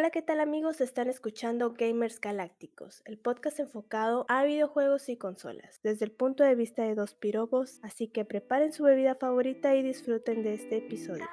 [0.00, 0.80] Hola, ¿qué tal amigos?
[0.80, 6.54] Están escuchando Gamers Galácticos, el podcast enfocado a videojuegos y consolas, desde el punto de
[6.54, 11.28] vista de dos pirobos, así que preparen su bebida favorita y disfruten de este episodio.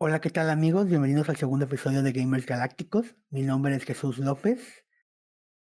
[0.00, 0.86] Hola, ¿qué tal amigos?
[0.86, 3.16] Bienvenidos al segundo episodio de Gamers Galácticos.
[3.30, 4.84] Mi nombre es Jesús López,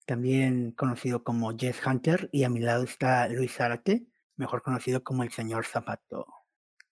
[0.05, 5.23] también conocido como Jess Hunter, y a mi lado está Luis Zárate, mejor conocido como
[5.23, 6.27] el señor Zapato.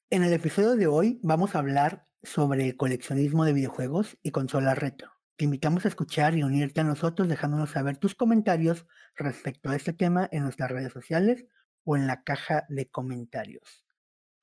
[0.10, 4.78] En el episodio de hoy vamos a hablar sobre el coleccionismo de videojuegos y consolas
[4.78, 5.12] retro.
[5.36, 9.92] Te invitamos a escuchar y unirte a nosotros dejándonos saber tus comentarios respecto a este
[9.92, 11.46] tema en nuestras redes sociales
[11.84, 13.84] o en la caja de comentarios.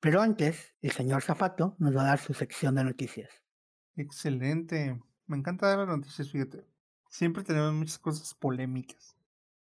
[0.01, 3.29] Pero antes, el señor Zapato nos va a dar su sección de noticias.
[3.95, 4.99] Excelente.
[5.27, 6.65] Me encanta dar las noticias, fíjate.
[7.07, 9.15] Siempre tenemos muchas cosas polémicas.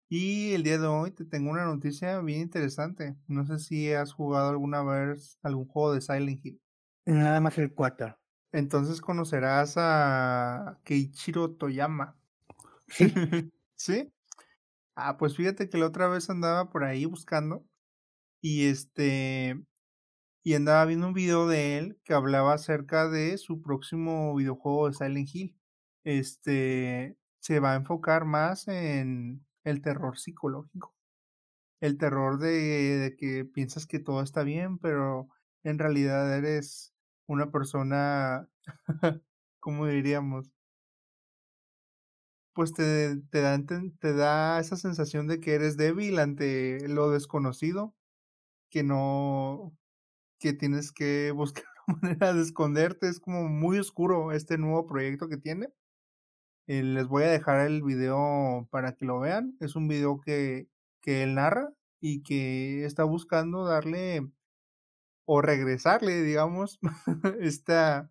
[0.08, 3.16] Y el día de hoy te tengo una noticia bien interesante.
[3.27, 6.62] No sé si has jugado alguna vez algún juego de Silent Hill.
[7.05, 8.19] Nada más el 4.
[8.53, 12.16] Entonces conocerás a Keiichiro Toyama.
[12.88, 13.12] Sí.
[13.77, 14.11] ¿Sí?
[14.94, 17.66] Ah, pues fíjate que la otra vez andaba por ahí buscando.
[18.41, 19.62] Y este,
[20.45, 24.95] y andaba viendo un video de él que hablaba acerca de su próximo videojuego de
[24.95, 25.56] Silent Hill.
[26.05, 30.95] Este se va a enfocar más en el terror psicológico.
[31.81, 35.28] El terror de, que piensas que todo está bien, pero
[35.65, 36.95] en realidad eres
[37.27, 38.48] una persona,
[39.61, 40.50] ¿cómo diríamos?
[42.55, 43.59] Pues te, te, da,
[43.98, 47.95] te da esa sensación de que eres débil ante lo desconocido,
[48.70, 49.77] que no,
[50.45, 53.09] que tienes que buscar una manera de esconderte.
[53.09, 55.70] Es como muy oscuro este nuevo proyecto que tiene.
[56.67, 59.56] Eh, les voy a dejar el video para que lo vean.
[59.61, 60.69] Es un video que,
[61.00, 64.31] que él narra y que está buscando darle
[65.25, 66.78] o regresarle, digamos,
[67.41, 68.11] esta,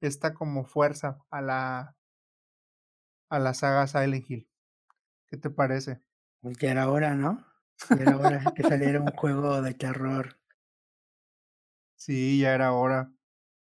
[0.00, 1.96] esta como fuerza a la,
[3.30, 4.48] a la saga Silent Hill.
[5.26, 6.00] ¿Qué te parece?
[6.40, 7.44] Pues ya era hora, ¿no?
[7.90, 10.41] Ya era hora que saliera un juego de terror
[12.04, 13.12] Sí, ya era hora.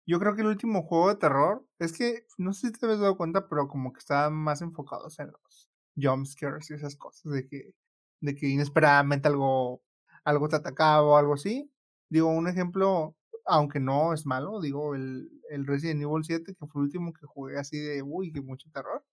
[0.07, 3.01] Yo creo que el último juego de terror es que, no sé si te habías
[3.01, 7.47] dado cuenta, pero como que estaban más enfocados en los jumpscares y esas cosas, de
[7.49, 7.75] que,
[8.21, 9.83] de que inesperadamente algo,
[10.25, 11.73] algo te atacaba o algo así.
[12.11, 16.83] Digo, un ejemplo, aunque no es malo, digo, el, el Resident Evil 7, que fue
[16.83, 19.05] el último que jugué así de, uy, que mucho terror.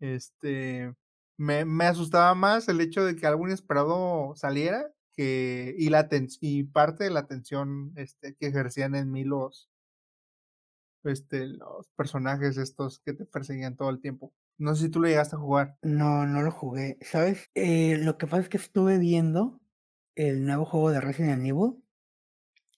[0.00, 0.94] Este,
[1.38, 6.08] me, me asustaba más el hecho de que algo inesperado saliera y la
[6.40, 9.70] y parte de la atención este, que ejercían en mí los
[11.04, 14.34] este los personajes estos que te perseguían todo el tiempo.
[14.58, 15.76] No sé si tú lo llegaste a jugar.
[15.82, 16.98] No, no lo jugué.
[17.02, 17.50] ¿Sabes?
[17.54, 19.60] Eh, lo que pasa es que estuve viendo
[20.14, 21.82] el nuevo juego de Resident Evil,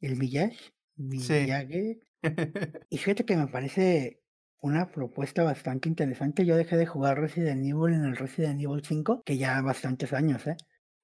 [0.00, 2.00] el Village, Village.
[2.90, 4.20] y fíjate que me parece
[4.60, 6.44] una propuesta bastante interesante.
[6.44, 10.46] Yo dejé de jugar Resident Evil en el Resident Evil 5, que ya bastantes años,
[10.48, 10.56] ¿eh?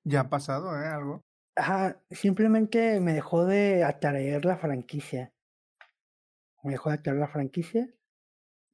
[0.04, 0.86] Ya ha pasado, ¿eh?
[0.86, 1.24] Algo.
[1.56, 5.32] Ajá, simplemente me dejó de atraer la franquicia.
[6.62, 7.88] Me dejó de atraer la franquicia.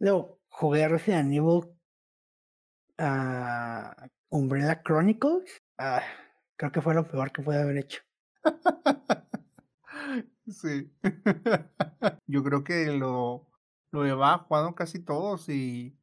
[0.00, 1.68] Luego jugué Resident Evil
[2.98, 5.62] a Umbrella Chronicles.
[5.78, 6.02] Ah,
[6.56, 8.02] creo que fue lo peor que pude haber hecho.
[10.48, 10.90] sí.
[12.26, 13.46] Yo creo que lo,
[13.92, 15.96] lo llevaba jugando casi todos y,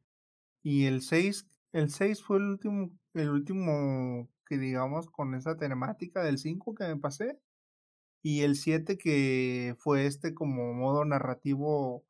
[0.62, 6.22] y el 6, el 6 fue el último, el último que digamos con esa temática
[6.22, 7.38] del 5 que me pasé.
[8.22, 12.04] Y el 7 que fue este como modo narrativo,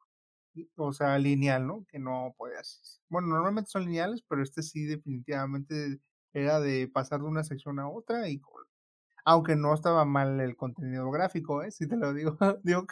[0.77, 1.87] o sea, lineal, ¿no?
[1.88, 3.03] Que no podías.
[3.09, 6.00] Bueno, normalmente son lineales, pero este sí definitivamente
[6.32, 8.41] era de pasar de una sección a otra y
[9.25, 11.71] aunque no estaba mal el contenido gráfico, ¿eh?
[11.71, 12.87] Si te lo digo, digo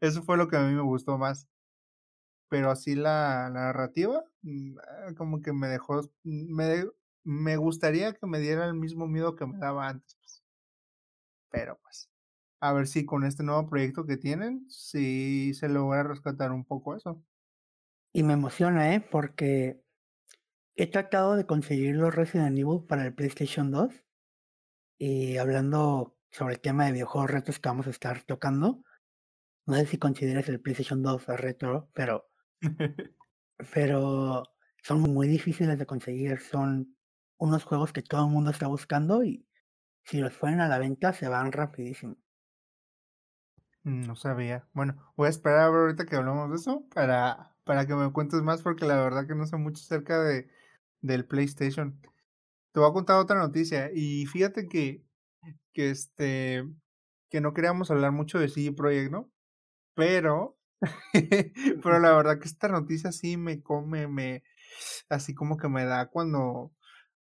[0.00, 1.48] eso fue lo que a mí me gustó más.
[2.48, 6.84] Pero así la, la narrativa, mm, ah, como que me dejó, me,
[7.24, 10.16] me gustaría que me diera el mismo miedo que me daba antes.
[10.20, 10.44] Pues.
[11.50, 12.10] Pero pues,
[12.60, 16.96] a ver si con este nuevo proyecto que tienen, si se logra rescatar un poco
[16.96, 17.22] eso.
[18.12, 19.00] Y me emociona, ¿eh?
[19.00, 19.82] Porque
[20.76, 23.92] he tratado de conseguir los Resident Evil para el PlayStation 2.
[24.98, 28.84] Y hablando sobre el tema de videojuegos retos que vamos a estar tocando,
[29.66, 32.28] no sé si consideras el PlayStation 2 retro, pero,
[33.74, 34.42] pero
[34.82, 36.40] son muy difíciles de conseguir.
[36.40, 36.96] Son
[37.40, 39.46] unos juegos que todo el mundo está buscando y
[40.04, 42.16] si los ponen a la venta se van rapidísimo.
[43.84, 44.68] Mm, no sabía.
[44.74, 48.12] Bueno, voy a esperar a ver ahorita que hablamos de eso para, para que me
[48.12, 50.50] cuentes más, porque la verdad que no sé mucho acerca de,
[51.00, 51.98] del PlayStation.
[52.72, 53.90] Te voy a contar otra noticia.
[53.94, 55.02] Y fíjate que,
[55.72, 56.68] que este,
[57.30, 59.30] que no queríamos hablar mucho de CD Projekt, ¿no?
[59.94, 60.58] Pero,
[61.82, 64.42] pero la verdad que esta noticia sí me come, me,
[65.08, 66.72] así como que me da cuando,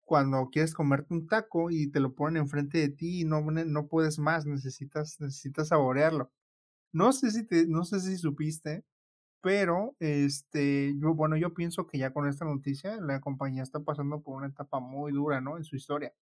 [0.08, 3.88] cuando quieres comerte un taco y te lo ponen enfrente de ti y no, no
[3.88, 6.32] puedes más, necesitas, necesitas saborearlo.
[6.94, 8.86] No sé si te, no sé si supiste,
[9.42, 14.22] pero este, yo, bueno, yo pienso que ya con esta noticia la compañía está pasando
[14.22, 15.58] por una etapa muy dura, ¿no?
[15.58, 16.14] En su historia.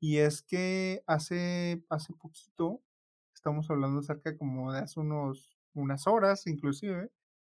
[0.00, 2.82] Y es que hace, hace poquito,
[3.34, 7.10] estamos hablando acerca como de hace unos, unas horas inclusive,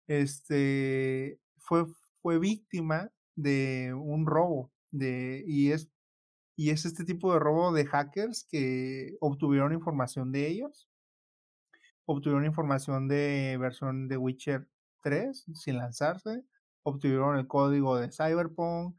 [0.07, 1.85] este, fue,
[2.21, 5.89] fue víctima de un robo, de, y es,
[6.55, 10.89] y es este tipo de robo de hackers que obtuvieron información de ellos,
[12.05, 14.67] obtuvieron información de versión de Witcher
[15.01, 16.43] 3 sin lanzarse,
[16.83, 18.95] obtuvieron el código de Cyberpunk,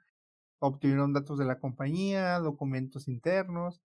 [0.60, 3.82] obtuvieron datos de la compañía, documentos internos.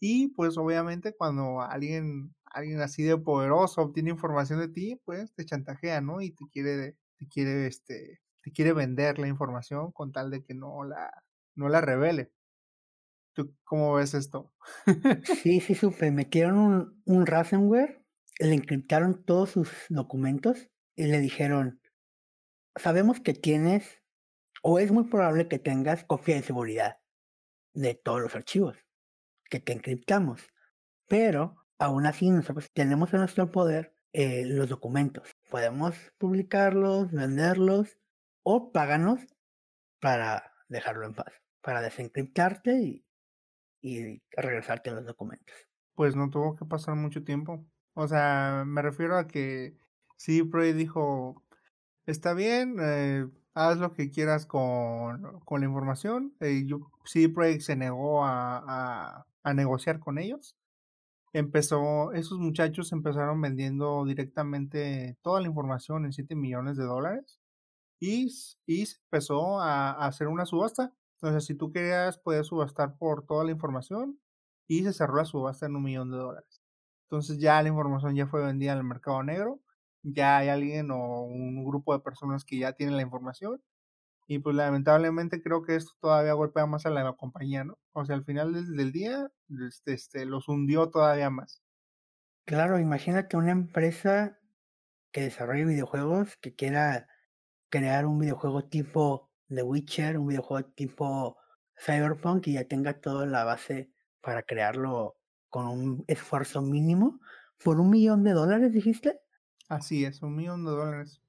[0.00, 5.44] Y pues obviamente cuando alguien, alguien así de poderoso obtiene información de ti, pues te
[5.46, 6.20] chantajea, ¿no?
[6.20, 10.54] Y te quiere, te quiere, este, te quiere vender la información con tal de que
[10.54, 11.10] no la,
[11.56, 12.32] no la revele.
[13.34, 14.52] ¿Tú cómo ves esto?
[15.42, 16.10] sí, sí, supe.
[16.10, 18.02] Metieron un, un ransomware,
[18.38, 21.80] le encriptaron todos sus documentos y le dijeron,
[22.76, 24.02] sabemos que tienes,
[24.62, 26.98] o es muy probable que tengas copia de seguridad
[27.74, 28.76] de todos los archivos
[29.50, 30.42] que te encriptamos,
[31.06, 35.30] pero aún así nosotros tenemos en nuestro poder eh, los documentos.
[35.50, 37.98] Podemos publicarlos, venderlos
[38.42, 39.20] o páganos
[40.00, 41.32] para dejarlo en paz,
[41.66, 43.04] para desencriptarte y,
[43.82, 45.54] y regresarte los documentos.
[45.96, 47.66] Pues no tuvo que pasar mucho tiempo.
[47.94, 49.76] O sea, me refiero a que
[50.16, 51.44] Sí, Projekt dijo,
[52.06, 56.34] está bien, eh, haz lo que quieras con, con la información.
[56.40, 60.56] Eh, yo, CD Projekt se negó a, a, negociar con ellos.
[61.32, 67.38] Empezó, esos muchachos empezaron vendiendo directamente toda la información en 7 millones de dólares
[68.00, 68.32] y,
[68.66, 70.94] y empezó a, a, hacer una subasta.
[71.26, 74.20] Entonces, si tú querías, podías subastar por toda la información
[74.68, 76.62] y se cerró la subasta en un millón de dólares.
[77.04, 79.60] Entonces ya la información ya fue vendida en el mercado negro
[80.12, 83.62] ya hay alguien o un grupo de personas que ya tienen la información.
[84.28, 87.78] Y pues lamentablemente creo que esto todavía golpea más a la compañía, ¿no?
[87.92, 89.28] O sea, al final del, día
[89.68, 91.62] este, este, los hundió todavía más.
[92.44, 94.38] Claro, imagínate una empresa
[95.12, 97.08] que desarrolle videojuegos que quiera
[97.68, 101.36] crear un videojuego tipo The Witcher, un videojuego tipo
[101.76, 103.90] Cyberpunk y ya tenga toda la base
[104.20, 105.16] para crearlo
[105.48, 107.20] con un esfuerzo mínimo
[107.62, 109.20] por un millón de dólares, dijiste.
[109.68, 111.20] Así es, un millón de dólares.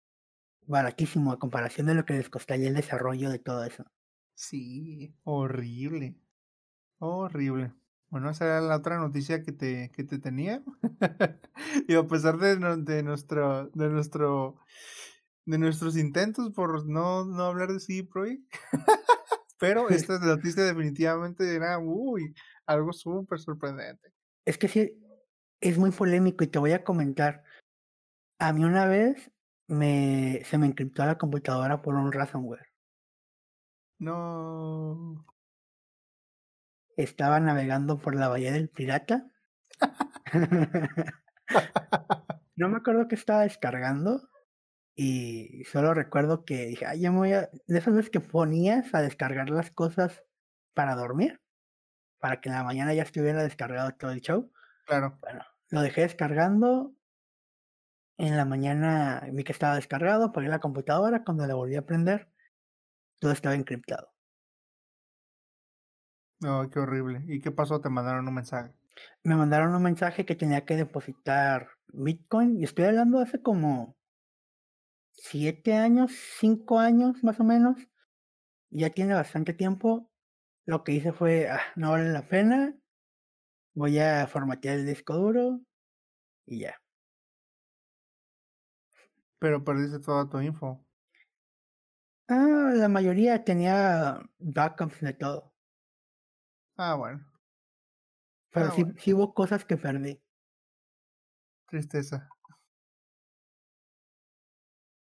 [0.65, 3.85] Baratísimo a comparación de lo que les costaría el desarrollo de todo eso.
[4.33, 6.15] Sí, horrible.
[6.99, 7.73] Horrible.
[8.09, 10.63] Bueno, esa era la otra noticia que te, que te tenía.
[11.87, 14.57] y a pesar de, de, nuestro, de nuestro
[15.47, 18.43] de nuestros intentos por no, no hablar de CD Projekt.
[19.59, 22.35] Pero esta noticia definitivamente era uy,
[22.65, 24.13] algo súper sorprendente.
[24.45, 25.01] Es que sí,
[25.61, 27.43] es muy polémico y te voy a comentar.
[28.39, 29.31] A mí una vez
[29.67, 32.67] me, se me encriptó la computadora por un ransomware.
[33.99, 35.25] No.
[36.97, 39.31] Estaba navegando por la Bahía del Pirata.
[42.55, 44.29] no me acuerdo que estaba descargando.
[44.99, 47.49] Y solo recuerdo que dije, ay, ya me voy a.
[47.67, 50.23] De esas veces que ponías a descargar las cosas
[50.73, 51.39] para dormir.
[52.19, 54.51] Para que en la mañana ya estuviera descargado todo el show.
[54.87, 55.19] Claro.
[55.21, 56.97] Bueno, lo dejé descargando
[58.17, 62.27] en la mañana vi que estaba descargado, apagué la computadora, cuando la volví a prender,
[63.19, 64.11] todo estaba encriptado.
[66.39, 67.23] No, qué horrible.
[67.27, 67.79] ¿Y qué pasó?
[67.79, 68.73] ¿Te mandaron un mensaje?
[69.23, 73.96] Me mandaron un mensaje que tenía que depositar Bitcoin y estoy hablando hace como
[75.17, 77.77] siete años, cinco años más o menos.
[78.69, 80.11] Ya tiene bastante tiempo.
[80.65, 82.75] Lo que hice fue, ah, no vale la pena.
[83.73, 85.61] Voy a formatear el disco duro
[86.45, 86.75] y ya.
[89.39, 90.85] Pero perdiste toda tu info.
[92.29, 95.53] Ah, la mayoría tenía backups de todo.
[96.77, 97.25] Ah, bueno.
[98.51, 100.21] Pero ah, sí, sí hubo cosas que perdí.
[101.69, 102.27] Tristeza.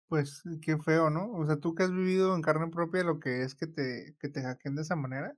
[0.10, 1.32] Pues qué feo, ¿no?
[1.34, 4.28] O sea, tú que has vivido en carne propia lo que es que te, que
[4.30, 5.36] te de esa manera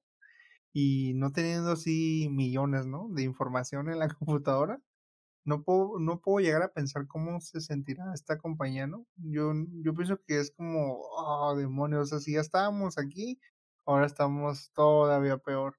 [0.74, 3.10] y no teniendo así millones, ¿no?
[3.12, 4.82] De información en la computadora,
[5.46, 9.06] no puedo, no puedo llegar a pensar cómo se sentirá esta compañía, ¿no?
[9.18, 13.40] Yo, yo pienso que es como, oh, demonios, si ya estábamos aquí,
[13.86, 15.78] ahora estamos todavía peor.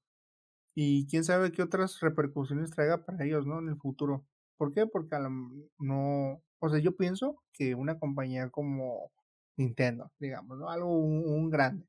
[0.75, 3.61] Y quién sabe qué otras repercusiones traiga para ellos, ¿no?
[3.61, 4.27] En el futuro.
[4.59, 4.87] ¿Por qué?
[4.87, 5.31] Porque a la,
[5.79, 9.11] no, o sea, yo pienso que una compañía como
[9.57, 10.71] Nintendo, digamos, ¿no?
[10.71, 11.89] Algo un, grande.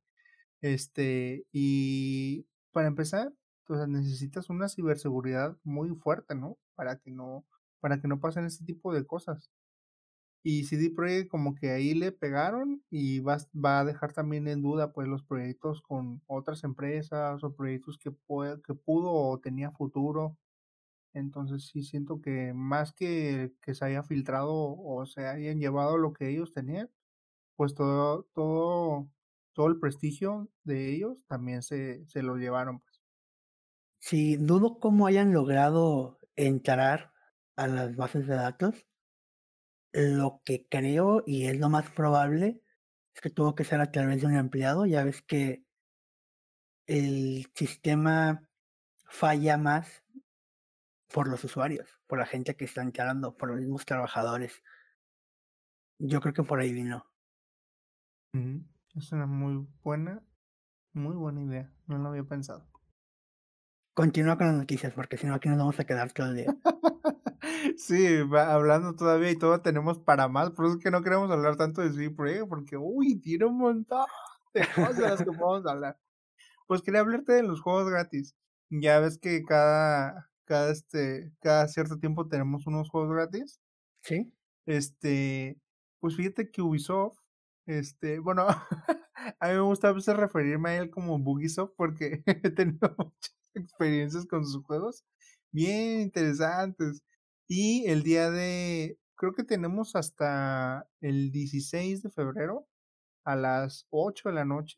[0.61, 3.31] Este, y para empezar,
[3.67, 6.57] sea, necesitas una ciberseguridad muy fuerte, ¿no?
[6.75, 7.45] Para que no,
[7.81, 9.51] para que no pasen este tipo de cosas.
[10.43, 14.63] Y CD Projekt como que ahí le pegaron y va, va a dejar también en
[14.63, 19.71] duda pues los proyectos con otras empresas o proyectos que, puede, que pudo o tenía
[19.71, 20.35] futuro.
[21.13, 26.13] Entonces sí siento que más que que se haya filtrado o se hayan llevado lo
[26.13, 26.89] que ellos tenían,
[27.55, 29.09] pues todo, todo,
[29.53, 32.79] todo el prestigio de ellos también se, se lo llevaron.
[32.79, 33.03] Pues.
[33.99, 37.13] Sí, dudo cómo hayan logrado entrar
[37.55, 38.87] a las bases de datos.
[39.93, 42.61] Lo que creo y es lo más probable
[43.15, 44.85] es que tuvo que ser a través de un empleado.
[44.85, 45.65] Ya ves que
[46.87, 48.49] el sistema
[49.05, 50.02] falla más
[51.13, 54.63] por los usuarios, por la gente que está entrando, por los mismos trabajadores.
[55.99, 57.05] Yo creo que por ahí vino.
[58.95, 60.23] Es una muy buena,
[60.91, 61.71] muy buena idea.
[61.85, 62.67] No lo había pensado.
[63.93, 66.55] Continúa con las noticias, porque si no aquí nos vamos a quedar todo el día.
[67.77, 71.57] sí, hablando todavía y todo tenemos para más, por eso es que no queremos hablar
[71.57, 72.09] tanto de CD
[72.47, 74.07] porque, uy, tiene un montón
[74.55, 75.99] de cosas de las que podemos hablar.
[76.65, 78.35] Pues quería hablarte de los juegos gratis.
[78.71, 83.59] Ya ves que cada, cada, este, cada cierto tiempo tenemos unos juegos gratis.
[84.01, 84.33] Sí.
[84.65, 85.59] Este,
[85.99, 87.17] pues fíjate que Ubisoft,
[87.65, 88.47] este, bueno,
[89.39, 93.35] a mí me gusta a veces referirme a él como Bugisoft porque he tenido muchas
[93.55, 95.03] experiencias con sus juegos
[95.53, 97.01] bien interesantes.
[97.47, 102.67] Y el día de, creo que tenemos hasta el 16 de febrero
[103.25, 104.77] a las 8 de la noche,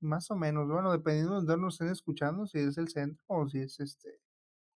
[0.00, 3.48] más o menos, bueno, dependiendo de dónde nos estén escuchando, si es el centro o
[3.48, 4.20] si es este,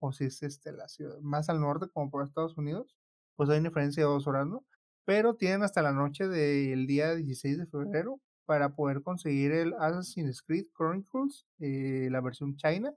[0.06, 2.96] o si es este la ciudad, más al norte como por Estados Unidos,
[3.36, 4.66] pues hay una diferencia de dos horas, ¿no?
[5.06, 10.42] Pero tienen hasta la noche del día 16 de febrero para poder conseguir el Assassin's
[10.42, 12.94] Creed Chronicles, eh, la versión China.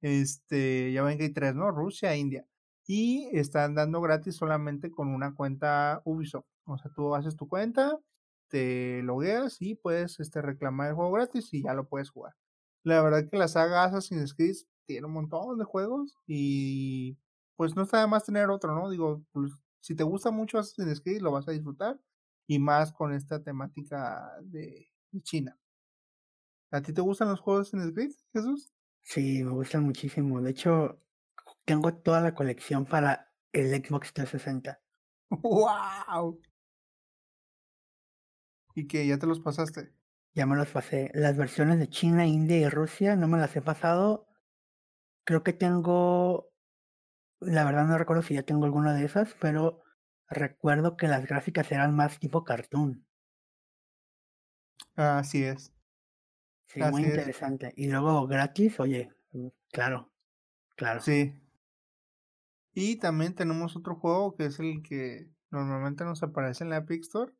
[0.00, 1.70] Este, ya ven que hay tres, ¿no?
[1.70, 2.46] Rusia India
[2.86, 6.46] y están dando gratis solamente con una cuenta Ubisoft.
[6.66, 7.98] O sea, tú haces tu cuenta,
[8.48, 12.34] te logueas y puedes este, reclamar el juego gratis y ya lo puedes jugar.
[12.82, 17.16] La verdad que la saga Assassin's Creed tiene un montón de juegos y
[17.56, 18.90] pues no está de más tener otro, ¿no?
[18.90, 22.00] Digo, pues, si te gusta mucho Assassin's Creed lo vas a disfrutar
[22.46, 25.58] y más con esta temática de, de China.
[26.70, 28.72] ¿A ti te gustan los juegos de Assassin's Creed, Jesús?
[29.02, 30.40] Sí, me gustan muchísimo.
[30.40, 31.00] De hecho,
[31.64, 34.80] tengo toda la colección para el Xbox 360.
[35.30, 36.40] ¡Wow!
[38.74, 39.92] ¿Y que ya te los pasaste?
[40.34, 41.10] Ya me los pasé.
[41.14, 44.26] Las versiones de China, India y Rusia no me las he pasado.
[45.24, 46.50] Creo que tengo.
[47.40, 49.82] La verdad no recuerdo si ya tengo alguna de esas, pero
[50.28, 53.06] recuerdo que las gráficas eran más tipo cartoon.
[54.96, 55.72] Así es.
[56.66, 57.72] Sí, muy interesante.
[57.76, 60.10] Y luego gratis, oye, mm, claro,
[60.76, 61.00] claro.
[61.00, 61.34] Sí,
[62.74, 67.02] y también tenemos otro juego que es el que normalmente nos aparece en la Epic
[67.02, 67.32] Store.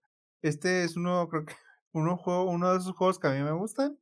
[0.42, 1.54] Este es uno, creo que
[1.92, 3.98] uno, juego, uno de esos juegos que a mí me gustan.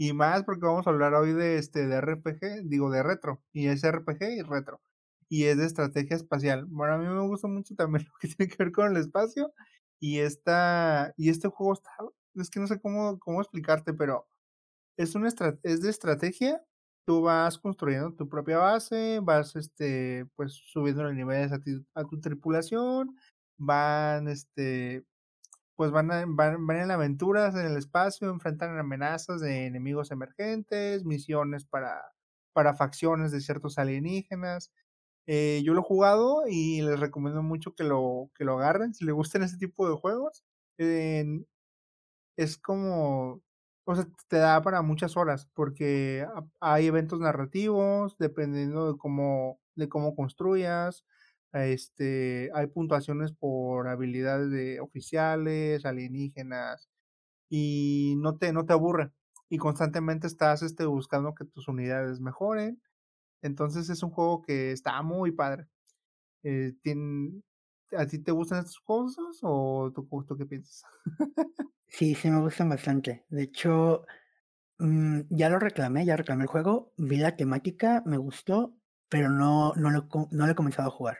[0.00, 3.42] Y más porque vamos a hablar hoy de este de RPG, digo de retro.
[3.52, 4.80] Y es RPG y retro.
[5.28, 6.64] Y es de estrategia espacial.
[6.68, 9.52] Bueno, a mí me gusta mucho también lo que tiene que ver con el espacio.
[10.00, 11.90] Y esta, y este juego está,
[12.34, 14.26] es que no sé cómo, cómo explicarte, pero
[14.96, 15.28] es, una
[15.64, 16.64] es de estrategia
[17.06, 21.60] tú vas construyendo tu propia base, vas este, pues subiendo los niveles a,
[21.94, 23.16] a tu tripulación,
[23.58, 25.04] van, este,
[25.80, 31.64] pues van, van, van, en aventuras en el espacio, enfrentan amenazas de enemigos emergentes, misiones
[31.64, 32.02] para,
[32.52, 34.72] para facciones de ciertos alienígenas.
[35.26, 39.06] Eh, yo lo he jugado y les recomiendo mucho que lo, que lo agarren si
[39.06, 40.44] les gustan ese tipo de juegos.
[42.36, 43.40] es como
[43.84, 46.26] o sea, te da para muchas horas, porque
[46.60, 51.06] hay eventos narrativos, dependiendo de cómo, de cómo construyas.
[51.52, 56.88] Este, hay puntuaciones por habilidades de oficiales, alienígenas,
[57.50, 59.12] y no te, no te aburre.
[59.50, 62.80] Y constantemente estás este, buscando que tus unidades mejoren.
[63.42, 65.66] Entonces es un juego que está muy padre.
[66.44, 66.74] Eh,
[67.96, 70.84] ¿A ti te gustan estas cosas o tú, tú qué piensas?
[71.88, 73.24] Sí, sí me gustan bastante.
[73.28, 74.06] De hecho,
[74.78, 78.76] mm, ya lo reclamé, ya reclamé el juego, vi la temática, me gustó,
[79.08, 81.18] pero no, no, lo, no lo he comenzado a jugar.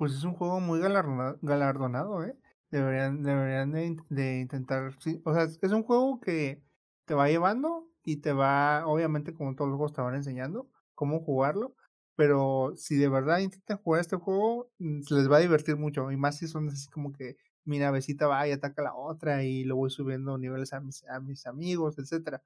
[0.00, 2.34] Pues es un juego muy galardona- galardonado, ¿eh?
[2.70, 5.20] Deberían, deberían de, in- de intentar, sí.
[5.26, 6.62] O sea, es un juego que
[7.04, 11.20] te va llevando y te va, obviamente, como todos los juegos te van enseñando cómo
[11.20, 11.74] jugarlo,
[12.16, 16.16] pero si de verdad intentan jugar este juego, mm, les va a divertir mucho, y
[16.16, 19.76] más si son así como que mi navecita va y ataca la otra y lo
[19.76, 22.42] voy subiendo niveles a mis, a mis amigos, etcétera.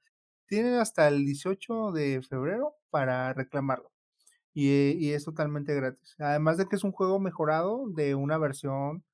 [0.48, 3.93] Tienen hasta el 18 de febrero para reclamarlo
[4.54, 6.16] y, eh, y es totalmente gratis.
[6.18, 9.04] Además de que es un juego mejorado de una versión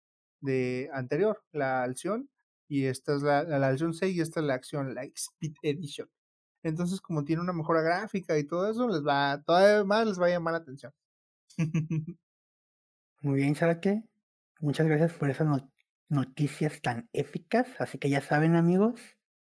[0.40, 2.30] de anterior, la Alción,
[2.68, 6.09] y esta es la, la, Alción 6 y esta es la acción, la Speed Edition.
[6.62, 10.26] Entonces, como tiene una mejora gráfica y todo eso, les va, todavía más les va
[10.26, 10.92] a llamar la atención.
[13.23, 14.04] Muy bien, Zárate.
[14.61, 15.70] Muchas gracias por esas no-
[16.09, 17.68] noticias tan épicas.
[17.78, 19.00] Así que ya saben, amigos,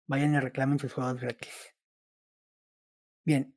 [0.06, 1.74] vayan y reclamen sus juegos gratis.
[3.24, 3.55] Bien,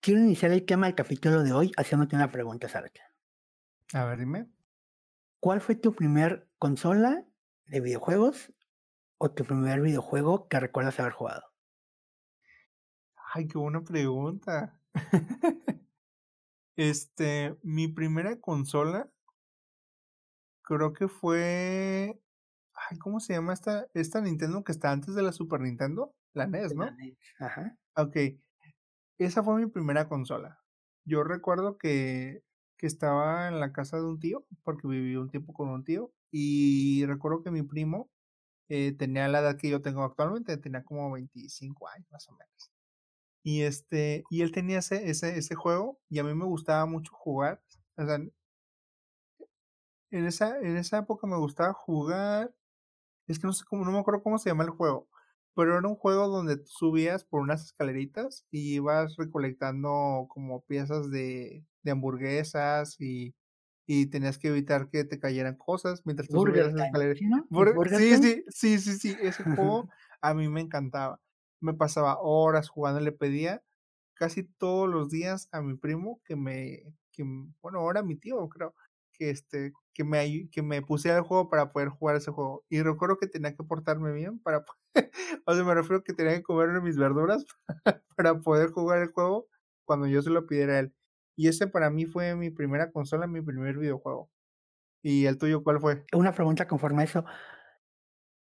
[0.00, 3.00] quiero iniciar el tema del capítulo de hoy haciéndote una pregunta, Zárate.
[3.92, 4.48] a ver, dime.
[5.40, 7.24] ¿Cuál fue tu primer consola
[7.66, 8.52] de videojuegos
[9.18, 11.42] o tu primer videojuego que recuerdas haber jugado?
[13.32, 14.80] Ay, qué buena pregunta.
[16.76, 19.10] este, mi primera consola
[20.62, 22.20] creo que fue.
[22.74, 26.14] Ay, ¿cómo se llama esta, esta Nintendo que está antes de la Super Nintendo?
[26.32, 26.88] La NES, ¿no?
[27.38, 27.76] Ajá.
[27.96, 28.16] Ok,
[29.24, 30.60] esa fue mi primera consola.
[31.04, 32.42] Yo recuerdo que,
[32.78, 36.12] que estaba en la casa de un tío, porque viví un tiempo con un tío,
[36.30, 38.10] y recuerdo que mi primo
[38.68, 42.72] eh, tenía la edad que yo tengo actualmente, tenía como 25 años más o menos.
[43.44, 47.12] Y este, y él tenía ese, ese, ese juego, y a mí me gustaba mucho
[47.14, 47.62] jugar.
[47.96, 48.18] O sea,
[50.10, 52.54] en esa, en esa época me gustaba jugar.
[53.28, 55.09] Es que no sé cómo, no me acuerdo cómo se llama el juego.
[55.60, 61.10] Pero era un juego donde tú subías por unas escaleritas y ibas recolectando como piezas
[61.10, 63.34] de, de hamburguesas y,
[63.86, 67.18] y tenías que evitar que te cayeran cosas mientras tú subías Burger las Time, escaleras.
[67.18, 67.50] ¿sí, no?
[67.54, 69.88] ¿Es Bur- Burger sí, sí, sí, sí, sí, ese juego
[70.22, 71.20] a mí me encantaba.
[71.60, 73.62] Me pasaba horas jugando, le pedía
[74.14, 77.24] casi todos los días a mi primo que me, que,
[77.62, 78.74] bueno, ahora mi tío, creo,
[79.20, 82.64] que este, que me, que me pusiera el juego para poder jugar ese juego.
[82.70, 84.64] Y recuerdo que tenía que portarme bien para,
[85.46, 87.44] o sea, me refiero que tenía que comerme mis verduras
[88.16, 89.46] para poder jugar el juego
[89.84, 90.94] cuando yo se lo pidiera a él.
[91.36, 94.30] Y ese para mí fue mi primera consola, mi primer videojuego.
[95.02, 96.04] ¿Y el tuyo cuál fue?
[96.14, 97.24] Una pregunta conforme a eso.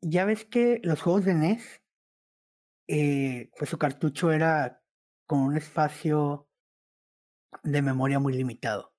[0.02, 1.82] Ya ves que los juegos de NES,
[2.88, 4.82] eh, pues su cartucho era
[5.26, 6.50] con un espacio
[7.64, 8.95] de memoria muy limitado.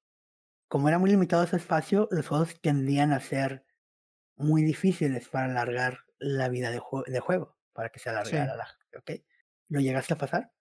[0.68, 3.64] Como era muy limitado ese espacio, los juegos tendían a ser
[4.36, 8.56] muy difíciles para alargar la vida de, jue- de juego, para que se alargara Sí.
[8.56, 8.68] la...
[8.98, 9.12] ¿Ok?
[9.68, 10.52] ¿Lo llegaste a pasar?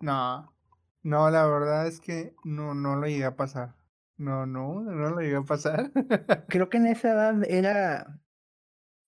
[0.00, 0.54] No,
[1.02, 3.76] no, la verdad es que no, no lo llegué a pasar.
[4.16, 5.92] No, no, no lo llegué a pasar.
[6.48, 8.20] Creo que en esa edad era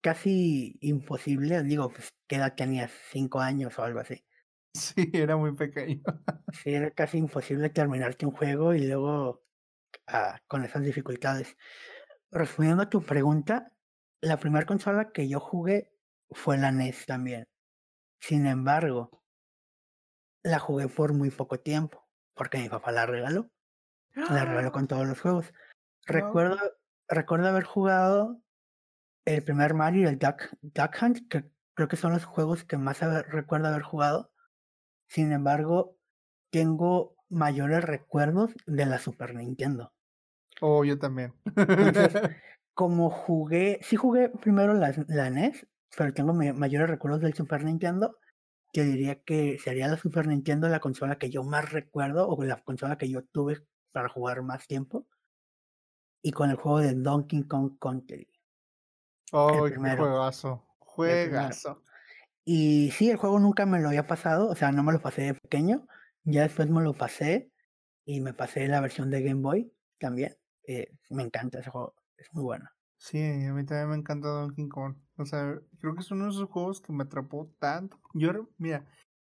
[0.02, 1.62] casi imposible.
[1.64, 2.92] Digo, pues, ¿qué edad tenías?
[3.10, 4.24] ¿Cinco años o algo así?
[4.74, 6.02] Sí, era muy pequeño.
[6.52, 9.44] Sí, era casi imposible terminarte un juego y luego
[10.06, 11.56] ah, con esas dificultades.
[12.30, 13.72] Respondiendo a tu pregunta,
[14.20, 15.92] la primera consola que yo jugué
[16.30, 17.48] fue la NES también.
[18.20, 19.22] Sin embargo,
[20.42, 23.50] la jugué por muy poco tiempo, porque mi papá la regaló.
[24.14, 25.52] La regaló con todos los juegos.
[26.06, 26.58] Recuerdo,
[27.08, 28.40] recuerdo haber jugado
[29.24, 32.76] el primer Mario y el Duck, Duck Hunt, que creo que son los juegos que
[32.76, 34.32] más haber- recuerdo haber jugado.
[35.08, 35.96] Sin embargo,
[36.50, 39.92] tengo mayores recuerdos de la Super Nintendo.
[40.60, 41.32] Oh, yo también.
[41.56, 42.12] Entonces,
[42.74, 45.66] como jugué, sí jugué primero la, la NES,
[45.96, 48.18] pero tengo ma- mayores recuerdos del Super Nintendo,
[48.72, 52.62] que diría que sería la Super Nintendo la consola que yo más recuerdo o la
[52.62, 55.06] consola que yo tuve para jugar más tiempo.
[56.22, 58.28] Y con el juego de Donkey Kong Country.
[59.32, 60.66] Oh, qué juegazo.
[60.78, 61.82] Juegazo.
[62.44, 65.22] Y sí, el juego nunca me lo había pasado, o sea, no me lo pasé
[65.22, 65.86] de pequeño.
[66.24, 67.50] Ya después me lo pasé
[68.04, 70.36] y me pasé la versión de Game Boy también.
[70.66, 72.68] eh, me encanta ese juego, es muy bueno.
[72.98, 74.94] Sí, a mí también me encanta Donkey Kong.
[75.16, 77.98] O sea, creo que es uno de esos juegos que me atrapó tanto.
[78.12, 78.86] Yo, mira,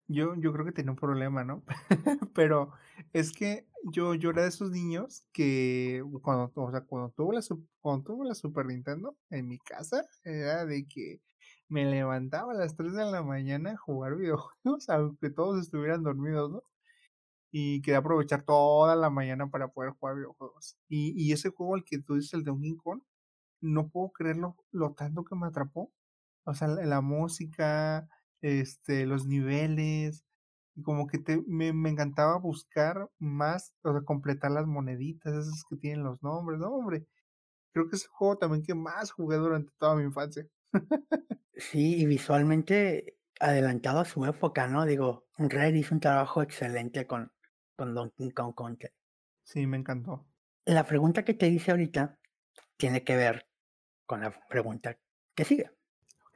[0.08, 1.64] yo, yo creo que tenía un problema, ¿no?
[2.34, 2.72] Pero
[3.12, 7.42] es que yo, yo era de esos niños que cuando, o sea, cuando tuve la,
[7.80, 11.20] cuando tuve la Super Nintendo en mi casa, era de que
[11.68, 14.54] me levantaba a las 3 de la mañana a jugar videojuegos,
[14.90, 16.62] aunque todos estuvieran dormidos, ¿no?
[17.56, 20.76] Y quería aprovechar toda la mañana para poder jugar videojuegos.
[20.88, 23.00] Y, y ese juego, el que tú dices, el de Donkey Kong,
[23.60, 25.92] no puedo creerlo lo tanto que me atrapó.
[26.44, 28.08] O sea, la, música,
[28.40, 30.24] este, los niveles,
[30.82, 35.76] como que te, me, me encantaba buscar más, o sea, completar las moneditas, esas que
[35.76, 37.06] tienen los nombres, no, hombre.
[37.72, 40.44] Creo que es el juego también que más jugué durante toda mi infancia.
[41.56, 44.84] Sí, y visualmente adelantado a su época, ¿no?
[44.84, 47.30] Digo, Red hizo un trabajo excelente con,
[47.76, 48.90] con Donkey Kong Country.
[49.42, 50.26] Sí, me encantó.
[50.64, 52.18] La pregunta que te hice ahorita
[52.76, 53.46] tiene que ver
[54.06, 54.98] con la pregunta
[55.34, 55.70] que sigue.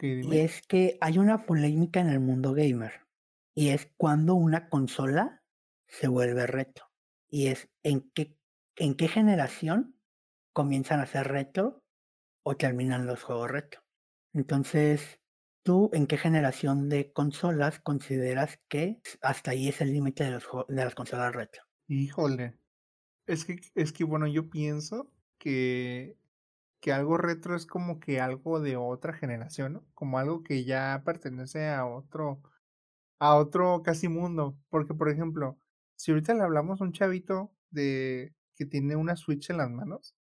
[0.01, 3.07] Y es que hay una polémica en el mundo gamer.
[3.55, 5.43] Y es cuando una consola
[5.87, 6.87] se vuelve retro.
[7.29, 8.37] Y es en qué,
[8.77, 9.97] en qué generación
[10.53, 11.83] comienzan a ser retro
[12.45, 13.83] o terminan los juegos retro.
[14.33, 15.21] Entonces,
[15.63, 20.95] ¿tú en qué generación de consolas consideras que hasta ahí es el límite de, las
[20.95, 21.63] consolas retro?
[21.87, 22.59] Híjole.
[23.27, 26.17] Es que, es que bueno, yo pienso que,
[26.81, 29.87] que algo retro es como que algo de otra generación, ¿no?
[29.95, 32.41] Como algo que ya pertenece a otro,
[33.19, 34.59] a otro casi mundo.
[34.71, 35.59] Porque, por ejemplo,
[35.97, 40.17] si ahorita le hablamos a un chavito de que tiene una Switch en las manos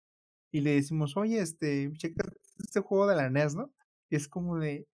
[0.53, 2.25] y le decimos, oye, este, checa
[2.59, 3.73] este juego de la NES, ¿no?
[4.11, 4.87] Y es como de,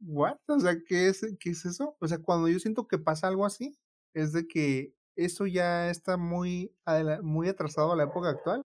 [0.00, 0.38] ¿what?
[0.48, 1.96] O sea, ¿qué es, qué es eso?
[2.00, 3.78] O sea, cuando yo siento que pasa algo así,
[4.14, 6.74] es de que eso ya está muy,
[7.22, 8.62] muy atrasado a la época actual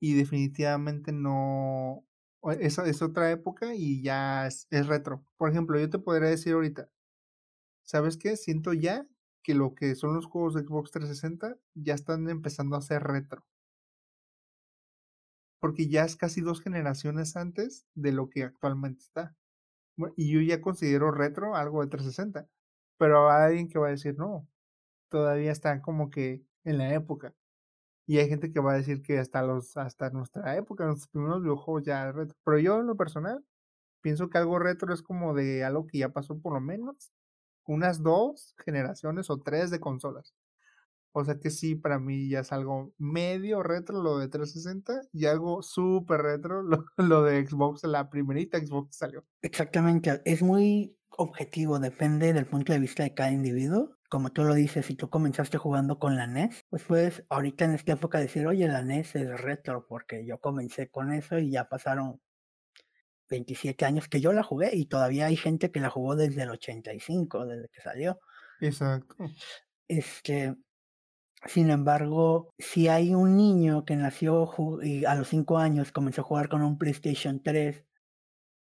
[0.00, 2.04] y definitivamente no,
[2.60, 5.24] esa es otra época y ya es, es retro.
[5.38, 6.90] Por ejemplo, yo te podría decir ahorita,
[7.84, 8.36] ¿sabes qué?
[8.36, 9.06] Siento ya
[9.42, 13.46] que lo que son los juegos de Xbox 360 ya están empezando a ser retro.
[15.60, 19.34] Porque ya es casi dos generaciones antes de lo que actualmente está.
[20.16, 22.48] Y yo ya considero retro algo de 360.
[22.98, 24.48] Pero hay alguien que va a decir, no,
[25.10, 27.34] todavía están como que en la época.
[28.06, 31.42] Y hay gente que va a decir que hasta los, hasta nuestra época, nuestros primeros
[31.42, 32.36] videojuegos ya retro.
[32.44, 33.44] Pero yo en lo personal,
[34.02, 37.12] pienso que algo retro es como de algo que ya pasó por lo menos
[37.66, 40.34] unas dos generaciones o tres de consolas.
[41.16, 45.26] O sea que sí, para mí ya es algo medio retro lo de 360 y
[45.26, 49.24] algo súper retro lo, lo de Xbox, la primerita Xbox que salió.
[49.40, 53.96] Exactamente, es muy objetivo, depende del punto de vista de cada individuo.
[54.10, 57.74] Como tú lo dices, si tú comenzaste jugando con la NES, pues puedes ahorita en
[57.74, 61.68] esta época decir, oye, la NES es retro, porque yo comencé con eso y ya
[61.68, 62.20] pasaron
[63.28, 66.50] 27 años que yo la jugué y todavía hay gente que la jugó desde el
[66.50, 68.18] 85, desde que salió.
[68.60, 69.16] Exacto.
[69.86, 70.56] Este,
[71.46, 74.50] sin embargo, si hay un niño que nació
[74.82, 77.86] y a los 5 años comenzó a jugar con un PlayStation 3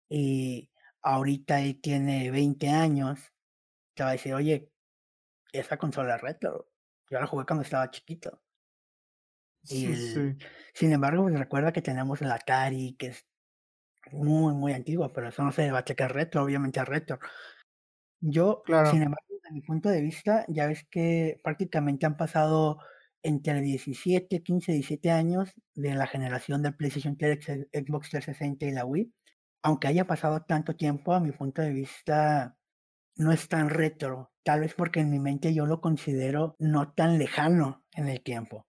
[0.10, 0.72] y
[1.04, 3.34] ahorita él tiene 20 años,
[3.96, 4.72] te va a decir, oye,
[5.54, 6.72] esa consola es retro.
[7.10, 8.42] Yo la jugué cuando estaba chiquito.
[9.68, 10.38] Y Sí, el- sí.
[10.74, 13.26] sin embargo, pues recuerda que tenemos el Atari, que es
[14.12, 17.20] muy, muy antiguo, pero eso no se debate que es retro, obviamente es retro.
[18.20, 18.92] Yo, Claro.
[18.92, 22.80] sin embargo, mi punto de vista, ya ves que prácticamente han pasado
[23.24, 28.72] entre 17, 15, 17 años de la generación del PlayStation 3, X- Xbox 360 y
[28.72, 29.14] la Wii.
[29.64, 32.58] Aunque haya pasado tanto tiempo, a mi punto de vista,
[33.18, 34.32] no es tan retro.
[34.44, 38.68] Tal vez porque en mi mente yo lo considero no tan lejano en el tiempo.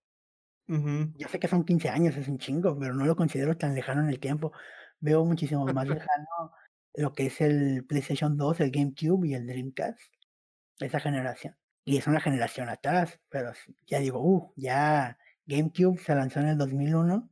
[0.68, 1.12] Ujú.
[1.16, 4.02] Yo sé que son 15 años, es un chingo, pero no lo considero tan lejano
[4.02, 4.52] en el tiempo.
[5.00, 6.52] Veo muchísimo más lejano
[6.94, 10.00] lo que es el PlayStation 2, el GameCube y el Dreamcast,
[10.80, 11.56] esa generación.
[11.84, 13.52] Y es una generación atrás, pero
[13.86, 17.30] ya digo, uh, ya GameCube se lanzó en el 2001,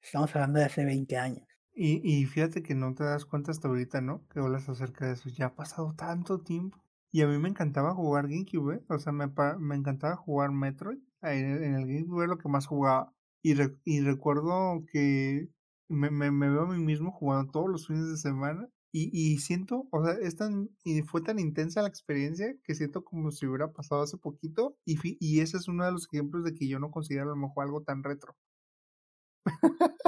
[0.00, 1.46] estamos hablando de hace 20 años.
[1.74, 4.26] Y, y fíjate que no te das cuenta hasta ahorita, ¿no?
[4.28, 5.28] Que hablas acerca de eso.
[5.30, 6.82] Ya ha pasado tanto tiempo.
[7.10, 8.84] Y a mí me encantaba jugar GameCube, ¿eh?
[8.88, 9.26] O sea, me,
[9.58, 10.98] me encantaba jugar Metroid.
[11.22, 13.12] En, el- en el GameCube era lo que más jugaba.
[13.42, 15.48] Y, re- y recuerdo que
[15.88, 18.68] me, me, me veo a mí mismo jugando todos los fines de semana.
[18.94, 23.30] Y, siento, o sea, es tan, y fue tan intensa la experiencia que siento como
[23.30, 24.76] si hubiera pasado hace poquito.
[24.84, 27.36] Y, y ese es uno de los ejemplos de que yo no considero a lo
[27.36, 28.36] mejor algo tan retro.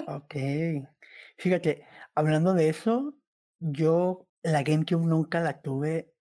[0.07, 0.35] Ok.
[1.38, 3.14] Fíjate, hablando de eso,
[3.59, 6.12] yo la GameCube nunca la tuve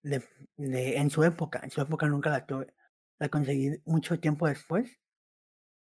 [0.57, 2.73] en su época, en su época nunca la tuve.
[3.19, 4.99] La conseguí mucho tiempo después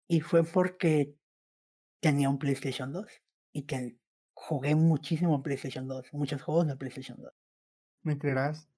[0.09, 1.15] y fue porque
[2.01, 3.07] tenía un PlayStation 2
[3.53, 3.97] y que
[4.49, 7.33] jugué muchísimo PlayStation 2, muchos juegos de PlayStation 2.
[8.03, 8.69] Me creerás,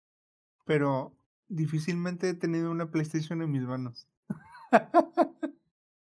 [0.67, 1.17] pero
[1.49, 4.09] difícilmente he tenido una PlayStation en mis manos.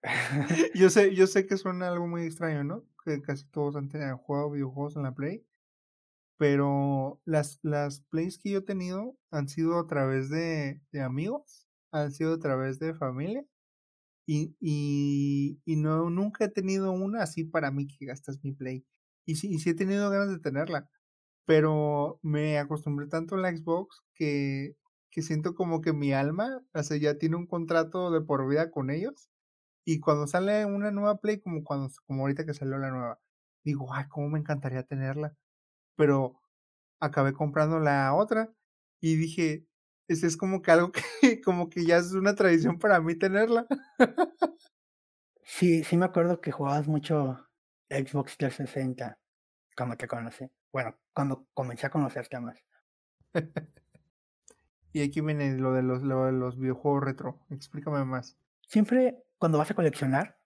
[0.76, 2.84] Yo sé, yo sé que suena algo muy extraño, ¿no?
[3.06, 5.46] Que casi todos han tenido jugado videojuegos en la Play,
[6.38, 11.68] pero las, las Plays que yo he tenido han sido a través de, de amigos,
[11.92, 13.46] han sido a través de familia,
[14.26, 18.86] y, y, y no, nunca he tenido una así para mí que gastas mi Play.
[19.26, 20.90] Y sí, y sí he tenido ganas de tenerla,
[21.46, 24.76] pero me acostumbré tanto a la Xbox que,
[25.12, 28.72] que siento como que mi alma, o sea, ya tiene un contrato de por vida
[28.72, 29.30] con ellos.
[29.86, 33.20] Y cuando sale una nueva Play, como cuando, como ahorita que salió la nueva,
[33.64, 35.36] digo, ay, cómo me encantaría tenerla.
[35.98, 36.42] Pero
[37.02, 38.54] acabé comprando la otra
[39.02, 39.66] y dije,
[40.08, 43.68] ese es como que algo que, como que ya es una tradición para mí tenerla.
[45.44, 47.48] Sí, sí me acuerdo que jugabas mucho
[47.94, 49.18] Xbox 360
[49.76, 50.50] cuando te conocí.
[50.72, 52.58] Bueno, cuando comencé a conocerte más.
[54.94, 57.40] y aquí viene lo de los, lo de los videojuegos retro.
[57.50, 58.38] Explícame más.
[58.68, 60.38] Siempre cuando vas a coleccionar,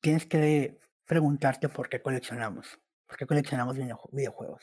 [0.00, 2.80] tienes que preguntarte por qué coleccionamos.
[3.06, 3.76] ¿Por qué coleccionamos
[4.10, 4.62] videojuegos?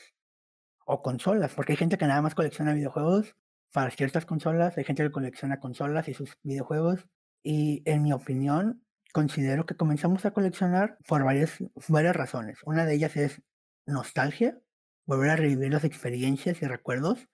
[0.84, 3.34] O consolas, porque hay gente que nada más colecciona videojuegos
[3.72, 7.06] para ciertas consolas, hay gente que colecciona consolas y sus videojuegos.
[7.42, 12.58] Y en mi opinión, considero que comenzamos a coleccionar por varias, varias razones.
[12.64, 13.42] Una de ellas es
[13.86, 14.58] nostalgia,
[15.06, 17.28] volver a revivir las experiencias y recuerdos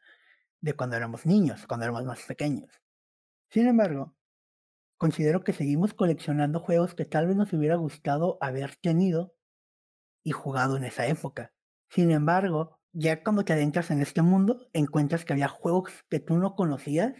[0.61, 2.71] de cuando éramos niños, cuando éramos más pequeños.
[3.49, 4.15] Sin embargo,
[4.99, 9.35] considero que seguimos coleccionando juegos que tal vez nos hubiera gustado haber tenido
[10.23, 11.55] y jugado en esa época.
[11.89, 16.37] Sin embargo, ya cuando te adentras en este mundo, encuentras que había juegos que tú
[16.37, 17.15] no conocías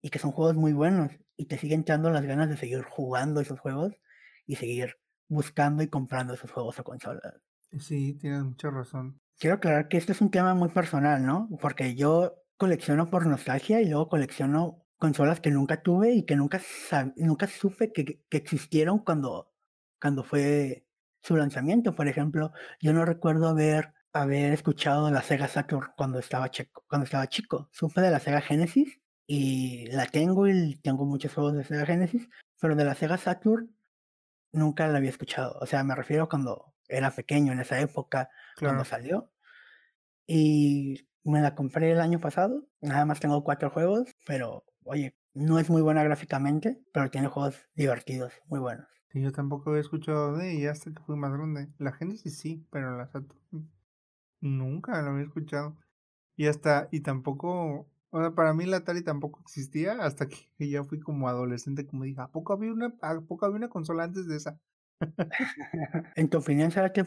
[0.00, 3.40] y que son juegos muy buenos y te siguen dando las ganas de seguir jugando
[3.40, 3.94] esos juegos
[4.46, 7.40] y seguir buscando y comprando esos juegos o consolas.
[7.78, 9.18] Sí, tienes mucha razón.
[9.38, 11.48] Quiero aclarar que este es un tema muy personal, ¿no?
[11.58, 16.60] Porque yo colecciono por nostalgia y luego colecciono consolas que nunca tuve y que nunca,
[17.16, 19.50] nunca supe que, existieron cuando,
[19.98, 20.84] cuando fue
[21.22, 21.94] su lanzamiento.
[21.94, 27.06] Por ejemplo, yo no recuerdo haber, haber escuchado la Sega Saturn cuando estaba, chico, cuando
[27.06, 27.70] estaba chico.
[27.72, 28.99] Supe de la Sega Genesis
[29.32, 32.28] y la tengo y tengo muchos juegos de Sega Genesis,
[32.60, 33.72] pero de la Sega Saturn
[34.50, 35.56] nunca la había escuchado.
[35.60, 39.30] O sea, me refiero cuando era pequeño en esa época, cuando salió.
[40.26, 42.66] Y me la compré el año pasado.
[42.80, 47.54] Nada más tengo cuatro juegos, pero oye, no es muy buena gráficamente, pero tiene juegos
[47.76, 48.88] divertidos, muy buenos.
[49.12, 51.68] Sí, yo tampoco había escuchado de ella hasta que fui más grande.
[51.78, 53.70] La Genesis sí, pero la Saturn
[54.40, 55.76] nunca la había escuchado.
[56.34, 60.36] Y hasta, y tampoco, o sea, para mí la Atari tampoco existía hasta que
[60.70, 64.04] ya fui como adolescente, como dije, ¿a poco había una, a poco había una consola
[64.04, 64.60] antes de esa?
[66.16, 67.04] en tu opinión, ¿sabes que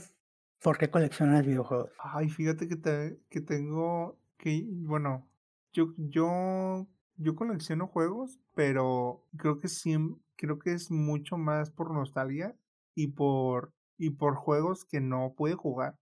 [0.62, 1.92] por qué coleccionas videojuegos?
[2.00, 5.28] Ay, fíjate que, te, que tengo, que, bueno,
[5.74, 6.88] yo, yo
[7.18, 9.96] yo colecciono juegos, pero creo que sí,
[10.36, 12.56] creo que es mucho más por nostalgia
[12.96, 15.98] y por y por juegos que no pude jugar.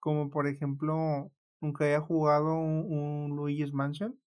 [0.00, 4.18] Como por ejemplo, nunca había jugado un, Luigi's Mansion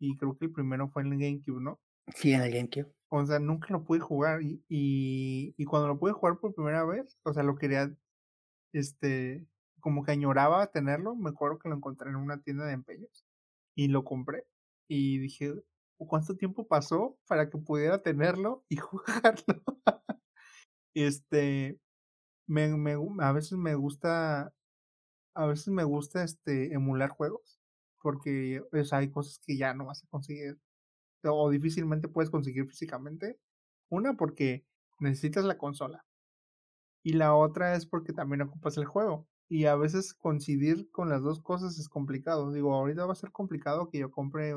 [0.00, 1.80] y creo que el primero fue en el GameCube, ¿no?
[2.14, 2.92] Sí, en el GameCube.
[3.08, 6.84] O sea, nunca lo pude jugar y, y, y cuando lo pude jugar por primera
[6.84, 7.94] vez, o sea, lo quería,
[8.72, 9.46] este,
[9.80, 11.14] como que añoraba tenerlo.
[11.14, 13.24] Me acuerdo que lo encontré en una tienda de empeños
[13.76, 14.44] y lo compré
[14.88, 15.54] y dije,
[15.96, 19.62] ¿cuánto tiempo pasó para que pudiera tenerlo y jugarlo?
[20.94, 21.78] este,
[22.46, 24.52] me, me, a veces me gusta,
[25.34, 27.60] a veces me gusta este, emular juegos,
[28.02, 30.58] porque pues, hay cosas que ya no vas a conseguir,
[31.24, 33.38] o difícilmente puedes conseguir físicamente.
[33.88, 34.66] Una, porque
[35.00, 36.04] necesitas la consola.
[37.02, 39.28] Y la otra es porque también ocupas el juego.
[39.48, 42.50] Y a veces coincidir con las dos cosas es complicado.
[42.52, 44.54] Digo, ahorita va a ser complicado que yo compre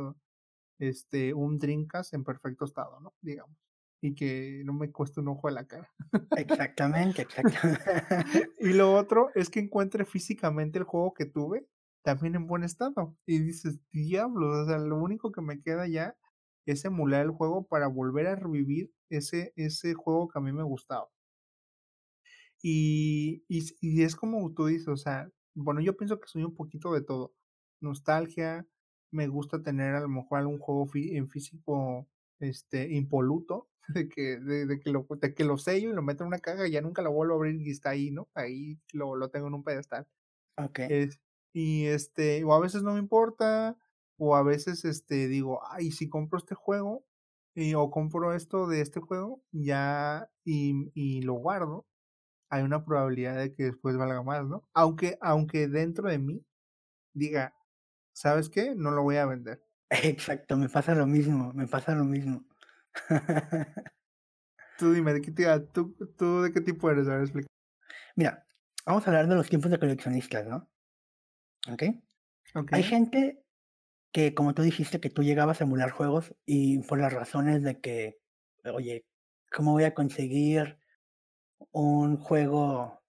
[0.80, 3.14] este un Dreamcast en perfecto estado, ¿no?
[3.22, 3.67] Digamos.
[4.02, 5.92] Y que no me cueste un ojo de la cara.
[6.38, 7.82] Exactamente, exactamente.
[8.60, 11.68] y lo otro es que encuentre físicamente el juego que tuve
[12.04, 13.18] también en buen estado.
[13.26, 16.16] Y dices, diablos, o sea, lo único que me queda ya
[16.66, 20.64] es emular el juego para volver a revivir ese, ese juego que a mí me
[20.64, 21.10] gustaba.
[22.62, 26.94] Y, y, es como tú dices, o sea, bueno, yo pienso que soy un poquito
[26.94, 27.34] de todo.
[27.82, 28.66] Nostalgia,
[29.12, 32.08] me gusta tener a lo mejor algún juego en físico
[32.40, 36.30] este impoluto, de que, de, que lo, de que lo sello y lo meto en
[36.30, 38.30] una caja y ya nunca lo vuelvo a abrir y está ahí, ¿no?
[38.34, 40.08] Ahí lo, lo tengo en un pedestal.
[40.58, 40.80] Ok.
[41.54, 43.78] y este, o a veces no me importa,
[44.18, 47.06] o a veces este digo, ay, si compro este juego,
[47.56, 51.88] y, o compro esto de este juego, ya, y, y lo guardo,
[52.50, 54.68] hay una probabilidad de que después valga más, ¿no?
[54.74, 56.46] Aunque, aunque dentro de mí
[57.14, 57.54] diga,
[58.14, 58.76] ¿sabes qué?
[58.76, 59.64] No lo voy a vender.
[59.90, 62.46] Exacto, me pasa lo mismo, me pasa lo mismo.
[64.78, 65.32] tú dime, ¿de qué,
[65.74, 67.08] tú, tú de qué tipo eres?
[67.08, 67.48] A ver, explica.
[68.16, 68.46] Mira,
[68.86, 70.70] vamos a hablar de los tiempos de coleccionistas, ¿no?
[71.72, 71.84] ¿Ok?
[72.72, 73.44] Hay gente
[74.12, 77.80] que, como tú dijiste, que tú llegabas a emular juegos y por las razones de
[77.80, 78.20] que,
[78.74, 79.06] oye,
[79.52, 80.80] ¿cómo voy a conseguir
[81.72, 83.04] un juego,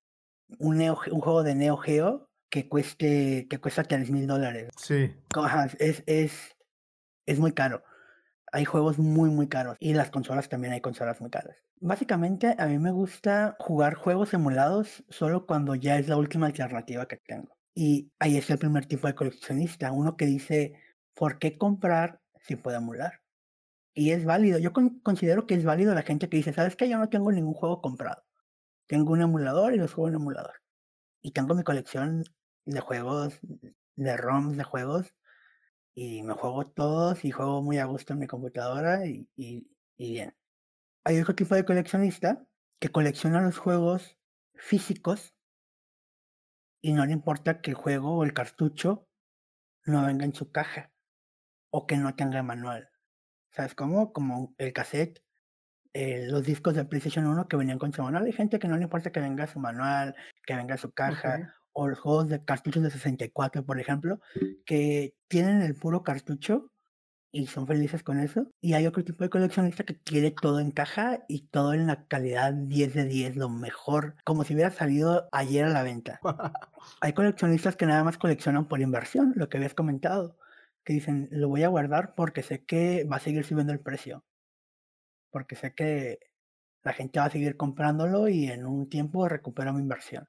[0.58, 4.70] un, un juego de Neo Geo que cueste, que cuesta tres mil dólares?
[4.76, 5.14] Sí.
[5.78, 6.56] es, es,
[7.26, 7.82] es muy caro.
[8.52, 9.76] Hay juegos muy, muy caros.
[9.80, 11.56] Y las consolas también hay consolas muy caras.
[11.80, 17.06] Básicamente, a mí me gusta jugar juegos emulados solo cuando ya es la última alternativa
[17.06, 17.56] que tengo.
[17.74, 19.92] Y ahí es el primer tipo de coleccionista.
[19.92, 20.74] Uno que dice,
[21.14, 23.20] ¿por qué comprar si puedo emular?
[23.94, 24.58] Y es válido.
[24.58, 26.88] Yo considero que es válido la gente que dice, ¿sabes qué?
[26.88, 28.24] Yo no tengo ningún juego comprado.
[28.86, 30.62] Tengo un emulador y los juego en emulador.
[31.22, 32.24] Y tengo mi colección
[32.64, 33.40] de juegos,
[33.96, 35.14] de ROMs de juegos
[36.00, 39.66] y me juego todos y juego muy a gusto en mi computadora y, y,
[39.98, 40.32] bien.
[41.02, 42.46] Hay otro tipo de coleccionista
[42.78, 44.16] que colecciona los juegos
[44.54, 45.34] físicos
[46.80, 49.08] y no le importa que el juego o el cartucho
[49.86, 50.92] no venga en su caja
[51.70, 52.90] o que no tenga manual.
[53.50, 54.12] ¿Sabes cómo?
[54.12, 55.24] Como el cassette,
[55.94, 58.24] eh, los discos de PlayStation 1 que venían con su manual.
[58.24, 60.14] Hay gente que no le importa que venga su manual,
[60.46, 64.20] que venga su caja o los juegos de cartuchos de 64, por ejemplo,
[64.66, 66.72] que tienen el puro cartucho
[67.30, 68.50] y son felices con eso.
[68.60, 72.08] Y hay otro tipo de coleccionista que quiere todo en caja y todo en la
[72.08, 76.18] calidad 10 de 10, lo mejor, como si hubiera salido ayer a la venta.
[77.00, 80.36] hay coleccionistas que nada más coleccionan por inversión, lo que habías comentado,
[80.84, 84.24] que dicen, lo voy a guardar porque sé que va a seguir subiendo el precio,
[85.30, 86.18] porque sé que
[86.82, 90.28] la gente va a seguir comprándolo y en un tiempo recupera mi inversión.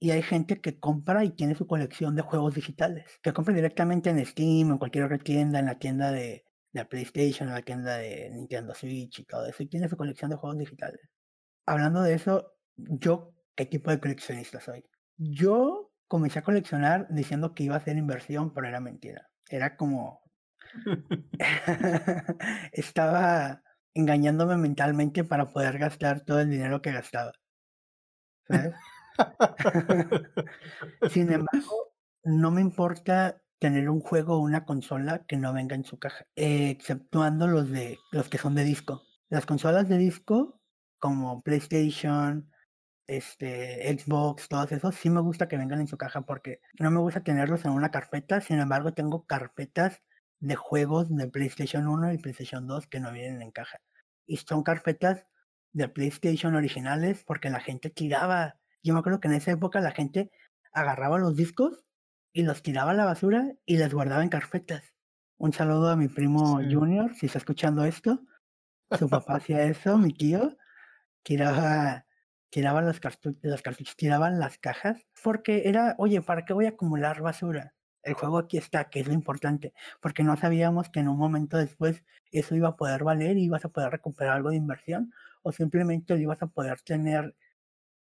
[0.00, 4.10] Y hay gente que compra y tiene su colección de juegos digitales, que compra directamente
[4.10, 7.62] en Steam o en cualquier otra tienda, en la tienda de, de PlayStation, en la
[7.62, 11.00] tienda de Nintendo Switch y todo eso, y tiene su colección de juegos digitales.
[11.66, 14.84] Hablando de eso, yo, ¿qué tipo de coleccionista soy?
[15.16, 19.28] Yo comencé a coleccionar diciendo que iba a hacer inversión, pero era mentira.
[19.48, 20.22] Era como...
[22.72, 23.62] Estaba
[23.94, 27.32] engañándome mentalmente para poder gastar todo el dinero que gastaba.
[28.46, 28.74] ¿Sabes?
[31.10, 31.92] Sin embargo,
[32.24, 36.26] no me importa tener un juego o una consola que no venga en su caja,
[36.36, 39.02] exceptuando los de los que son de disco.
[39.28, 40.60] Las consolas de disco,
[40.98, 42.50] como PlayStation,
[43.06, 47.00] este, Xbox, todos esos, sí me gusta que vengan en su caja porque no me
[47.00, 48.40] gusta tenerlos en una carpeta.
[48.40, 50.02] Sin embargo, tengo carpetas
[50.40, 53.80] de juegos de PlayStation 1 y PlayStation 2 que no vienen en caja.
[54.26, 55.26] Y son carpetas
[55.72, 59.92] de PlayStation originales porque la gente tiraba yo me acuerdo que en esa época la
[59.92, 60.30] gente
[60.72, 61.84] agarraba los discos
[62.32, 64.94] y los tiraba a la basura y les guardaba en carpetas.
[65.38, 68.20] Un saludo a mi primo Junior, si está escuchando esto.
[68.98, 70.56] Su papá hacía eso, mi tío.
[71.22, 72.06] Tiraba,
[72.50, 73.00] tiraba los,
[73.42, 77.74] los cartuchos, tiraban las cajas, porque era, oye, ¿para qué voy a acumular basura?
[78.02, 81.58] El juego aquí está, que es lo importante, porque no sabíamos que en un momento
[81.58, 85.12] después eso iba a poder valer y ibas a poder recuperar algo de inversión,
[85.42, 87.34] o simplemente lo ibas a poder tener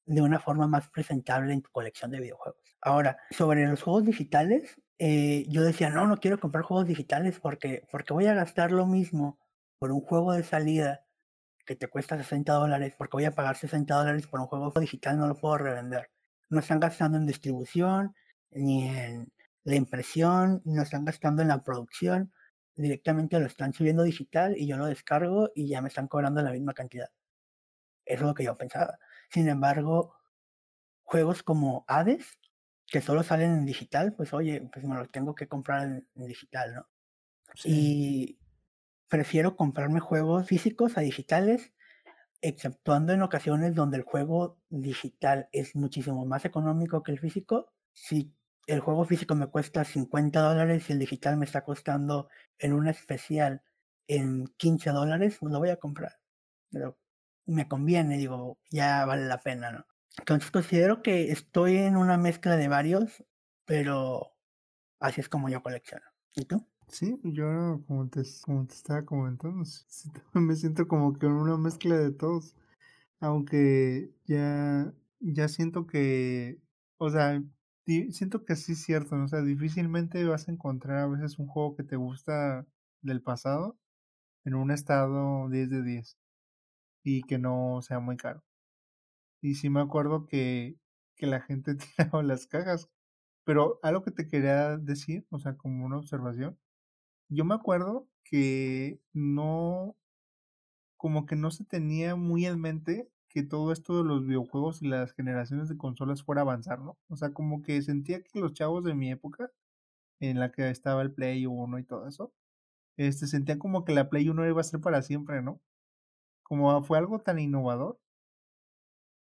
[0.09, 2.75] de una forma más presentable en tu colección de videojuegos.
[2.81, 7.83] Ahora, sobre los juegos digitales, eh, yo decía, no, no quiero comprar juegos digitales porque,
[7.91, 9.37] porque voy a gastar lo mismo
[9.77, 11.05] por un juego de salida
[11.63, 15.19] que te cuesta 60 dólares, porque voy a pagar 60 dólares por un juego digital,
[15.19, 16.09] no lo puedo revender.
[16.49, 18.15] No están gastando en distribución,
[18.49, 19.31] ni en
[19.63, 22.33] la impresión, no están gastando en la producción,
[22.75, 26.51] directamente lo están subiendo digital y yo lo descargo y ya me están cobrando la
[26.51, 27.09] misma cantidad.
[28.05, 28.97] Eso es lo que yo pensaba.
[29.29, 30.15] Sin embargo,
[31.03, 32.39] juegos como Hades,
[32.87, 36.73] que solo salen en digital, pues oye, pues me los tengo que comprar en, digital,
[36.75, 36.87] ¿no?
[37.63, 38.39] Y
[39.07, 41.73] prefiero comprarme juegos físicos a digitales,
[42.41, 47.71] exceptuando en ocasiones donde el juego digital es muchísimo más económico que el físico.
[47.93, 48.33] Si
[48.67, 52.87] el juego físico me cuesta 50 dólares y el digital me está costando en un
[52.87, 53.61] especial
[54.07, 56.19] en 15 dólares, pues lo voy a comprar.
[56.71, 56.97] Pero
[57.49, 59.85] me conviene, digo, ya vale la pena, ¿no?
[60.17, 63.23] Entonces considero que estoy en una mezcla de varios,
[63.65, 64.33] pero
[64.99, 66.05] así es como yo colecciono.
[66.35, 66.65] ¿Y tú?
[66.87, 69.63] Sí, yo como te, como te estaba comentando,
[70.33, 72.55] me siento como que en una mezcla de todos,
[73.19, 76.59] aunque ya, ya siento que,
[76.97, 77.41] o sea,
[78.11, 79.25] siento que sí es cierto, ¿no?
[79.25, 82.65] o sea, difícilmente vas a encontrar a veces un juego que te gusta
[83.01, 83.77] del pasado
[84.45, 86.17] en un estado 10 de 10
[87.03, 88.43] y que no sea muy caro.
[89.41, 90.77] Y sí me acuerdo que,
[91.15, 92.89] que la gente tiraba las cajas.
[93.45, 96.59] Pero algo que te quería decir, o sea, como una observación,
[97.29, 99.97] yo me acuerdo que no,
[100.97, 104.87] como que no se tenía muy en mente que todo esto de los videojuegos y
[104.87, 106.97] las generaciones de consolas fuera a avanzar, ¿no?
[107.09, 109.51] O sea, como que sentía que los chavos de mi época,
[110.21, 112.33] en la que estaba el Play 1 y todo eso,
[112.97, 115.61] este, sentían como que la Play 1 iba a ser para siempre, ¿no?
[116.49, 117.99] Como fue algo tan innovador,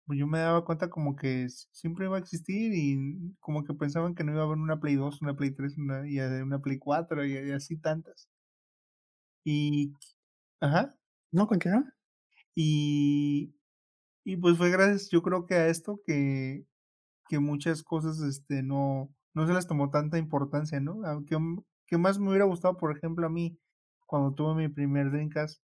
[0.05, 4.15] pues yo me daba cuenta como que siempre iba a existir y como que pensaban
[4.15, 6.77] que no iba a haber una Play 2, una Play 3 una, y una Play
[6.79, 8.25] 4 y, así tantas.
[9.45, 9.93] Y
[10.61, 10.95] ajá.
[11.31, 11.85] No, continúa.
[12.55, 13.55] Y
[14.25, 16.65] y pues fue gracias, yo creo que a esto que
[17.29, 21.05] que muchas cosas, este, no no se les tomó tanta importancia, ¿no?
[21.05, 21.37] Aunque,
[21.87, 23.59] ¿qué más me hubiera gustado, por ejemplo, a mí,
[24.07, 25.62] cuando tuve mi primer Dreamcast?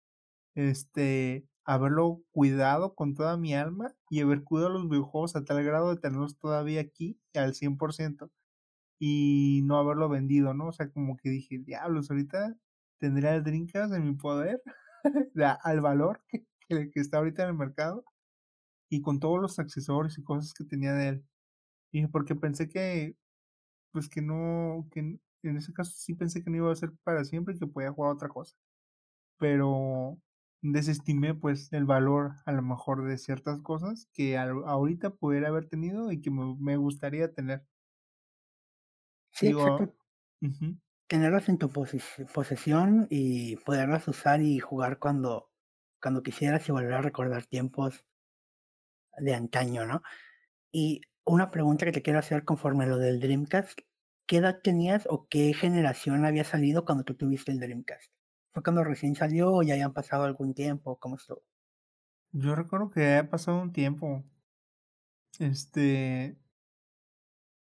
[0.56, 5.90] Este, haberlo cuidado con toda mi alma y haber cuidado los videojuegos a tal grado
[5.96, 8.32] de tenerlos todavía aquí al 100%,
[9.00, 10.68] y no haberlo vendido, ¿no?
[10.70, 12.58] O sea, como que dije: "Diablos, ahorita
[13.00, 14.62] tendría el Dreamcast en mi poder,
[15.64, 18.06] al valor que que que está ahorita en el mercado,
[18.90, 21.26] y con todos los accesorios y cosas que tenía de él".
[21.94, 23.18] Y porque pensé que,
[23.92, 25.02] pues, que no que
[25.44, 27.92] en ese caso sí pensé que no iba a ser para siempre y que podía
[27.94, 28.56] jugar otra cosa.
[29.40, 30.20] Pero
[30.64, 35.68] desestimé, pues, el valor, a lo mejor, de ciertas cosas que al ahorita pudiera haber
[35.70, 37.68] tenido y que me me gustaría tener.
[39.32, 39.94] Sí, Digo exacto.
[41.08, 42.04] Tenerlas en tu poses
[42.34, 45.50] posesión y poderlas usar y jugar cuando
[46.02, 48.04] cuando quisieras y volver a recordar tiempos
[49.18, 50.04] de antaño, ¿no?
[50.72, 53.80] Y una pregunta que te quiero hacer conforme a lo del Dreamcast,
[54.28, 58.12] ¿qué edad tenías o qué generación había salido cuando tú tuviste el Dreamcast?
[58.54, 60.98] ¿Fue cuando recién salió o ya habían pasado algún tiempo?
[61.00, 61.44] ¿Cómo estuvo?
[62.32, 64.24] Yo recuerdo que ha pasado un tiempo.
[65.40, 66.38] Este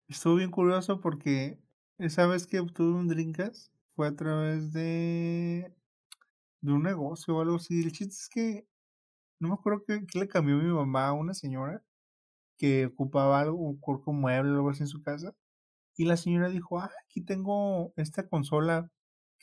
[0.08, 1.60] estuvo bien curioso porque
[1.98, 5.74] esa vez que obtuve un Dreamcast fue a través de
[6.62, 7.82] de un negocio o algo así.
[7.84, 8.68] El chiste es que
[9.40, 11.84] no me acuerdo qué qué le cambió mi mamá a una señora
[12.58, 15.36] que ocupaba algo, que un mueble o algo así en su casa,
[15.98, 18.92] y la señora dijo: "Ah, aquí tengo esta consola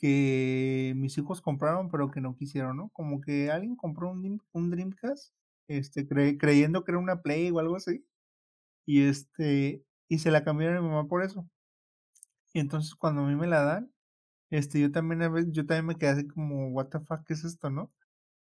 [0.03, 2.89] que mis hijos compraron, pero que no quisieron", ¿no?
[2.91, 5.33] Como que alguien compró un un Dreamcast,
[5.69, 8.05] este, cre creyendo que era una Play o algo así,
[8.85, 11.47] y, este, y se la cambiaron a mi mamá por eso.
[12.53, 13.91] Y entonces, cuando a mí me la dan,
[14.51, 15.21] este, yo también
[15.53, 17.93] yo también me quedé así como: "What the fuck, ¿qué es esto?", ¿no?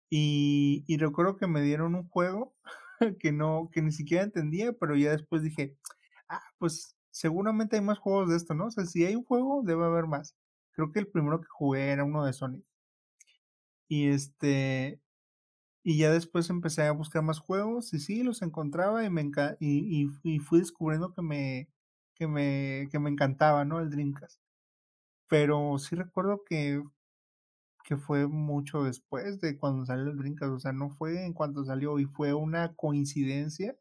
[0.09, 2.55] Y y recuerdo que me dieron un juego
[3.19, 5.77] que no que ni siquiera entendía, pero ya después dije:
[6.29, 8.67] "Ah, pues seguramente hay más juegos de esto", ¿no?
[8.67, 10.35] O sea, si hay un juego, debe haber más.
[10.79, 12.63] Creo que el primero que jugué era uno de Sonic.
[13.91, 15.01] Y, este,
[15.83, 19.57] y ya después empecé a buscar más juegos, y sí, los encontraba y me enca
[19.59, 21.69] y y fui descubriendo que me
[22.15, 24.41] que me que me encantaba, ¿no?, el Dreamcast.
[25.29, 26.83] Pero sí recuerdo que
[27.85, 31.65] que fue mucho después de cuando salió el Dreamcast, o sea, no fue en cuanto
[31.65, 33.77] salió, y fue una coincidencia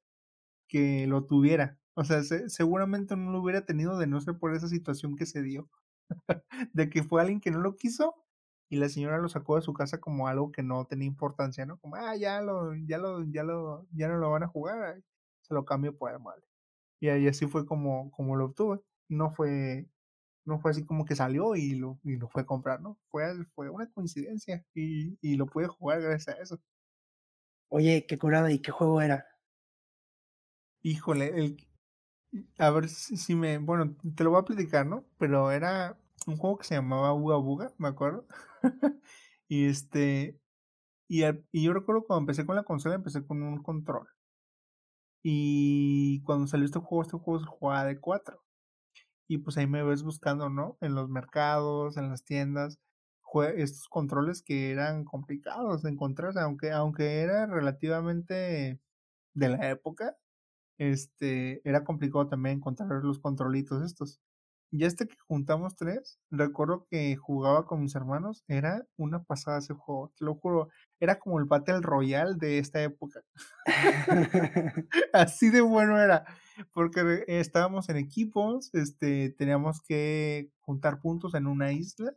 [0.68, 1.78] que lo tuviera.
[1.94, 5.26] O sea, se seguramente no lo hubiera tenido de no ser por esa situación que
[5.26, 5.70] se dio,
[6.74, 8.14] de que fue alguien que no lo quiso,
[8.70, 11.78] y la señora lo sacó de su casa como algo que no tenía importancia, ¿no?
[11.80, 15.02] Como: "Ah, ya lo ya lo ya lo ya no lo van a jugar,
[15.42, 16.46] se lo cambio por el mueble".
[17.00, 18.80] Y ahí así fue como como lo obtuve.
[19.08, 19.88] No fue
[20.46, 22.98] no fue así como que salió y lo y lo fue a comprar, ¿no?
[23.10, 23.24] Fue
[23.56, 26.60] fue una coincidencia y y lo pude jugar gracias a eso.
[27.70, 29.26] Oye, qué curada, ¿y qué juego era?
[30.82, 31.67] Híjole, el
[32.58, 35.04] a ver si si me bueno, te lo voy a platicar, ¿no?
[35.18, 38.26] Pero era un juego que se llamaba Uga Buga, me acuerdo.
[39.50, 40.38] Y, este,
[41.08, 44.08] y al y yo recuerdo cuando empecé con la consola, empecé con un control.
[45.22, 48.42] Y cuando salió este juego, este juego se jugaba de 4.
[49.28, 50.78] Y, pues, ahí me ves buscando, ¿no?
[50.80, 52.78] En los mercados, en las tiendas,
[53.56, 58.80] estos controles que eran complicados de encontrar, o sea, aunque aunque era relativamente
[59.34, 60.16] de la época,
[60.78, 64.20] este, era complicado también encontrar los controlitos estos.
[64.70, 69.72] Y este que juntamos 3, recuerdo que jugaba con mis hermanos, era una pasada ese
[69.72, 70.68] juego, te lo juro,
[71.00, 73.22] era como el Battle Royale de esta época.
[75.14, 76.24] Así de bueno era,
[76.72, 82.12] porque estábamos en equipos, este, teníamos que juntar puntos en una isla,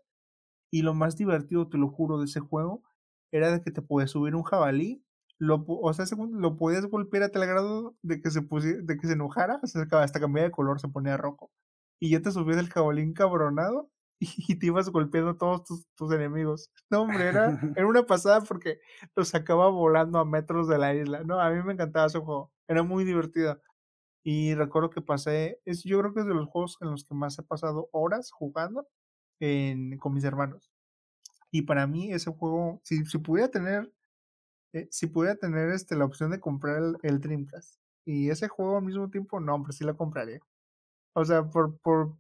[0.72, 2.84] y lo más divertido, te lo juro, de ese juego,
[3.32, 5.04] era de que te podías subir un jabalí,
[5.42, 8.98] lo o sea, según lo podías golpear a tal grado de que se pusie de
[8.98, 11.52] que se enojara, o sea, hasta cambiaba de color, se ponía rojo.
[12.00, 13.90] Y ya te subías el jabalí encabronado,
[14.20, 16.70] y te ibas golpeando a todos tus tus enemigos.
[16.92, 18.80] No, hombre, era era una pasada porque
[19.16, 21.24] los sacaba volando a metros de la isla.
[21.24, 23.60] No, a mí me encantaba ese juego, era muy divertido.
[24.24, 27.16] Y recuerdo que pasé es yo creo que es de los juegos en los que
[27.16, 28.88] más he pasado horas jugando
[29.40, 30.72] en con mis hermanos.
[31.52, 33.92] Y para mí ese juego, si si pudiera tener,
[34.74, 38.78] eh, si pudiera tener, este, la opción de comprar el el Dreamcast y ese juego
[38.78, 40.40] al mismo tiempo, no, hombre, sí lo compraría.
[41.16, 42.18] O sea, por por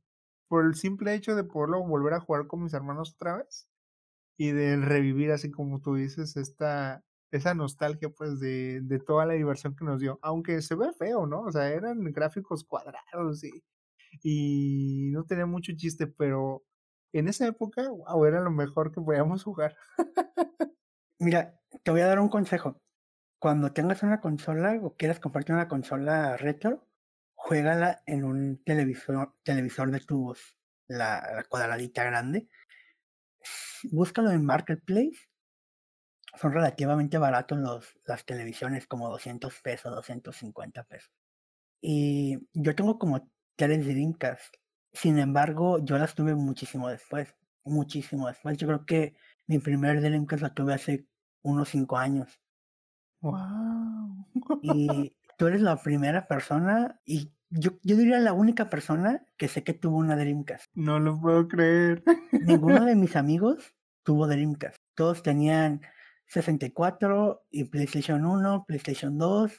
[0.50, 3.68] por el simple hecho de poderlo volver a jugar con mis hermanos otra vez,
[4.38, 9.34] y de revivir, así como tú dices, esta esa nostalgia, pues, de de toda la
[9.36, 11.42] diversión que nos dio, aunque se ve feo, ¿no?
[11.44, 13.64] O sea, eran gráficos cuadrados y
[14.24, 16.64] y no tenía mucho chiste, pero
[17.14, 19.76] en esa época, wow, era lo mejor que podíamos jugar.
[21.20, 22.82] Mira, te voy a dar un consejo.
[23.40, 26.88] Cuando tengas una consola o quieras comprarte una consola retro,
[27.34, 30.58] juégala en un televisor, televisor de tubos,
[30.88, 32.48] la, la cuadradita grande.
[33.92, 35.30] Búscalo en Marketplace.
[36.40, 41.12] Son relativamente baratos los, las televisiones, como 200 pesos, 250 pesos.
[41.82, 44.56] Y yo tengo como tres Dreamcast.
[44.94, 47.36] Sin embargo, yo las tuve muchísimo después.
[47.64, 48.58] Muchísimo después.
[48.58, 49.16] Yo creo que
[49.48, 51.08] mi primer Dreamcast la tuve hace
[51.42, 52.40] unos cinco años.
[53.22, 54.28] Wow.
[54.62, 59.64] Y tú eres la primera persona y yo, yo diría la única persona que sé
[59.64, 60.72] que tuvo una Dreamcast.
[60.74, 62.04] No lo puedo creer.
[62.32, 64.78] Ninguno de mis amigos tuvo Dreamcast.
[64.96, 65.82] Todos tenían
[66.28, 69.52] 64 y PlayStation 1, PlayStation 2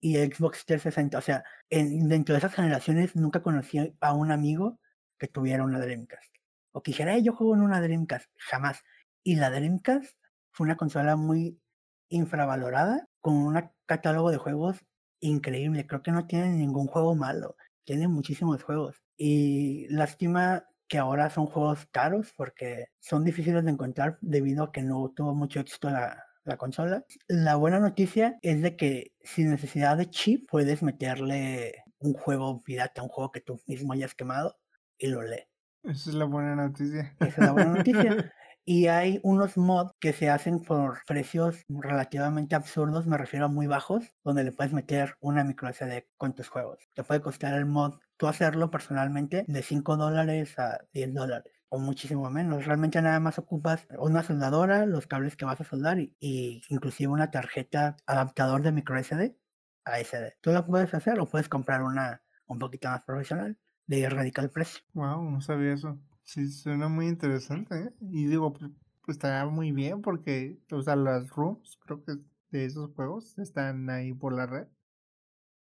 [0.00, 1.18] y Xbox 360.
[1.18, 4.78] O sea, en, dentro de esas generaciones nunca conocí a un amigo
[5.18, 6.32] que tuviera una Dreamcast.
[6.72, 8.30] O que dijera, yo juego en una Dreamcast.
[8.36, 8.84] Jamás.
[9.24, 10.16] Y la Dreamcast
[10.54, 11.60] fue una consola muy
[12.08, 14.78] infravalorada con un catálogo de juegos
[15.18, 15.86] increíble.
[15.86, 17.56] Creo que no tiene ningún juego malo.
[17.84, 19.02] Tiene muchísimos juegos.
[19.16, 24.82] Y lástima que ahora son juegos caros porque son difíciles de encontrar debido a que
[24.82, 27.04] no tuvo mucho éxito la, la consola.
[27.26, 33.02] La buena noticia es de que sin necesidad de chip puedes meterle un juego pirata,
[33.02, 34.56] un juego que tú mismo hayas quemado
[34.98, 35.48] y lo lee.
[35.82, 37.16] Esa es la buena noticia.
[37.18, 38.32] Esa es la buena noticia.
[38.66, 43.66] Y hay unos mods que se hacen por precios relativamente absurdos, me refiero a muy
[43.66, 46.78] bajos, donde le puedes meter una micro SD con tus juegos.
[46.94, 51.78] Te puede costar el mod, tú hacerlo personalmente, de 5 dólares a 10 dólares o
[51.78, 52.64] muchísimo menos.
[52.64, 57.12] Realmente nada más ocupas una soldadora, los cables que vas a soldar y, y inclusive
[57.12, 59.36] una tarjeta adaptador de micro SD
[59.84, 60.36] a SD.
[60.40, 64.82] Tú lo puedes hacer o puedes comprar una un poquito más profesional de radical precio.
[64.94, 65.98] Wow, no sabía eso.
[66.24, 67.94] Sí, suena muy interesante, ¿eh?
[68.00, 68.70] Y digo, pues,
[69.02, 72.14] pues estará muy bien porque, o sea, las rooms, creo que
[72.50, 74.66] de esos juegos están ahí por la red.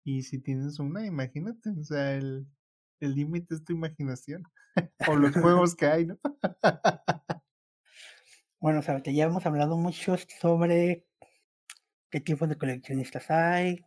[0.05, 2.47] Y si tienes una, imagínate, o sea, el
[3.01, 4.43] el límite es tu imaginación.
[5.09, 6.19] o los juegos que hay, ¿no?
[8.61, 11.07] bueno, o ya hemos hablado mucho sobre
[12.11, 13.85] qué tipos de coleccionistas hay,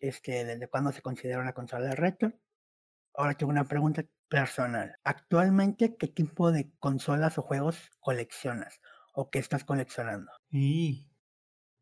[0.00, 2.32] este, desde cuándo se considera una consola de retro.
[3.14, 4.96] Ahora tengo una pregunta personal.
[5.04, 8.80] Actualmente, ¿qué tipo de consolas o juegos coleccionas?
[9.12, 10.30] ¿O qué estás coleccionando?
[10.50, 11.04] Y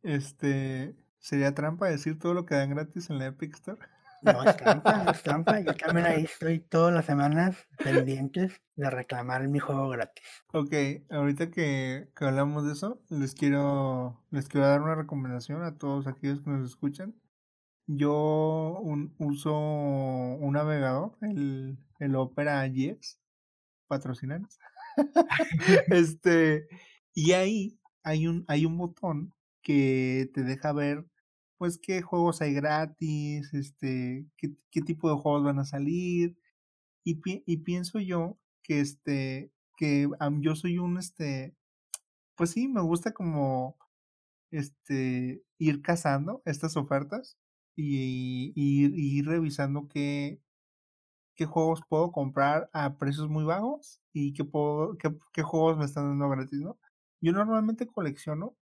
[0.03, 3.79] este sería trampa decir todo lo que dan gratis en la Epic Store.
[4.23, 5.61] No es trampa, no es trampa.
[5.61, 10.25] Yo también ahí estoy todas las semanas pendientes de reclamar mi juego gratis.
[10.53, 10.75] Ok,
[11.11, 16.07] ahorita que, que hablamos de eso, les quiero, les quiero dar una recomendación a todos
[16.07, 17.15] aquellos que nos escuchan.
[17.89, 23.19] Yo un, uso un navegador, el, el Opera GX,
[23.89, 24.59] patrocinanos.
[25.89, 26.69] este,
[27.15, 31.07] y ahí hay un, hay un botón que te deja ver
[31.57, 36.39] pues qué juegos hay gratis, este, qué, qué tipo de juegos van a salir.
[37.05, 40.09] Y, y pienso yo que este, que
[40.41, 41.57] yo soy un este,
[42.37, 43.77] pues sí, me gusta como
[44.51, 47.39] este ir cazando estas ofertas
[47.83, 50.41] y, y revisando qué,
[51.35, 55.85] qué juegos puedo comprar a precios muy bajos y qué, puedo, qué, qué juegos me
[55.85, 56.79] están dando gratis, ¿no?
[57.21, 58.57] Yo normalmente colecciono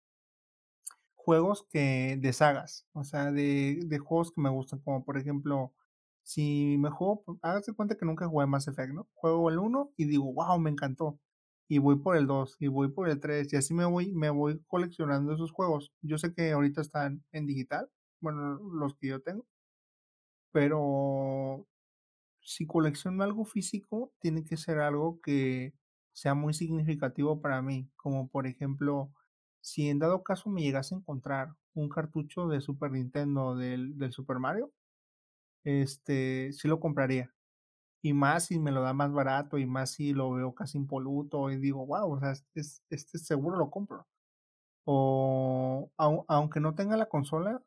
[1.15, 5.73] juegos que de sagas, o sea, de, de juegos que me gustan, como por ejemplo,
[6.23, 9.07] si me juego, hágase cuenta que nunca jugué Mass Effect, ¿no?
[9.13, 11.19] Juego el 1 y digo, wow, me encantó.
[11.67, 14.29] Y voy por el 2, y voy por el 3, y así me voy, me
[14.29, 15.91] voy coleccionando esos juegos.
[16.01, 17.89] Yo sé que ahorita están en digital,
[18.21, 19.45] bueno, los que yo tengo,
[20.51, 21.67] pero
[22.41, 25.73] si colecciono algo físico, tiene que ser algo que
[26.13, 29.11] sea muy significativo para mí, como por ejemplo,
[29.61, 34.13] si en dado caso me llegase a encontrar un cartucho de Super Nintendo del, del
[34.13, 34.71] Super Mario,
[35.63, 37.33] este, sí lo compraría.
[38.01, 41.51] Y más si me lo da más barato y más si lo veo casi impoluto
[41.51, 44.07] y digo, wow, o sea, este, este seguro lo compro.
[44.85, 47.63] O aunque no tenga la consola,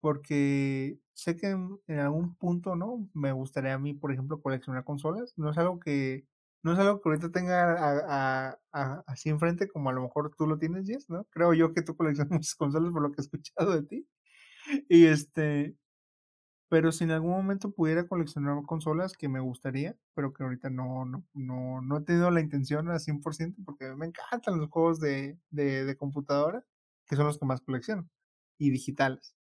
[0.00, 3.08] porque sé que en, algún punto, ¿no?
[3.14, 5.34] Me gustaría a mí, por ejemplo, coleccionar consolas.
[5.36, 6.26] No es algo que
[6.62, 7.72] no es algo que ahorita tenga
[8.08, 11.24] a, a, así enfrente como a lo mejor tú lo tienes, Jess, ¿no?
[11.30, 14.08] Creo yo que tú coleccionas muchas consolas por lo que he escuchado de ti.
[14.88, 15.76] Y este,
[16.70, 21.04] pero si en algún momento pudiera coleccionar consolas que me gustaría, pero que ahorita no,
[21.04, 25.38] no, no, no he tenido la intención al 100% porque me encantan los juegos de,
[25.50, 26.64] de, de computadora,
[27.06, 28.08] que son los que más colecciono,
[28.58, 29.34] y digitales.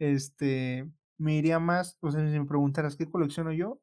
[0.00, 3.80] Este, me iría más, o sea, si me preguntaras qué colecciono yo,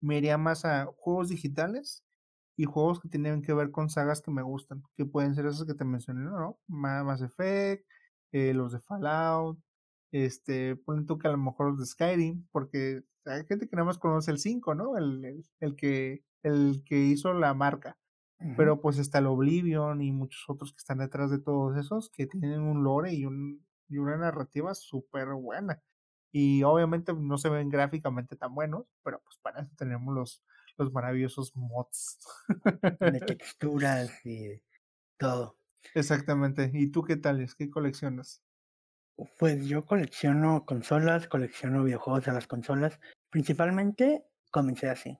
[0.00, 2.04] me iría más a juegos digitales
[2.56, 5.66] y juegos que tienen que ver con sagas que me gustan, que pueden ser esas
[5.66, 6.58] que te mencioné, ¿no?
[6.68, 7.84] Mass Effect,
[8.32, 9.58] eh, los de Fallout,
[10.12, 13.86] este, ponen tú que a lo mejor los de Skyrim, porque hay gente que nada
[13.86, 14.96] más conoce el 5, ¿no?
[14.96, 17.98] El, el, que, el que hizo la marca.
[18.56, 22.28] Pero pues está el Oblivion y muchos otros que están detrás de todos esos que
[22.28, 25.82] tienen un lore y, un, y una narrativa súper buena.
[26.30, 30.44] Y obviamente no se ven gráficamente tan buenos, pero pues para eso tenemos los,
[30.76, 32.18] los maravillosos mods.
[33.00, 34.62] De texturas y
[35.18, 35.58] todo.
[35.94, 36.70] Exactamente.
[36.74, 37.46] ¿Y tú qué tal?
[37.56, 38.42] ¿Qué coleccionas?
[39.38, 43.00] Pues yo colecciono consolas, colecciono videojuegos de las consolas.
[43.30, 45.18] Principalmente comencé así.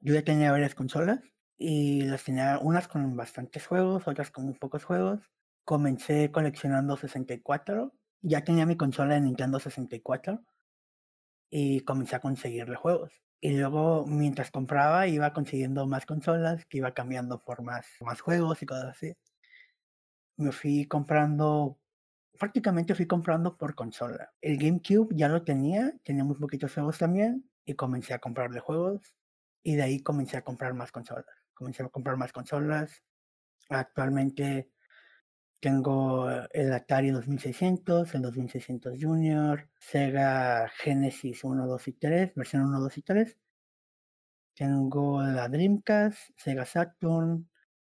[0.00, 1.20] Yo ya tenía varias consolas
[1.56, 5.20] y las tenía unas con bastantes juegos, otras con muy pocos juegos.
[5.64, 7.92] Comencé coleccionando 64.
[8.22, 10.44] Ya tenía mi consola de Nintendo 64
[11.50, 13.12] y comencé a conseguirle juegos.
[13.40, 18.62] Y luego, mientras compraba, iba consiguiendo más consolas, que iba cambiando por más, más juegos
[18.62, 19.14] y cosas así.
[20.36, 21.78] Me fui comprando,
[22.38, 24.32] prácticamente fui comprando por consola.
[24.40, 29.14] El GameCube ya lo tenía, tenía muy poquitos juegos también, y comencé a comprarle juegos.
[29.62, 31.26] Y de ahí comencé a comprar más consolas.
[31.54, 33.02] Comencé a comprar más consolas.
[33.70, 34.70] Actualmente
[35.60, 42.80] tengo el Atari 2600, el 2600 Junior, Sega Genesis 1, 2 y 3, versión 1,
[42.80, 43.38] 2 y 3.
[44.54, 47.48] Tengo la Dreamcast, Sega Saturn,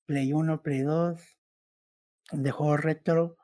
[0.06, 1.20] Play 1, Play 2,
[2.32, 3.36] de juego retro,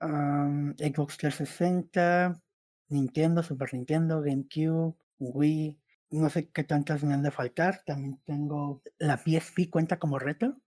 [0.00, 2.40] Xbox 360,
[2.88, 5.80] Nintendo, Super Nintendo, GameCube, Wii,
[6.10, 7.82] no sé qué tantas me han de faltar.
[7.84, 10.60] También tengo la PSP, ¿cuenta como retro?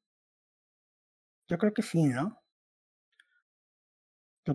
[1.47, 2.39] Yo creo que sí, ¿no?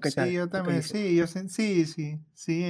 [0.02, 2.64] Sí, yo también, sí, yo sí, sí, sí, sí,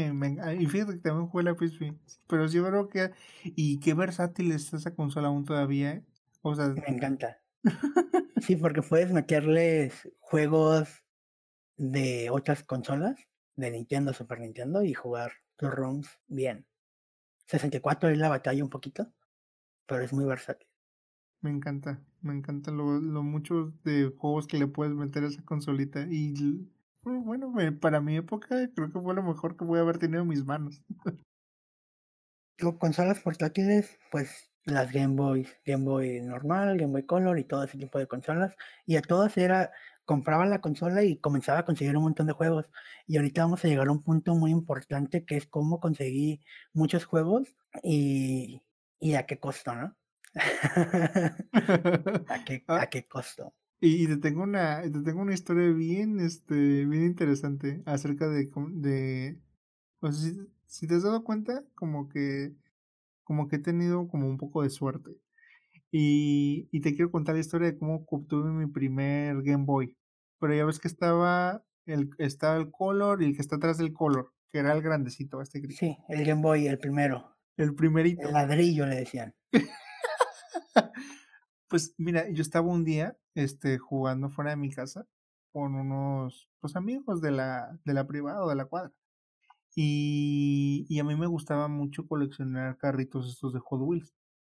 [0.58, 1.94] y fíjate que también jugué la PSP,
[2.26, 3.10] pero yo creo que,
[3.44, 6.04] y qué versátil está esa consola aún todavía, ¿eh?
[6.42, 6.68] O sea...
[6.68, 7.40] Me encanta.
[8.40, 11.04] sí, porque puedes meterles juegos
[11.76, 13.16] de otras consolas,
[13.56, 16.66] de Nintendo, Super Nintendo, y jugar tus ROMs bien.
[17.46, 19.12] 64 es la batalla un poquito,
[19.86, 20.68] pero es muy versátil.
[21.40, 25.44] Me encanta, me encanta lo, lo mucho de juegos que le puedes meter a esa
[25.44, 26.66] consolita y
[27.04, 30.28] bueno, para mi época creo que fue lo mejor que voy a haber tenido en
[30.28, 30.82] mis manos.
[32.78, 37.78] consolas portátiles, pues las Game Boy, Game Boy normal, Game Boy Color y todo ese
[37.78, 38.54] tipo de consolas.
[38.86, 39.72] Y a todas era,
[40.04, 42.70] compraba la consola y comenzaba a conseguir un montón de juegos.
[43.06, 46.40] Y ahorita vamos a llegar a un punto muy importante que es cómo conseguí
[46.72, 48.62] muchos juegos y,
[49.00, 49.96] y a qué costo, ¿no?
[52.28, 52.90] ¿A, qué, ¿A ah.
[52.90, 53.54] qué costo?
[53.80, 59.38] Y, te tengo una, te tengo una historia bien, este, bien interesante acerca de, de,
[59.98, 62.54] pues si, si te has dado cuenta, como que,
[63.24, 65.18] como que he tenido como un poco de suerte.
[65.90, 69.96] Y, y te quiero contar la historia de cómo obtuve mi primer Game Boy.
[70.40, 73.92] Pero ya ves que estaba el, estaba el Color y el que está atrás del
[73.92, 75.78] Color, que era el grandecito, este gris.
[75.78, 77.36] Sí, el Game Boy, el primero.
[77.56, 78.26] El primerito.
[78.26, 79.34] El ladrillo le decían.
[81.68, 85.06] Pues mira, yo estaba un día este, jugando fuera de mi casa
[85.52, 88.92] con unos pues, amigos de la, de la privada o de la cuadra.
[89.76, 94.14] Y, y a mí me gustaba mucho coleccionar carritos estos de Hot Wheels.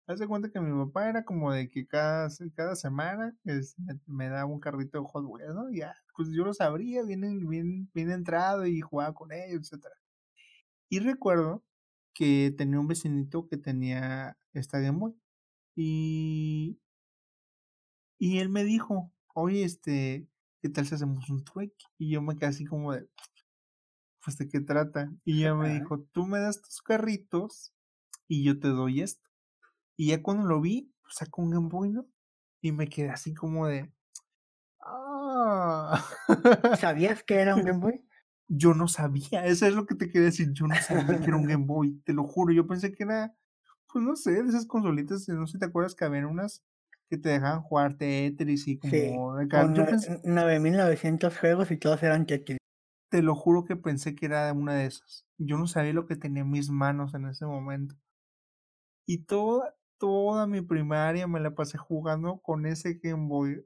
[0.07, 3.35] Haz de cuenta que mi papá era como de que cada, cada semana
[4.05, 5.69] me, daba un carrito de Hot Wheels, ¿no?
[5.71, 9.85] Ya, pues yo los abría bien, bien, bien entrado y jugaba con ellos, etc.
[10.89, 11.63] Y recuerdo
[12.13, 15.13] que tenía un vecinito que tenía esta Game Boy.
[15.75, 16.79] Y,
[18.19, 20.27] y él me dijo, oye, este,
[20.61, 21.85] ¿qué tal si hacemos un trueque?
[21.97, 23.07] Y yo me quedé así como de,
[24.23, 25.11] pues, ¿de qué trata?
[25.23, 27.73] Y ella me dijo, tú me das tus carritos
[28.27, 29.29] y yo te doy esto.
[29.95, 32.07] Y ya cuando lo vi, pues, sacó un Game Boy, ¿no?
[32.61, 33.91] Y me quedé así como de,
[34.81, 36.03] ah.
[36.79, 38.03] ¿Sabías que era un Game Boy?
[38.49, 41.35] Yo no sabía, eso es lo que te quería decir, yo no sabía que era
[41.35, 43.35] un Game Boy, te lo juro, yo pensé que era,
[43.91, 46.63] pues no sé, de esas consolitas, no sé si te acuerdas que habían unas
[47.09, 48.91] que te dejaban jugar Tetris y como...
[49.39, 49.73] Sí, con
[50.23, 52.57] 9900 juegos y todos eran Tetris.
[53.09, 55.25] Te lo juro que pensé que era una de esas.
[55.37, 57.95] Yo no sabía lo que tenía en mis manos en ese momento.
[59.05, 63.65] Y toda, toda mi primaria me la pasé jugando con ese Game Boy.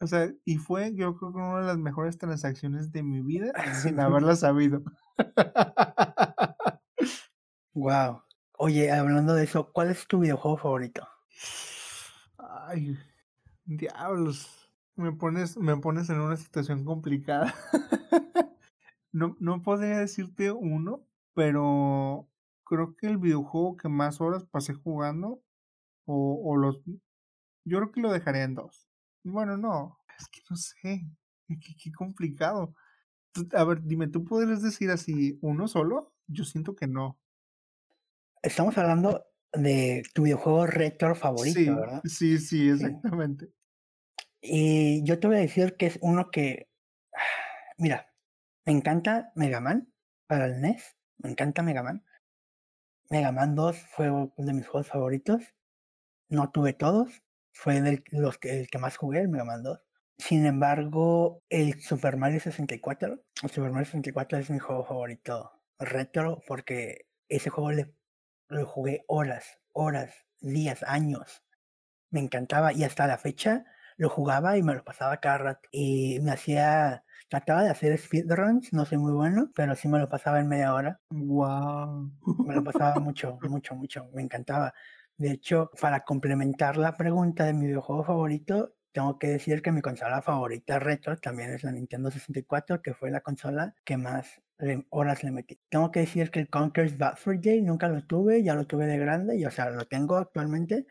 [0.00, 3.52] O sea, y fue yo creo que una de las mejores transacciones de mi vida
[3.82, 4.82] sin haberla sabido.
[7.74, 8.22] wow.
[8.60, 11.06] Oye, hablando de eso, ¿cuál es tu videojuego favorito?
[12.68, 12.98] Ay,
[13.64, 14.70] diablos.
[14.94, 17.54] Me pones, me pones en una situación complicada.
[19.12, 21.02] no, no podría decirte uno,
[21.32, 22.28] pero
[22.64, 25.42] creo que el videojuego que más horas pasé jugando,
[26.04, 26.82] o, o los,
[27.64, 28.86] Yo creo que lo dejaría en dos.
[29.24, 31.08] Bueno, no, es que no sé,
[31.46, 32.74] qué, qué complicado.
[33.54, 36.12] A ver, dime, ¿tú podrías decir así uno solo?
[36.26, 37.18] Yo siento que no.
[38.42, 42.00] Estamos hablando de tu videojuego retro favorito, Sí, ¿verdad?
[42.04, 43.48] sí, sí, exactamente.
[44.40, 46.68] Y yo te voy a decir que es uno que,
[47.78, 48.12] mira,
[48.66, 49.92] me encanta Mega Man
[50.26, 52.04] para el NES, me encanta Mega Man.
[53.10, 55.42] Mega Man 2 fue uno de mis juegos favoritos.
[56.30, 57.22] No tuve todos,
[57.54, 59.80] fue del, los que, el que más jugué, el Mega Man 2.
[60.18, 66.42] Sin embargo, el Super Mario 64, el Super Mario 64 es mi juego favorito retro
[66.46, 67.94] porque ese juego le,
[68.48, 71.42] lo jugué horas, horas, días, años.
[72.10, 73.64] Me encantaba y hasta la fecha
[73.98, 75.68] lo jugaba y me lo pasaba cada rato.
[75.72, 80.08] Y me hacía, trataba de hacer speedruns, no soy muy bueno, pero sí me lo
[80.08, 81.00] pasaba en media hora.
[81.10, 82.10] Wow.
[82.46, 84.08] Me lo pasaba mucho, mucho, mucho.
[84.14, 84.72] Me encantaba.
[85.16, 89.82] De hecho, para complementar la pregunta de mi videojuego favorito, tengo que decir que mi
[89.82, 94.40] consola favorita retro también es la Nintendo 64, que fue la consola que más
[94.90, 95.58] horas le metí.
[95.68, 98.86] Tengo que decir que el Conker's Bad for Day nunca lo tuve, ya lo tuve
[98.86, 100.86] de grande, y o sea, lo tengo actualmente,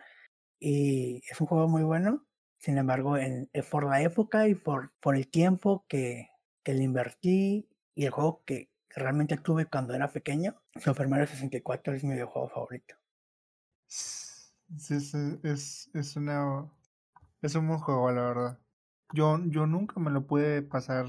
[0.60, 2.26] y es un juego muy bueno.
[2.60, 6.30] Sin embargo, en, eh, por la época y por, por el tiempo que,
[6.64, 11.94] que le invertí y el juego que realmente tuve cuando era pequeño, Super Mario 64
[11.94, 12.96] es mi videojuego favorito.
[13.86, 16.18] Sí, es, es, es
[17.42, 18.60] es un buen juego, la verdad.
[19.14, 21.06] Yo, yo nunca me lo pude pasar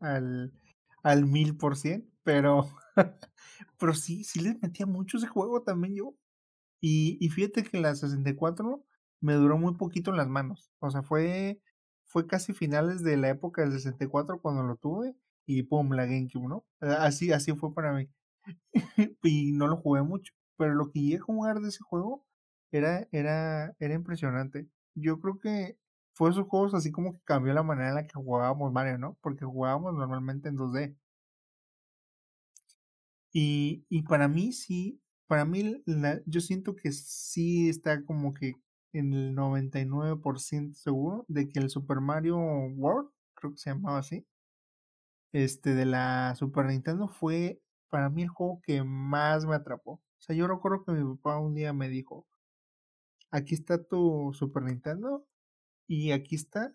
[0.00, 0.52] al,
[1.02, 2.68] al mil por cien, pero,
[3.78, 6.14] pero sí, sí les metía mucho ese juego también yo.
[6.80, 8.84] Y, y fíjate que la 64
[9.20, 10.72] me duró muy poquito en las manos.
[10.80, 11.60] O sea, fue,
[12.04, 15.14] fue casi finales de la época del 64 cuando lo tuve
[15.46, 16.66] y pum, la GameCube, ¿no?
[16.80, 18.08] Así, así fue para mí.
[19.22, 20.34] y no lo jugué mucho.
[20.56, 22.24] Pero lo que llegué a jugar de ese juego
[22.72, 24.68] era, era, era impresionante.
[24.94, 25.78] Yo creo que
[26.14, 29.16] fue esos juegos así como que cambió la manera en la que jugábamos Mario, ¿no?
[29.20, 30.96] Porque jugábamos normalmente en 2D.
[33.32, 38.54] Y, y para mí sí, para mí la, yo siento que sí está como que
[38.92, 44.26] en el 99% seguro de que el Super Mario World, creo que se llamaba así,
[45.32, 49.92] este de la Super Nintendo fue para mí el juego que más me atrapó.
[49.92, 52.26] O sea, yo recuerdo que mi papá un día me dijo,
[53.30, 55.26] aquí está tu Super Nintendo
[55.92, 56.72] y aquí está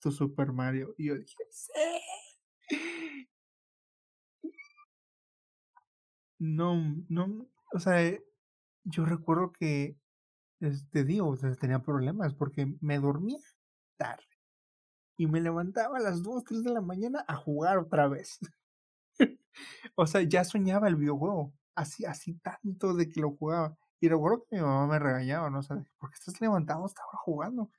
[0.00, 0.94] tu Super Mario.
[0.96, 3.28] Y yo dije, sí.
[6.38, 6.74] No,
[7.08, 8.18] no, o sea,
[8.84, 9.98] yo recuerdo que,
[10.90, 13.38] te digo, tenía problemas porque me dormía
[13.98, 14.24] tarde
[15.18, 18.38] y me levantaba a las 2, 3 de la mañana a jugar otra vez.
[19.96, 23.76] o sea, ya soñaba el videojuego, así, así tanto de que lo jugaba.
[24.00, 25.58] Y recuerdo que mi mamá me regañaba, ¿no?
[25.58, 27.70] O sea, ¿por qué estás levantado hasta ahora jugando?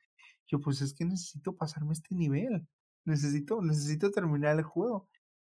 [0.47, 2.67] Yo, pues es que necesito pasarme este nivel.
[3.05, 5.09] Necesito, necesito terminar el juego.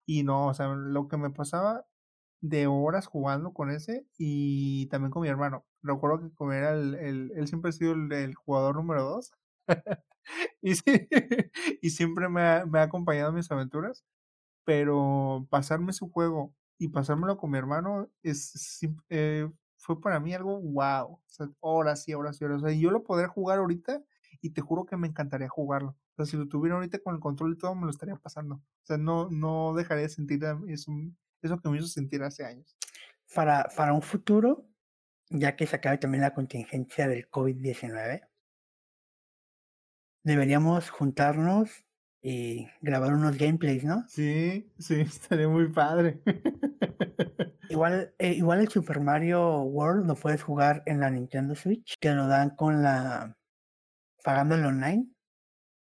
[0.07, 1.87] Y no, o sea, lo que me pasaba
[2.43, 5.65] de horas jugando con ese y también con mi hermano.
[5.83, 9.33] Recuerdo que como era el, el él siempre ha sido el, jugador número dos.
[10.63, 11.09] y, sí,
[11.83, 14.05] y siempre me ha, acompañado en mis aventuras.
[14.65, 18.81] Pero pasarme su juego y pasármelo con mi hermano es,
[19.11, 21.15] eh, fue para mí algo wow.
[21.15, 22.63] O sea, horas y horas y horas.
[22.63, 24.03] O sea, yo lo podría jugar ahorita
[24.43, 25.91] y te juro que me encantaría jugarlo.
[25.91, 28.57] O sea, si lo tuviera ahorita con el control y todo, me lo estaría pasando.
[28.57, 30.93] O sea, no, no dejaría de sentir eso,
[31.41, 32.77] eso que me hizo sentir hace años.
[33.33, 34.67] Para, para un futuro,
[35.31, 38.29] ya que se acabe también la contingencia del COVID-19,
[40.25, 41.71] deberíamos juntarnos
[42.21, 44.05] y grabar unos gameplays, ¿no?
[44.09, 46.21] Sí, sí, estaría muy padre.
[47.69, 52.13] igual, eh, igual el Super Mario World lo puedes jugar en la Nintendo Switch, te
[52.13, 53.37] lo dan con la
[54.23, 55.09] pagando online.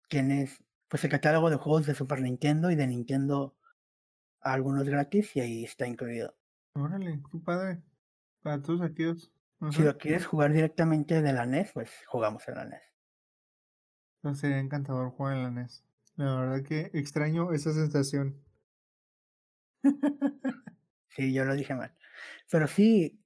[0.10, 3.56] Tienes pues el catálogo de juegos de Super Nintendo y de Nintendo
[4.42, 6.36] algunos gratis y ahí está incluido.
[6.74, 7.82] Órale, qué padre.
[8.42, 9.32] Para todos aquellos.
[9.72, 12.82] Si lo quieres jugar directamente de la NES, pues jugamos en la NES.
[14.24, 15.84] No, sería encantador jugar en la NES.
[16.16, 18.44] La verdad que extraño esa sensación.
[21.10, 21.96] sí, yo lo dije mal.
[22.50, 23.24] Pero sí,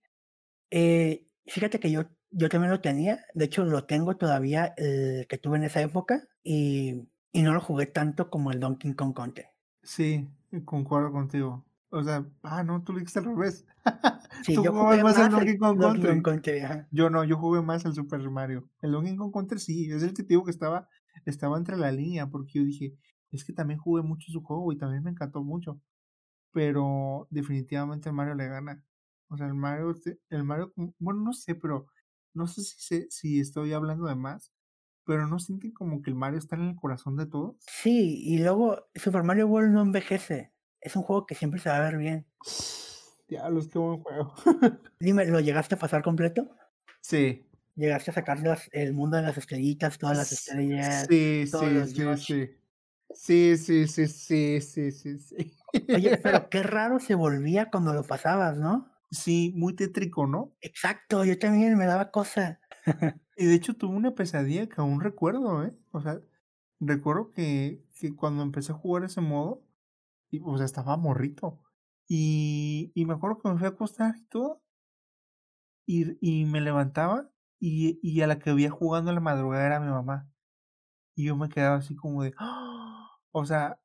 [0.70, 3.26] eh, fíjate que yo, yo también lo tenía.
[3.34, 7.62] De hecho, lo tengo todavía el que tuve en esa época y, y no lo
[7.62, 9.46] jugué tanto como el Donkey Kong Country.
[9.84, 10.28] Sí,
[10.66, 11.66] concuerdo contigo.
[11.90, 13.66] O sea, ah, no, tú lo dijiste al revés.
[14.44, 16.10] Sí, tú yo jugabas jugué más más el Donkey Kong Donkey Country.
[16.10, 16.88] Kong Country, ajá.
[16.92, 18.70] Yo no, yo jugué más el Super Mario.
[18.82, 20.90] El Donkey Kong Country sí, es el que te digo que estaba,
[21.26, 22.96] estaba entre la línea, porque yo dije,
[23.32, 25.80] es que también jugué mucho su juego y también me encantó mucho.
[26.52, 28.84] Pero definitivamente el Mario le gana.
[29.30, 29.96] O sea, el Mario,
[30.30, 31.88] el Mario, bueno, no sé, pero
[32.36, 34.54] no sé si, sé, si estoy hablando de más,
[35.06, 37.58] pero ¿no sienten como que el Mario está en el corazón de todos?
[37.68, 40.54] Sí, y luego Super Mario World no envejece.
[40.82, 42.28] Es un juego que siempre se va a ver bien.
[43.28, 44.34] Diablos, qué buen juego.
[45.00, 46.50] Dime, ¿lo llegaste a pasar completo?
[47.02, 47.46] Sí.
[47.76, 51.08] ¿Llegaste a sacar las- el mundo de las estrellitas, todas las estrellas?
[51.08, 51.94] Sí, todos sí, los
[52.26, 52.58] sí.
[53.14, 55.58] Sí, sí, sí, sí, sí, sí, sí.
[55.94, 58.95] Oye, pero qué raro se volvía cuando lo pasabas, ¿no?
[59.10, 60.56] Sí, muy tétrico, ¿no?
[60.60, 62.60] Exacto, yo también me daba cosa.
[63.38, 65.78] Y de hecho tuve una pesadilla que aún recuerdo, ¿eh?
[65.92, 66.22] O sea,
[66.80, 69.66] recuerdo que, que cuando empecé a jugar ese modo,
[70.32, 71.62] y, o sea, estaba morrito.
[72.08, 74.64] Y, y me acuerdo que me fui a acostar y todo.
[75.86, 79.80] Y, y me levantaba y, y a la que veía jugando en la madrugada era
[79.80, 80.30] mi mamá.
[81.16, 82.34] Y yo me quedaba así como de...
[82.40, 83.20] ¡ah!
[83.32, 83.82] O sea,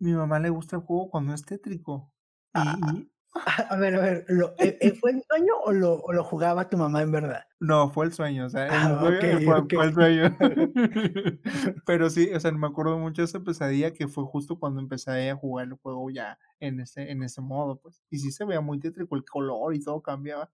[0.00, 2.12] mi mamá le gusta el juego cuando es tétrico.
[2.52, 5.94] Y, Ah, y- A ver, a ver, ¿lo, eh, eh, ¿fue en sueño o lo,
[6.00, 7.44] o lo jugaba tu mamá en verdad?
[7.60, 10.36] No, fue el sueño, o sea, el Ah, fue, el sueño.
[11.86, 15.30] Pero sí, o sea, me acuerdo mucho de esa pesadilla que fue justo cuando empecé
[15.30, 18.02] a jugar el juego ya en ese, en ese modo, pues.
[18.10, 20.50] Y sí se veía muy tétrico, el color y todo cambiaba.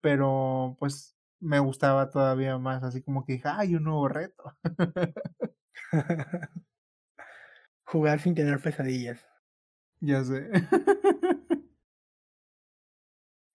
[0.00, 4.56] Pero, pues, me gustaba todavía más, así como que dije, ¡ay, un nuevo reto!
[7.84, 9.24] Jugar sin tener pesadillas.
[10.00, 10.50] Ya sé.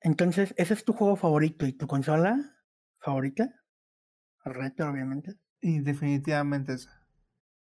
[0.07, 2.55] Entonces, ¿ese es tu juego favorito y tu consola
[3.01, 3.53] favorita?
[4.45, 5.37] Retro, obviamente.
[5.59, 7.05] Y definitivamente esa.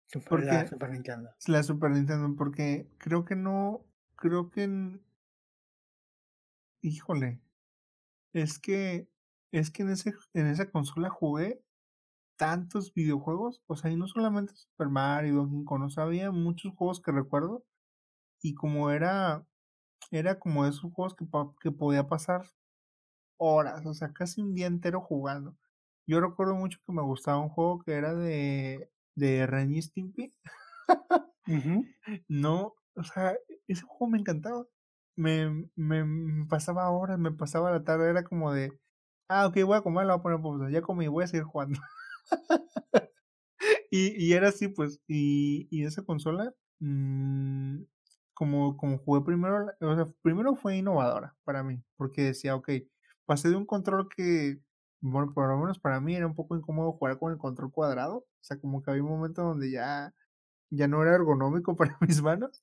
[0.06, 0.68] Super, ¿Por la?
[0.68, 1.30] Super Nintendo.
[1.48, 3.84] La Super Nintendo, porque creo que no,
[4.14, 4.68] creo que,
[6.82, 7.40] híjole,
[8.32, 9.10] es que,
[9.50, 11.64] es que en ese, en esa consola jugué
[12.36, 16.72] tantos videojuegos, o sea, y no solamente Super Mario, Donkey Kong, o sea, había muchos
[16.76, 17.66] juegos que recuerdo,
[18.40, 19.44] y como era,
[20.10, 21.26] era como esos juegos que,
[21.60, 22.42] que podía pasar
[23.38, 25.56] horas, o sea, casi un día entero jugando.
[26.06, 30.32] Yo recuerdo mucho que me gustaba un juego que era de, de Ren y Stimpy.
[32.28, 33.36] No, o sea,
[33.68, 34.66] ese juego me encantaba.
[35.16, 38.70] Me, me, me pasaba horas, me pasaba la tarde, era como de,
[39.28, 41.44] ah, ok, voy a comer, le voy a poner pausa, ya comí, voy a seguir
[41.44, 41.80] jugando.
[43.90, 47.82] y, y era así, pues, y, y esa consola, mm,
[48.36, 52.70] como, como jugué primero, o sea, primero fue innovadora para mí, porque decía, ok,
[53.26, 54.60] pasé de un control que,
[55.00, 58.18] bueno, por lo menos para mí era un poco incómodo jugar con el control cuadrado,
[58.18, 60.14] o sea, como que había un momento donde ya
[60.70, 62.62] ya no era ergonómico para mis manos.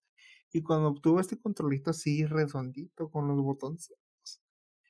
[0.52, 3.92] Y cuando obtuve este controlito así redondito con los botones,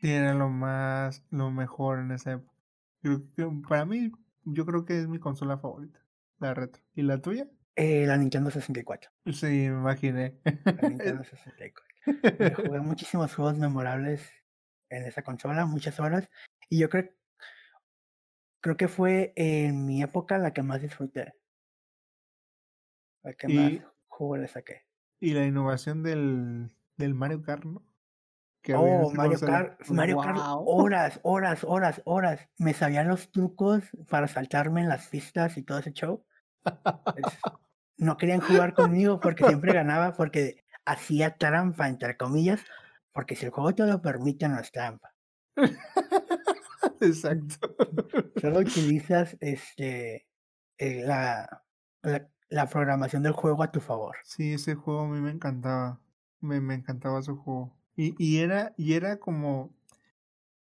[0.01, 2.53] era lo más, lo mejor en esa época.
[3.01, 4.11] Que para mí,
[4.43, 6.05] yo creo que es mi consola favorita,
[6.39, 6.83] la retro.
[6.95, 7.49] ¿Y la tuya?
[7.75, 9.09] Eh, la Nintendo 64.
[9.33, 10.39] Sí, me imaginé.
[10.63, 11.83] La Nintendo 64.
[12.39, 14.29] Me jugué muchísimos juegos memorables
[14.89, 16.29] en esa consola, muchas horas.
[16.69, 17.09] Y yo creo,
[18.61, 21.33] creo que fue en mi época la que más disfruté.
[23.23, 24.85] La que más Y, jugo le saqué.
[25.19, 27.83] y la innovación del, del Mario Kart, ¿no?
[28.61, 29.39] Que Oh, Mario.
[29.39, 30.63] Kart, Mario Kart, ¡Wow!
[30.67, 32.47] horas, horas, horas, horas.
[32.57, 36.25] Me sabían los trucos para saltarme en las pistas y todo ese show.
[37.15, 37.39] Es-
[37.97, 42.61] no querían jugar conmigo porque siempre ganaba, porque hacía trampa, entre comillas,
[43.11, 45.13] porque si el juego te lo permite, no es trampa.
[47.01, 47.75] Exacto.
[48.39, 50.27] Solo utilizas este
[50.77, 51.63] eh, la,
[52.01, 54.15] la, la programación del juego a tu favor.
[54.23, 55.99] Sí, ese juego a mí me encantaba.
[56.41, 57.75] Me, me encantaba ese juego.
[57.95, 59.73] Y, y era, y era como,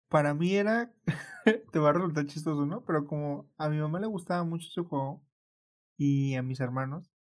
[0.08, 0.92] para mí era,
[1.72, 2.84] te va a resultar chistoso, ¿no?
[2.84, 5.22] Pero como a mi mamá le gustaba mucho ese juego
[5.96, 7.10] y a mis hermanos,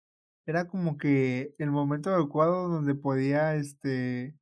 [0.48, 4.34] era como que el momento adecuado donde podía, este,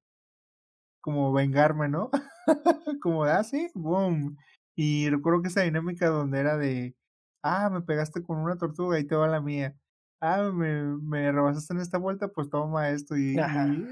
[1.01, 2.11] como vengarme, ¿no?
[3.03, 4.37] como ah, sí, boom.
[4.77, 6.95] Y recuerdo que esa dinámica donde era de,
[7.43, 9.77] ah, me pegaste con una tortuga y te va la mía.
[10.21, 13.17] Ah, me, me rebasaste en esta vuelta, pues toma esto.
[13.17, 13.35] Y,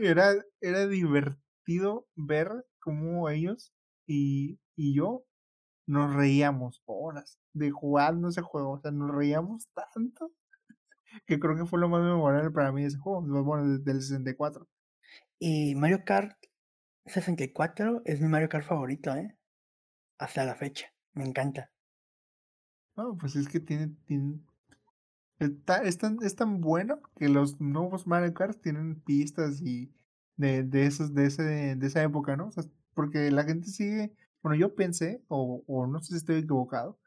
[0.00, 3.72] y era, era divertido ver cómo ellos
[4.06, 5.24] y, y yo
[5.88, 8.72] nos reíamos horas de jugando ese juego.
[8.72, 10.32] O sea, nos reíamos tanto
[11.26, 13.22] que creo que fue lo más memorable para mí de ese juego.
[13.44, 14.68] Bueno, de- del 64.
[15.38, 16.36] Y Mario Kart
[17.06, 19.36] 64 es mi Mario Kart favorito, ¿eh?
[20.18, 20.92] Hasta la fecha.
[21.14, 21.70] Me encanta.
[22.96, 24.40] No, pues es que tiene, tiene
[25.38, 29.92] está, es, tan, es tan bueno que los nuevos Mario Kart tienen pistas y
[30.36, 32.48] de, de esos, de ese, de esa época, ¿no?
[32.48, 36.36] O sea, porque la gente sigue, bueno, yo pensé, o, o no sé si estoy
[36.38, 36.98] equivocado,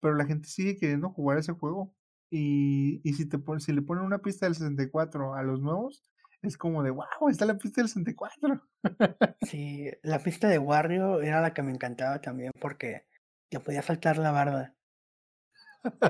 [0.00, 1.94] pero la gente sigue queriendo jugar ese juego.
[2.30, 6.04] Y, y si te pon- si le ponen una pista del 64 a los nuevos,
[6.42, 8.62] es como de wow, está la pista del 64.
[9.42, 13.06] Sí, la pista de Wario era la que me encantaba también porque
[13.50, 14.74] te podía saltar la barda.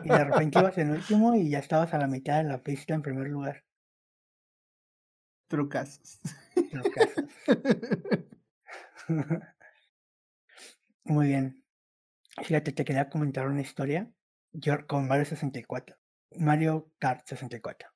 [0.02, 2.92] Y de repente ibas en último y ya estabas a la mitad de la pista
[2.92, 3.64] en primer lugar.
[5.48, 6.20] Trucazos.
[6.70, 7.24] Trucazos.
[11.04, 11.62] Muy bien.
[12.42, 14.12] Fíjate, te quería comentar una historia.
[14.52, 15.96] Yo con Mario 64.
[16.36, 17.88] Mario Kart 64.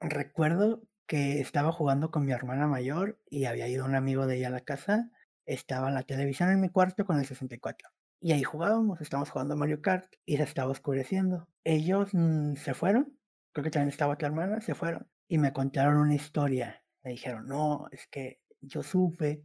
[0.00, 4.48] Recuerdo que estaba jugando con mi hermana mayor y había ido un amigo de ella
[4.48, 5.10] a la casa.
[5.46, 7.88] Estaba la televisión en mi cuarto con el 64.
[8.20, 11.48] Y ahí jugábamos, estábamos jugando Mario Kart y se estaba oscureciendo.
[11.64, 13.18] Ellos mm, se fueron,
[13.52, 16.82] creo que también estaba tu hermana, se fueron y me contaron una historia.
[17.02, 19.44] Me dijeron, no, es que yo supe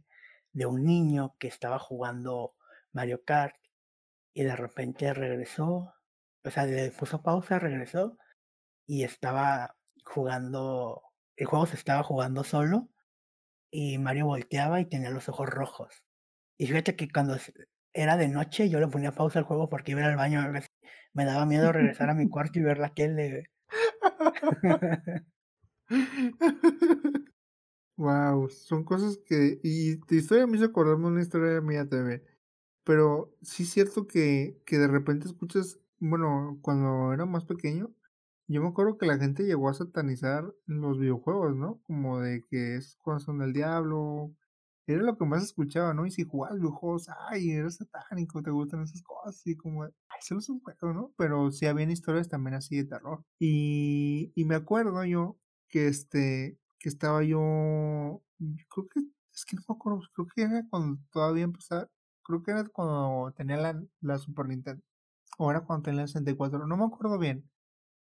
[0.52, 2.54] de un niño que estaba jugando
[2.92, 3.56] Mario Kart
[4.32, 5.94] y de repente regresó,
[6.44, 8.18] o sea, le puso pausa, regresó
[8.86, 11.02] y estaba jugando,
[11.36, 12.88] el juego se estaba jugando solo
[13.70, 16.04] y Mario volteaba y tenía los ojos rojos.
[16.58, 17.36] Y fíjate que cuando
[17.92, 20.40] era de noche yo le ponía pausa al juego porque iba al baño.
[21.12, 23.50] Me daba miedo regresar a mi cuarto y ver la tele.
[27.96, 29.60] wow, son cosas que.
[29.62, 32.22] Y tu historia me hizo acordarme una historia mía también.
[32.84, 35.78] Pero sí es cierto que, que de repente escuchas.
[36.06, 37.90] Bueno, cuando era más pequeño,
[38.46, 41.80] yo me acuerdo que la gente llegó a satanizar los videojuegos, ¿no?
[41.84, 44.30] Como de que es corazón del diablo,
[44.86, 46.04] era lo que más escuchaba, ¿no?
[46.06, 50.40] Y si jugabas videojuegos, ay, eres satánico, te gustan esas cosas, y como, ay, solo
[50.40, 51.14] es un juego, ¿no?
[51.16, 53.24] Pero sí habían historias también así de terror.
[53.38, 55.38] Y, y me acuerdo yo
[55.68, 58.22] que este, que estaba yo,
[58.68, 59.00] creo que,
[59.34, 61.88] es que no me acuerdo, creo que era cuando todavía empezaba,
[62.24, 64.82] creo que era cuando tenía la, la Super Nintendo,
[65.38, 67.48] o era cuando tenía la 64, no me acuerdo bien.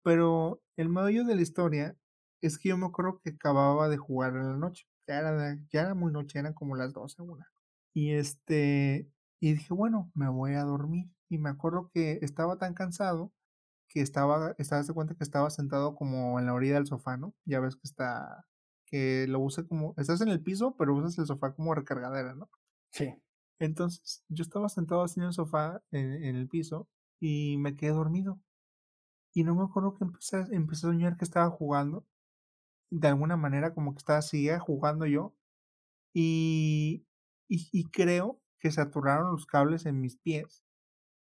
[0.04, 1.98] Pero el medio de la historia
[2.42, 5.82] es que yo me acuerdo que acababa de jugar en la noche ya era, ya
[5.82, 7.52] era muy noche, eran como las 12, una.
[7.94, 9.10] Y este,
[9.40, 11.10] y dije, bueno, me voy a dormir.
[11.30, 13.34] Y me acuerdo que estaba tan cansado
[13.90, 17.34] que estaba, estabas de cuenta que estaba sentado como en la orilla del sofá, ¿no?
[17.46, 18.46] Ya ves que está,
[18.86, 22.50] que lo usa como, estás en el piso, pero usas el sofá como recargadera, ¿no?
[22.92, 23.16] Sí.
[23.60, 26.90] Entonces, yo estaba sentado así en el sofá, en, en el piso,
[27.20, 28.40] y me quedé dormido.
[29.34, 32.06] Y no me acuerdo que empecé, empecé a soñar que estaba jugando
[32.90, 35.36] de alguna manera como que estaba, seguía jugando yo
[36.14, 37.06] y,
[37.50, 40.64] y, creo que se los cables en mis pies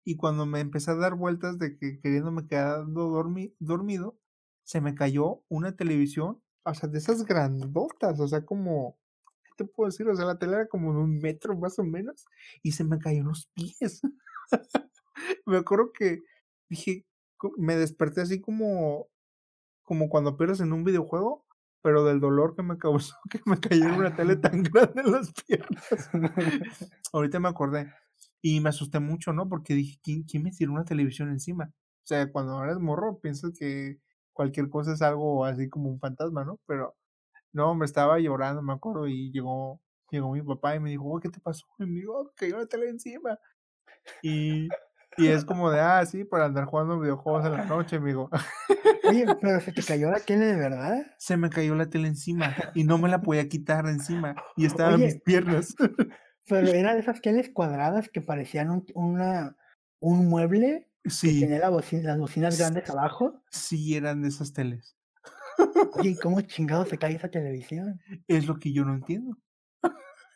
[0.04, 3.10] y cuando me empecé a dar vueltas de que queriéndome quedando
[3.60, 4.18] dormido,
[4.64, 8.98] se me cayó una televisión, o sea, de esas grandotas, o sea, como,
[9.44, 10.08] ¿qué te puedo decir?
[10.08, 12.24] O sea, la tele era como de un metro más o menos
[12.62, 14.00] y se me cayó los pies.
[15.46, 16.22] me acuerdo que
[16.68, 17.06] dije,
[17.56, 19.08] me desperté así como,
[19.82, 21.46] como cuando pierdes en un videojuego
[21.82, 25.32] pero del dolor que me causó que me cayera una tele tan grande en las
[25.32, 26.10] piernas.
[27.12, 27.92] Ahorita me acordé.
[28.40, 29.48] Y me asusté mucho, ¿no?
[29.48, 31.72] Porque dije, ¿quién, ¿quién, me tiró una televisión encima?
[31.74, 33.98] O sea, cuando eres morro, piensas que
[34.32, 36.60] cualquier cosa es algo así como un fantasma, ¿no?
[36.66, 36.94] Pero
[37.52, 41.30] no, me estaba llorando, me acuerdo, y llegó, llegó mi papá y me dijo, ¿qué
[41.30, 41.66] te pasó?
[41.78, 43.38] Y me dijo, oh, cayó una tele encima.
[44.22, 44.68] Y,
[45.18, 48.30] y es como de, ah, sí, para andar jugando videojuegos en la noche, amigo.
[49.08, 51.06] Oye, pero se te cayó la tele de verdad.
[51.18, 54.66] Se me cayó la tele encima y no me la podía quitar de encima y
[54.66, 55.74] estaba en mis piernas.
[56.48, 59.56] Pero era de esas teles cuadradas que parecían un, una,
[60.00, 61.40] un mueble sí.
[61.40, 63.42] que tenía la las bocinas grandes abajo.
[63.50, 64.96] Sí, eran de esas teles.
[65.94, 68.00] Oye, ¿cómo chingado se cae esa televisión?
[68.26, 69.36] Es lo que yo no entiendo.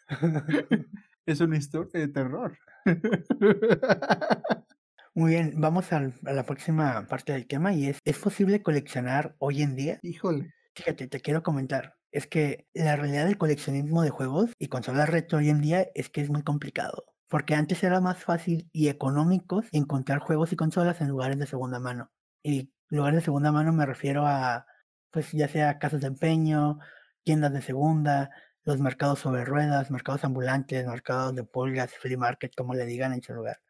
[1.26, 2.58] es una historia de terror.
[5.14, 9.60] Muy bien, vamos a la próxima parte del tema y es, ¿es posible coleccionar hoy
[9.60, 9.98] en día?
[10.02, 10.54] Híjole.
[10.74, 15.38] Fíjate, te quiero comentar, es que la realidad del coleccionismo de juegos y consolas retro
[15.38, 17.04] hoy en día es que es muy complicado.
[17.28, 21.78] Porque antes era más fácil y económico encontrar juegos y consolas en lugares de segunda
[21.78, 22.10] mano.
[22.42, 24.64] Y lugares de segunda mano me refiero a,
[25.10, 26.78] pues ya sea casas de empeño,
[27.22, 28.30] tiendas de segunda,
[28.64, 33.22] los mercados sobre ruedas, mercados ambulantes, mercados de pulgas, flea market, como le digan en
[33.22, 33.60] su lugar.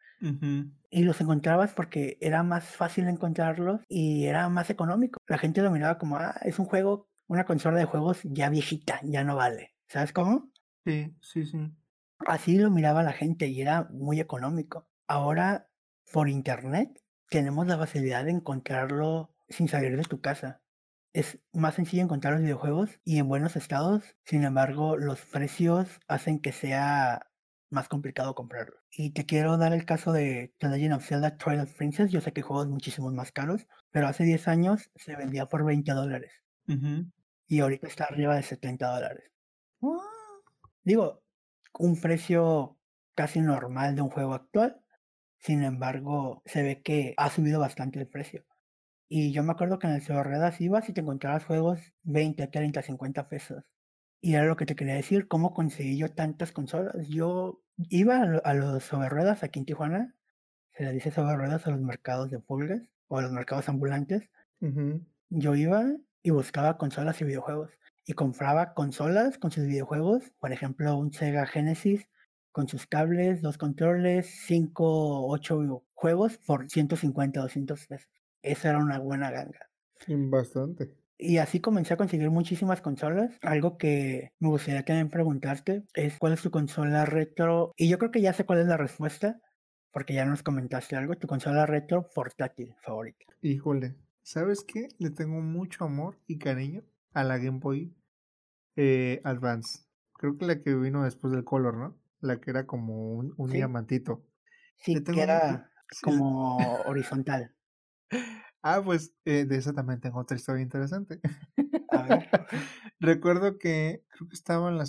[0.89, 5.19] Y los encontrabas porque era más fácil encontrarlos y era más económico.
[5.27, 8.99] La gente lo miraba como, ah, es un juego, una consola de juegos ya viejita,
[9.03, 9.73] ya no vale.
[9.87, 10.51] ¿Sabes cómo?
[10.85, 11.71] Sí, sí, sí.
[12.25, 14.87] Así lo miraba la gente y era muy económico.
[15.07, 15.69] Ahora,
[16.11, 20.61] por internet, tenemos la facilidad de encontrarlo sin salir de tu casa.
[21.13, 26.39] Es más sencillo encontrar los videojuegos y en buenos estados, sin embargo, los precios hacen
[26.39, 27.32] que sea
[27.73, 28.75] más complicado comprarlo.
[28.91, 32.11] Y te quiero dar el caso de The Legend of Zelda Twilight Princess.
[32.11, 35.65] Yo sé que hay juegos muchísimos más caros, pero hace 10 años se vendía por
[35.65, 36.31] 20 dólares.
[37.47, 39.31] Y ahorita está arriba de 70 dólares.
[40.83, 41.23] Digo,
[41.79, 42.77] un precio
[43.15, 44.79] casi normal de un juego actual.
[45.39, 48.45] Sin embargo, se ve que ha subido bastante el precio.
[49.09, 52.81] Y yo me acuerdo que en el ruedas ibas y te encontrabas juegos 20, 30,
[52.81, 53.63] 50 pesos.
[54.21, 57.09] Y era lo que te quería decir, cómo conseguí yo tantas consolas.
[57.09, 60.15] Yo iba a, los sobre ruedas aquí en Tijuana,
[60.71, 64.29] se le dice sobre ruedas a los mercados de pulgas o a los mercados ambulantes.
[65.29, 65.83] Yo iba
[66.21, 67.71] y buscaba consolas y videojuegos.
[68.05, 72.07] Y compraba consolas con sus videojuegos, por ejemplo, un Sega Genesis
[72.51, 78.09] con sus cables, dos controles, cinco, ocho juegos por 150, 200 pesos.
[78.41, 79.69] Esa era una buena ganga.
[80.07, 81.02] Bastante.
[81.25, 83.37] Y así comencé a conseguir muchísimas consolas.
[83.41, 87.71] Algo que me gustaría también preguntarte es cuál es tu consola retro.
[87.77, 89.39] Y yo creo que ya sé cuál es la respuesta,
[89.91, 91.15] porque ya nos comentaste algo.
[91.15, 93.23] Tu consola retro portátil favorita.
[93.41, 94.89] Híjole, ¿sabes qué?
[94.99, 97.95] Le tengo mucho amor y cariño a la Game Boy
[98.75, 99.85] eh, Advance.
[100.15, 101.97] Creo que la que vino después del Color, ¿no?
[102.19, 104.25] La que era como un, diamantito.
[104.75, 105.71] Sí, que era
[106.01, 107.55] como horizontal.
[108.63, 111.19] Ah, pues eh, de esa también tengo otra historia interesante.
[112.99, 114.85] recuerdo que creo que estaba en la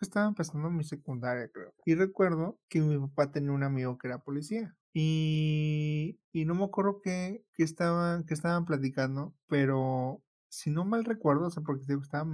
[0.00, 1.74] estaba empezando mi secundaria, creo.
[1.84, 4.74] Y recuerdo que mi papá tenía un amigo que era policía.
[4.92, 11.04] Y, y no me acuerdo que, que, estaban, que estaban platicando, pero si no mal
[11.04, 12.26] recuerdo, o sea, porque estaba,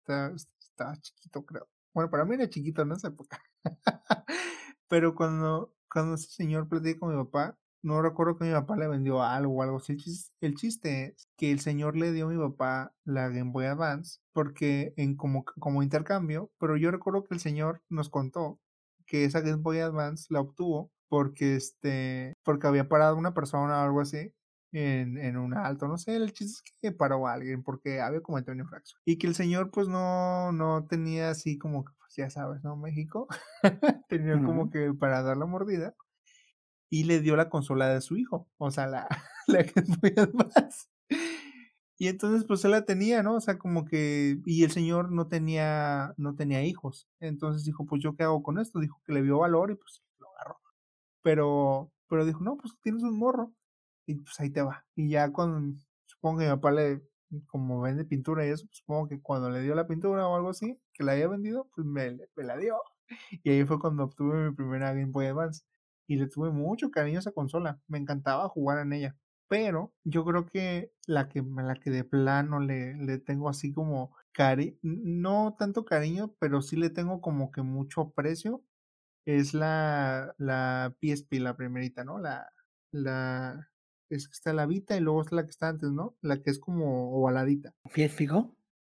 [0.00, 1.68] estaba, estaba chiquito, creo.
[1.94, 3.40] Bueno, para mí era chiquito en esa época.
[4.88, 8.88] pero cuando, cuando ese señor platica con mi papá, no recuerdo que mi papá le
[8.88, 9.96] vendió algo o algo así.
[10.40, 14.20] El chiste, es que el señor le dio a mi papá la Game Boy Advance
[14.32, 18.60] porque en como, como intercambio, pero yo recuerdo que el señor nos contó
[19.06, 23.84] que esa Game Boy Advance la obtuvo porque este porque había parado una persona o
[23.84, 24.32] algo así
[24.72, 28.22] en, en un alto, no sé, el chiste es que paró a alguien porque había
[28.22, 32.14] cometido una infracción y que el señor pues no, no tenía así como que, pues
[32.16, 32.76] ya sabes, ¿no?
[32.76, 33.28] México
[34.08, 35.94] tenía como que para dar la mordida
[36.92, 39.08] y le dio la consola de su hijo, o sea, la,
[39.46, 39.82] la que
[40.34, 40.90] más.
[41.98, 43.36] Y entonces pues él la tenía, ¿no?
[43.36, 47.08] O sea, como que y el señor no tenía no tenía hijos.
[47.20, 50.02] Entonces dijo, "Pues yo qué hago con esto?" Dijo que le vio valor y pues
[50.18, 50.58] lo agarró.
[51.22, 53.54] Pero pero dijo, "No, pues tienes un morro."
[54.06, 54.84] Y pues ahí te va.
[54.96, 57.02] Y ya con supongo que mi papá le
[57.46, 60.50] como vende pintura y eso, pues, supongo que cuando le dio la pintura o algo
[60.50, 62.76] así, que la había vendido, pues me, me la dio.
[63.44, 65.62] Y ahí fue cuando obtuve mi primera Game Boy Advance
[66.12, 67.80] y le tuve mucho cariño a esa consola.
[67.88, 69.16] Me encantaba jugar en ella.
[69.48, 74.14] Pero yo creo que la que, la que de plano le, le tengo así como
[74.32, 78.62] cari no tanto cariño, pero sí le tengo como que mucho aprecio,
[79.26, 82.18] es la, la PSP, la primerita, ¿no?
[82.18, 82.52] La,
[82.90, 83.70] la,
[84.10, 86.16] es que está la Vita y luego está la que está antes, ¿no?
[86.20, 87.74] La que es como ovaladita.
[87.94, 88.54] ¿PSP Go?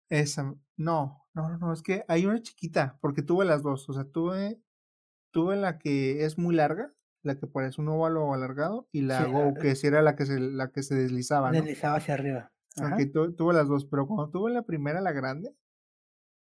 [0.09, 4.03] Esa, no, no, no, es que hay una chiquita, porque tuve las dos, o sea,
[4.05, 4.61] tuve
[5.35, 6.93] Tuve la que es muy larga,
[7.25, 10.39] la que parece un óvalo alargado, y la Go, que sí era la que se,
[10.39, 11.57] la que se deslizaba, ¿no?
[11.57, 12.51] Deslizaba hacia arriba.
[13.35, 15.55] tuve las dos, pero cuando tuve la primera, la grande,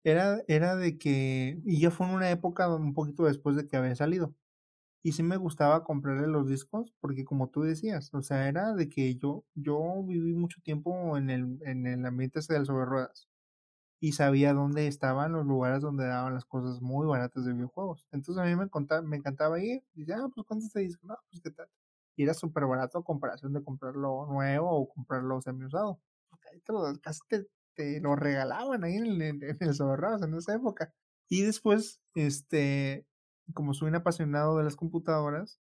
[0.04, 3.76] era, era de que, y ya fue en una época un poquito después de que
[3.76, 4.34] había salido.
[5.02, 8.88] Y sí me gustaba comprarle los discos, porque como tú decías, o sea, era de
[8.88, 13.29] que yo, yo viví mucho tiempo en el, en el ambiente ese del sobre ruedas
[14.00, 18.06] y sabía dónde estaban los lugares donde daban las cosas muy baratas de videojuegos.
[18.10, 20.98] Entonces a mí me, contaba, me encantaba ir y decía, ah, pues ¿cuánto te dice?
[21.02, 21.68] No, pues qué tal.
[22.16, 26.00] Y era súper barato a comparación de comprarlo nuevo o comprarlo semi-usado.
[26.50, 27.20] Ahí te lo, casi
[27.74, 30.92] te, lo regalaban ahí en el, en, en en esa época.
[31.28, 33.06] Y después, este,
[33.54, 35.60] como soy un apasionado de las computadoras,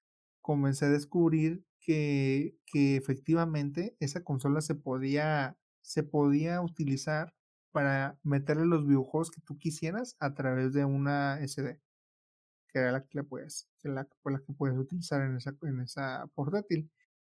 [0.42, 7.34] comencé a descubrir que, que efectivamente esa consola se podía, se podía utilizar
[7.72, 11.80] para meterle los videojuegos que tú quisieras a través de una SD,
[12.70, 16.28] que era la que le puedes, la, la que puedes utilizar en esa, en esa
[16.36, 16.90] portátil.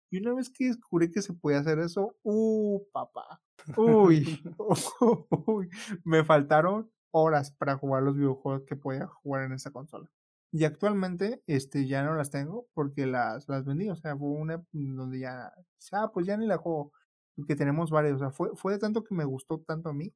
[0.09, 3.41] Y una vez que descubrí que se podía hacer eso, ¡uh, papá!
[3.77, 4.39] Uy,
[5.47, 5.69] uy,
[6.03, 10.09] me faltaron horas para jugar los videojuegos que podía jugar en esa consola.
[10.51, 13.89] Y actualmente este, ya no las tengo porque las, las vendí.
[13.89, 15.51] O sea, fue una donde ya,
[15.93, 16.91] ah, pues ya ni la juego.
[17.35, 18.17] Porque tenemos varios.
[18.17, 20.13] O sea, fue, fue de tanto que me gustó tanto a mí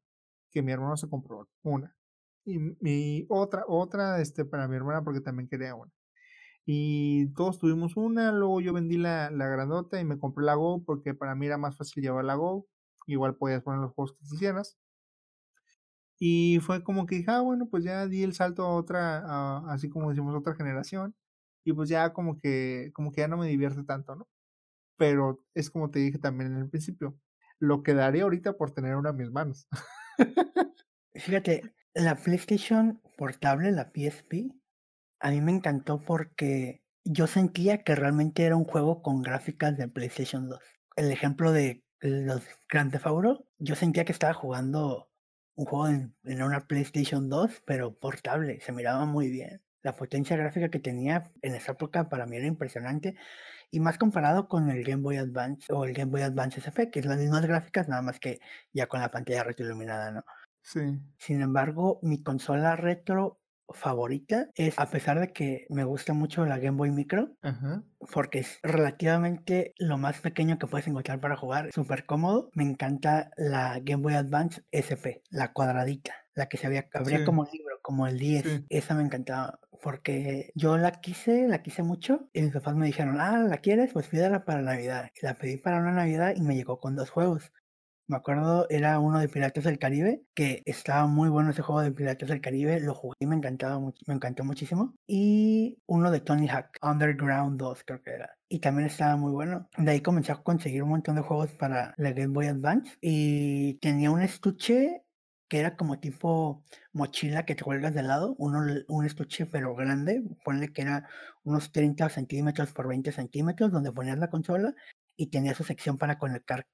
[0.52, 1.95] que mi hermano se compró una.
[2.45, 5.91] Y, mi otra, otra este, para mi hermana porque también quería una.
[6.65, 10.84] Y todos tuvimos una, luego yo vendí la, la grandota y me compré la Go
[10.84, 12.68] porque para mí era más fácil llevar la Go.
[13.07, 14.78] Igual podías poner los juegos que quisieras.
[16.19, 19.90] Y fue como que dije, ah, bueno, pues ya di el salto a otra, así
[19.90, 21.15] como decimos, otra generación.
[21.64, 24.28] Y pues ya como que, como que ya no me divierte tanto, ¿no?
[24.98, 27.18] Pero es como te dije también en el principio,
[27.60, 29.68] lo que daría ahorita por tener una en mis manos.
[31.15, 34.52] Fíjate, la PlayStation portable, la PSP,
[35.19, 39.88] a mí me encantó porque yo sentía que realmente era un juego con gráficas de
[39.88, 40.60] PlayStation 2.
[40.95, 45.10] El ejemplo de los Grand Theft Auto, yo sentía que estaba jugando
[45.56, 49.64] un juego en, en una PlayStation 2, pero portable, se miraba muy bien.
[49.81, 53.15] La potencia gráfica que tenía en esa época para mí era impresionante
[53.72, 56.99] y más comparado con el Game Boy Advance o el Game Boy Advance SP, que
[56.99, 58.39] es las mismas gráficas, nada más que
[58.73, 60.23] ya con la pantalla retroiluminada, ¿no?
[60.61, 60.80] Sí.
[61.18, 63.39] Sin embargo, mi consola retro
[63.73, 67.84] favorita es, a pesar de que me gusta mucho la Game Boy Micro, Ajá.
[68.14, 72.49] porque es relativamente lo más pequeño que puedes encontrar para jugar, súper cómodo.
[72.53, 77.26] Me encanta la Game Boy Advance SP, la cuadradita, la que se había, abría Sí.
[77.26, 78.44] como libro, como el 10.
[78.45, 78.65] Sí.
[78.69, 83.19] Esa me encantaba, porque yo la quise, la quise mucho, y mis papás me dijeron,
[83.19, 83.93] ah, ¿la quieres?
[83.93, 85.09] Pues pídela para Navidad.
[85.21, 87.51] Y la pedí para una Navidad y me llegó con dos juegos.
[88.09, 91.91] Me acuerdo, era uno de Piratas del Caribe, que estaba muy bueno ese juego de
[91.91, 94.95] Piratas del Caribe, lo jugué y me encantaba me encantó muchísimo.
[95.05, 98.33] Y uno de Tony Hawk, Underground 2 creo que era.
[98.47, 99.67] Y también estaba muy bueno.
[99.77, 102.97] De ahí comencé a conseguir un montón de juegos para la Game Boy Advance.
[103.01, 105.03] Y tenía un estuche
[105.48, 110.24] que era como tipo mochila que te cuelgas de lado, uno, un estuche pero grande,
[110.44, 111.07] ponle que era
[111.44, 114.76] unos 30 centímetros por 20 centímetros, donde ponías la consola
[115.15, 116.68] y tenía su sección para conectar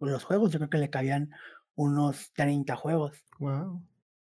[0.00, 0.50] los juegos.
[0.52, 1.30] Yo creo que le cabían
[1.74, 3.24] unos 30 juegos.
[3.38, 3.82] Wow.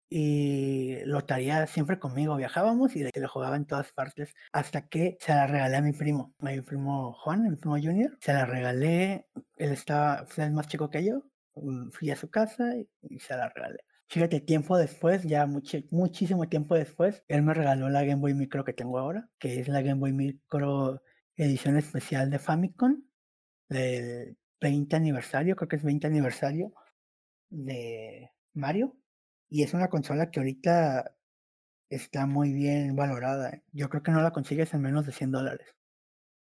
[0.10, 2.36] Y lo traía siempre conmigo.
[2.36, 4.36] Viajábamos y lo jugaba en todas partes.
[4.52, 7.76] Hasta que se la regalé a mi primo, a mi primo Juan, a mi primo
[7.76, 8.18] Junior.
[8.20, 9.28] Se la regalé.
[9.56, 11.24] Él estaba, pues, es más chico que yo.
[11.92, 13.80] Fui a su casa y se la regalé.
[14.12, 18.74] Fíjate, tiempo después, ya muchísimo tiempo después, él me regaló la Game Boy Micro que
[18.74, 21.02] tengo ahora, que es la Game Boy Micro
[21.38, 23.04] edición especial de Famicom
[23.70, 26.74] del 20 aniversario, creo que es 20 aniversario
[27.50, 28.98] de Mario.
[29.50, 31.16] Y es una consola que ahorita
[31.90, 33.64] está muy bien valorada.
[33.72, 35.74] Yo creo que no la consigues en menos de 100 dólares,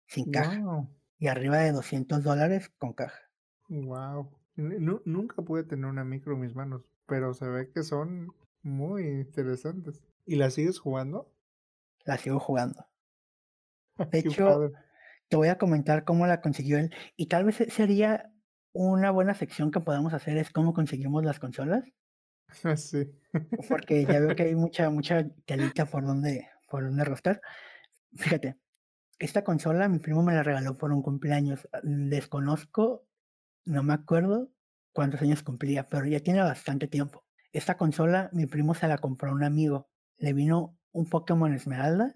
[0.08, 0.58] sin caja.
[0.62, 0.88] Wow.
[1.20, 3.20] Y arriba de 200 dólares con caja.
[3.68, 4.32] Wow.
[4.56, 9.08] Nu- nunca pude tener una micro en mis manos, pero se ve que son muy
[9.08, 10.02] interesantes.
[10.26, 11.32] ¿Y la sigues jugando?
[12.06, 12.86] La sigo jugando.
[14.12, 14.72] De hecho, padre.
[15.30, 16.94] te voy a comentar cómo la consiguió él.
[17.16, 18.32] Y tal vez se- sería
[18.74, 21.84] una buena sección que podemos hacer es cómo conseguimos las consolas.
[22.78, 23.12] Sí.
[23.68, 27.42] Porque ya veo que hay mucha, mucha telita por donde, por donde rascar.
[28.16, 28.58] Fíjate,
[29.20, 31.68] esta consola mi primo me la regaló por un cumpleaños.
[31.84, 33.06] Desconozco,
[33.66, 34.50] no me acuerdo
[34.98, 37.24] cuántos años cumplía, pero ya tiene bastante tiempo.
[37.52, 39.92] Esta consola mi primo se la compró a un amigo.
[40.18, 42.16] Le vino un Pokémon Esmeralda,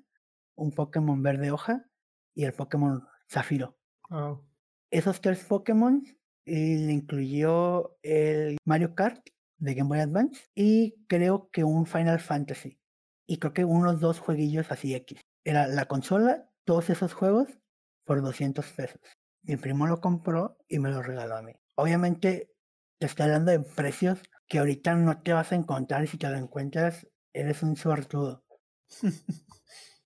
[0.56, 1.86] un Pokémon Verde Hoja
[2.34, 3.78] y el Pokémon Zafiro.
[4.10, 4.44] Oh,
[4.90, 6.03] Esos tres Pokémon
[6.44, 9.28] y le incluyó el Mario Kart
[9.60, 12.80] de Game Boy Advance y creo que un Final Fantasy.
[13.28, 15.22] Y creo que unos dos jueguillos así X.
[15.44, 17.48] Era la consola, todos esos juegos
[18.06, 19.02] por 200 pesos.
[19.44, 21.53] Mi primo lo compró y me lo regaló a mí.
[21.76, 22.52] Obviamente
[23.02, 26.30] te estoy hablando de precios que ahorita no te vas a encontrar y si te
[26.30, 28.44] lo encuentras eres un suertudo.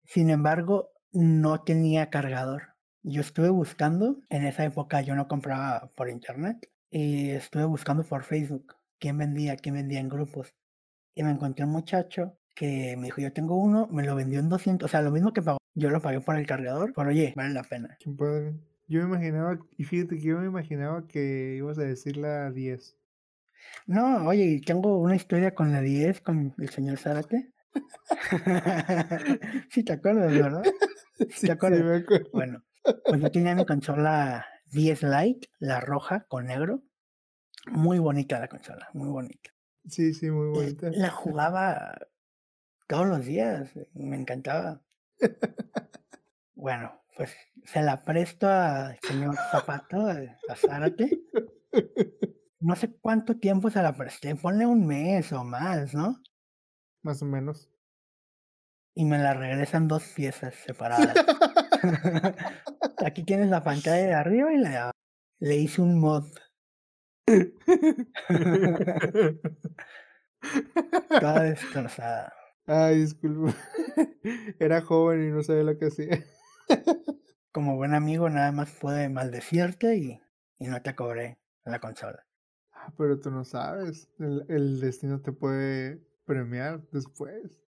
[0.06, 2.76] Sin embargo, no tenía cargador.
[3.04, 8.24] Yo estuve buscando, en esa época yo no compraba por internet y estuve buscando por
[8.24, 10.56] Facebook quién vendía, quién vendía en grupos.
[11.16, 14.48] Y me encontré un muchacho que me dijo, yo tengo uno, me lo vendió en
[14.48, 15.58] 200, o sea, lo mismo que pagó.
[15.74, 17.98] Yo lo pagué por el cargador, pero oye, vale la pena.
[18.00, 18.54] qué padre.
[18.88, 22.96] Yo me imaginaba, y fíjate que yo me imaginaba que ibas a decir la 10.
[23.88, 27.52] No, oye, tengo una historia con la 10, con el señor Zárate.
[29.70, 30.64] sí, te acuerdas, ¿verdad?
[31.30, 31.82] Sí, sí, acuerdas?
[31.82, 32.30] me acuerdo.
[32.34, 32.64] Bueno,
[33.08, 36.84] pues yo tenía mi consola 10 Lite, la roja con negro.
[37.72, 39.52] Muy bonita la consola, muy bonita.
[39.90, 40.92] Sí, sí, muy L- bonita.
[40.92, 41.98] La jugaba
[42.88, 44.82] todos los días, me encantaba.
[46.56, 50.18] Bueno, pues se la presto al señor Zapato, a
[50.50, 51.22] a Zárate.
[52.62, 56.24] No sé cuánto tiempo se la presté, ponle un mes o más, ¿no?
[57.04, 57.70] Más o menos.
[58.96, 61.14] Y me la regresan dos piezas separadas.
[63.06, 64.90] Aquí tienes la pantalla de arriba y la.
[65.40, 66.26] Le hice un mod.
[71.20, 72.34] Toda destrozada.
[72.66, 73.54] Ay, disculpa.
[74.60, 76.26] Era joven y no sabía lo que hacía.
[77.52, 80.22] Como buen amigo, nada más pude maldecirte y,
[80.60, 82.28] y no te cobré la consola.
[82.72, 84.08] Ah, Pero tú no sabes.
[84.20, 87.60] El, el destino te puede premiar después.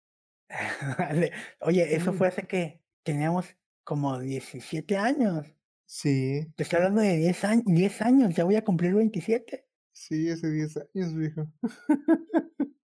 [0.98, 1.32] Vale.
[1.60, 5.46] Oye, eso fue hace que teníamos como 17 años.
[5.86, 9.66] Sí, Te estoy hablando de 10 años, 10 años, ya voy a cumplir 27.
[9.92, 11.48] sí, hace 10 años, viejo.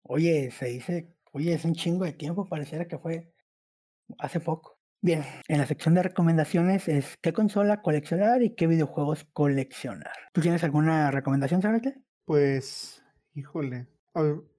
[0.05, 3.35] Oye, se dice, oye, es un chingo de tiempo, pareciera que fue
[4.19, 4.76] hace poco.
[5.03, 10.13] Bien, en la sección de recomendaciones es qué consola coleccionar y qué videojuegos coleccionar.
[10.33, 12.03] ¿Tú tienes alguna recomendación, Sarate?
[12.25, 13.03] Pues,
[13.35, 13.87] híjole.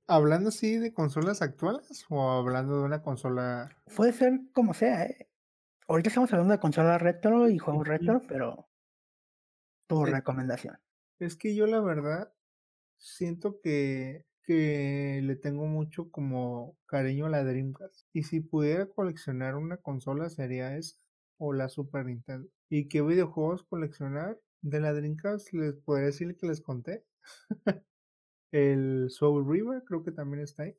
[0.08, 3.70] ¿Hablando así de consolas actuales o hablando de una consola?
[3.96, 5.28] Puede ser como sea, ¿eh?
[5.90, 8.70] Ahorita estamos hablando de consolas retro y juegos retro, pero
[9.88, 10.78] tu recomendación.
[11.20, 12.32] Es que yo la verdad
[12.98, 18.08] siento que, que le tengo mucho como cariño a la Dreamcast.
[18.14, 20.96] Y si pudiera coleccionar una consola sería esa
[21.38, 22.50] o la Super Nintendo.
[22.70, 24.40] ¿Y qué videojuegos coleccionar?
[24.62, 27.06] De la Dreamcast les podría decir que les conté.
[28.52, 30.78] El Soul River creo que también está ahí.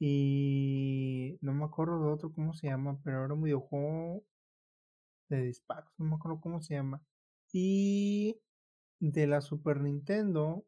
[0.00, 4.24] Y no me acuerdo de otro cómo se llama, pero era un videojuego
[5.28, 7.02] de disparos, no me acuerdo cómo se llama.
[7.52, 8.40] Y
[9.00, 10.64] de la Super Nintendo,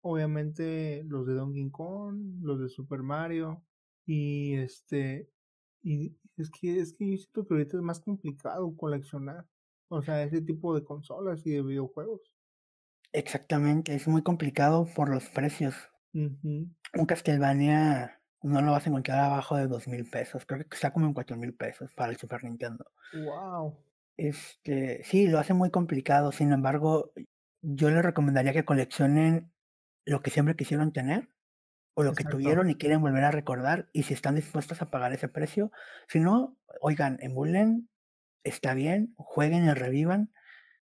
[0.00, 3.62] obviamente los de Donkey Kong, los de Super Mario
[4.06, 5.30] y este
[5.82, 9.46] y es que es que yo siento que ahorita es más complicado coleccionar,
[9.88, 12.32] o sea, ese tipo de consolas y de videojuegos.
[13.12, 15.74] Exactamente, es muy complicado por los precios.
[16.12, 20.92] Un Castlevania no lo vas a encontrar abajo de dos mil pesos, creo que está
[20.92, 22.84] como en cuatro mil pesos para el Super Nintendo.
[23.12, 23.76] Wow.
[24.16, 26.32] Este, sí, lo hace muy complicado.
[26.32, 27.12] Sin embargo,
[27.62, 29.52] yo les recomendaría que coleccionen
[30.08, 31.28] lo que siempre quisieron tener
[31.94, 35.12] o lo que tuvieron y quieren volver a recordar y si están dispuestos a pagar
[35.12, 35.70] ese precio.
[36.06, 37.90] Si no, oigan, emulen,
[38.42, 40.32] está bien, jueguen y revivan.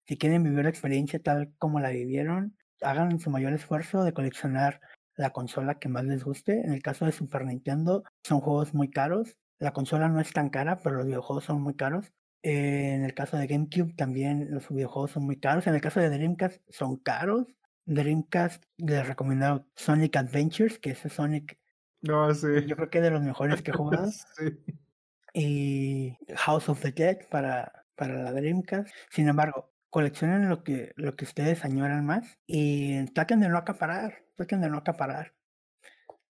[0.07, 4.81] Si quieren vivir la experiencia tal como la vivieron, hagan su mayor esfuerzo de coleccionar
[5.15, 6.61] la consola que más les guste.
[6.61, 9.37] En el caso de Super Nintendo, son juegos muy caros.
[9.59, 12.13] La consola no es tan cara, pero los videojuegos son muy caros.
[12.43, 15.67] Eh, en el caso de GameCube también los videojuegos son muy caros.
[15.69, 17.47] En el caso de Dreamcast son caros.
[17.87, 21.59] Dreamcast les recomiendo Sonic Adventures, que ese Sonic
[22.03, 22.49] no, sí.
[22.67, 24.11] yo creo que es de los mejores que he jugado.
[25.35, 28.93] Y House of the Dead para, para la Dreamcast.
[29.09, 34.25] Sin embargo, coleccionen lo que, lo que ustedes añoran más y traten de no acaparar,
[34.35, 35.33] traten de no acaparar.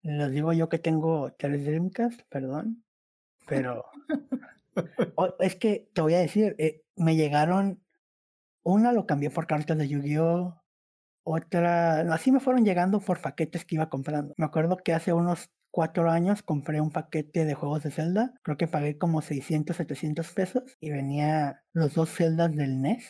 [0.01, 2.83] Les digo yo que tengo tres Dreamcast, perdón,
[3.47, 3.85] pero
[5.39, 7.81] es que te voy a decir, eh, me llegaron,
[8.63, 10.58] una lo cambié por cartas de Yu-Gi-Oh!
[11.31, 14.33] Otra, así me fueron llegando por paquetes que iba comprando.
[14.37, 18.33] Me acuerdo que hace unos cuatro años compré un paquete de juegos de Zelda.
[18.41, 23.09] Creo que pagué como 600, 700 pesos y venía los dos Zeldas del NES.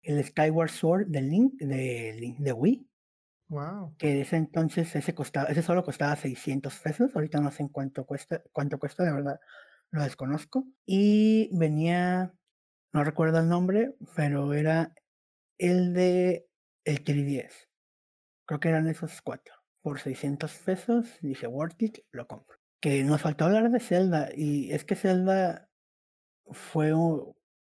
[0.00, 2.88] El Skyward Sword de Link, de, de Wii.
[3.48, 3.94] Wow.
[3.98, 7.10] Que ese entonces ese costaba, ese solo costaba 600 pesos.
[7.14, 9.38] Ahorita no sé en cuánto cuesta, cuánto cuesta de verdad
[9.90, 10.64] lo desconozco.
[10.86, 12.32] Y venía,
[12.94, 14.94] no recuerdo el nombre, pero era
[15.58, 16.46] el de
[16.84, 17.68] el 3DS.
[18.46, 19.54] Creo que eran esos cuatro.
[19.82, 22.58] Por 600 pesos, dije, worth it, lo compro.
[22.80, 25.70] Que nos faltó hablar de Zelda, y es que Zelda
[26.50, 26.92] fue,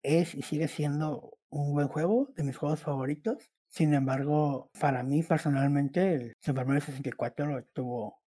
[0.03, 3.52] es y sigue siendo un buen juego, de mis juegos favoritos.
[3.68, 8.22] Sin embargo, para mí personalmente, el Super Mario 64 tuvo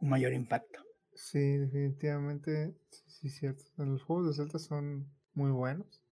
[0.00, 0.80] un mayor impacto.
[1.14, 2.74] Sí, definitivamente,
[3.06, 3.64] sí, cierto.
[3.78, 6.02] Los juegos de Zelda son muy buenos,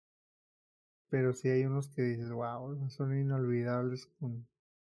[1.14, 4.10] pero sí hay unos que dices, wow, son inolvidables.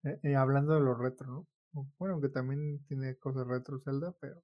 [0.04, 1.88] Eh, eh, hablando de lo retro, ¿no?
[2.00, 4.42] Bueno, aunque también tiene cosas retro Zelda, pero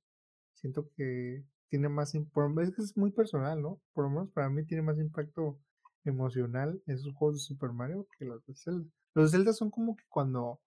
[0.54, 2.22] siento que tiene más, es
[2.76, 3.82] que es muy personal, ¿no?
[3.94, 5.60] Por lo menos para mí tiene más impacto
[6.06, 8.88] emocional esos juegos de Super Mario que los de Zelda.
[9.16, 10.62] Los de Zelda son como que cuando,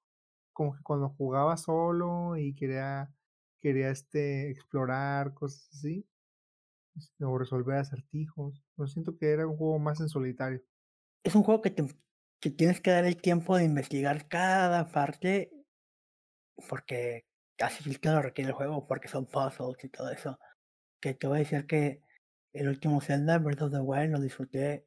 [0.53, 3.09] como que cuando jugaba solo y quería
[3.61, 6.05] quería este, explorar cosas así,
[6.97, 8.65] este, o resolver acertijos.
[8.77, 10.61] Yo siento que era un juego más en solitario.
[11.25, 11.85] Es un juego que, te,
[12.41, 15.51] que tienes que dar el tiempo de investigar cada parte,
[16.69, 17.25] porque
[17.59, 20.39] así que lo requiere el juego, porque son puzzles y todo eso.
[21.01, 22.03] Que te voy a decir que
[22.53, 24.87] el último Zelda, Breath of the Wild, lo disfruté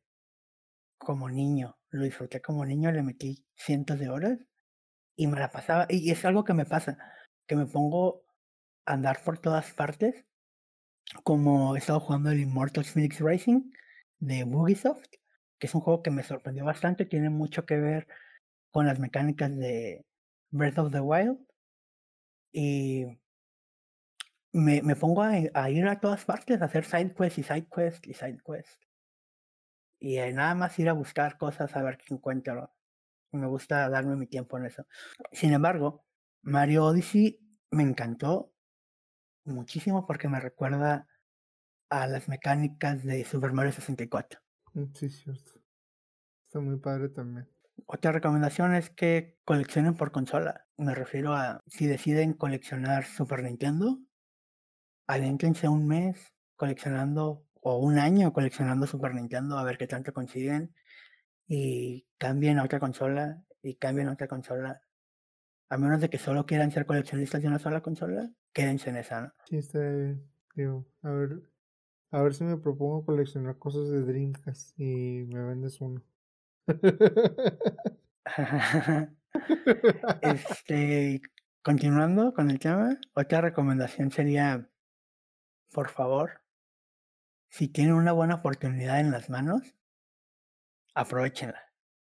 [0.97, 1.77] como niño.
[1.89, 4.39] Lo disfruté como niño, le metí cientos de horas
[5.15, 5.87] y me la pasaba.
[5.89, 6.97] Y es algo que me pasa,
[7.47, 8.23] que me pongo
[8.85, 10.25] andar por todas partes,
[11.23, 13.71] como he estado jugando el Immortal Phoenix Racing
[14.19, 15.07] de Ubisoft,
[15.59, 18.07] que es un juego que me sorprendió bastante, tiene mucho que ver
[18.71, 20.05] con las mecánicas de
[20.51, 21.39] Breath of the Wild.
[22.51, 23.05] Y
[24.53, 28.07] me, me pongo a, ir a todas partes, a hacer side quests y side quests
[28.07, 28.79] y side quests.
[29.99, 32.71] Y nada más ir a buscar cosas, a ver qué encuentro.
[33.31, 34.85] Me gusta darme mi tiempo en eso.
[35.31, 36.05] Sin embargo,
[36.41, 37.39] Mario Odyssey
[37.71, 38.53] me encantó
[39.43, 41.07] muchísimo porque me recuerda
[41.89, 44.39] a las mecánicas de Super Mario 64.
[44.77, 45.51] Mm, sí, cierto.
[46.45, 47.49] Está muy padre también.
[47.87, 50.67] Otra recomendación es que coleccionen por consola.
[50.77, 53.99] Me refiero a si deciden coleccionar Super Nintendo,
[55.07, 60.75] adéntrense un mes coleccionando o un año coleccionando Super Nintendo a ver qué tanto consiguen
[61.47, 64.81] y cambien a otra consola y cambien a otra consola.
[65.69, 69.21] A menos de que solo quieran ser coleccionistas de una sola consola, quédense en esa,
[69.21, 69.33] ¿no?
[69.45, 70.31] Sí, está bien.
[70.55, 71.41] Digo, a ver,
[72.11, 76.01] a ver si me propongo coleccionar cosas de Dreamcast y me vendes uno.
[80.21, 81.21] este,
[81.61, 84.69] continuando con el tema, otra recomendación sería,
[85.71, 86.41] por favor,
[87.49, 89.61] si tienen una buena oportunidad en las manos,
[90.93, 91.71] aprovechenla.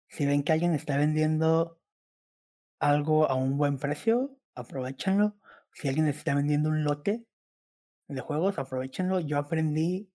[0.09, 1.81] Si ven que alguien está vendiendo
[2.79, 5.37] algo a un buen precio, aprovechenlo.
[5.73, 7.27] Si alguien está vendiendo un lote
[8.15, 9.21] de juegos, aprovechenlo.
[9.21, 10.11] Yo aprendí,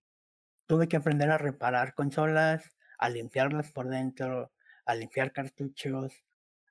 [0.67, 4.51] tuve que aprender a reparar consolas, a limpiarlas por dentro,
[4.85, 6.23] a limpiar cartuchos,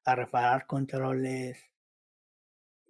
[0.05, 1.59] a reparar controles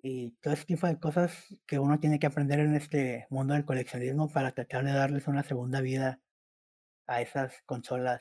[0.03, 1.33] y todo ese tipo de cosas
[1.67, 5.43] que uno tiene que aprender en este mundo del coleccionismo para tratar de darles una
[5.43, 6.21] segunda vida
[7.07, 8.21] a esas consolas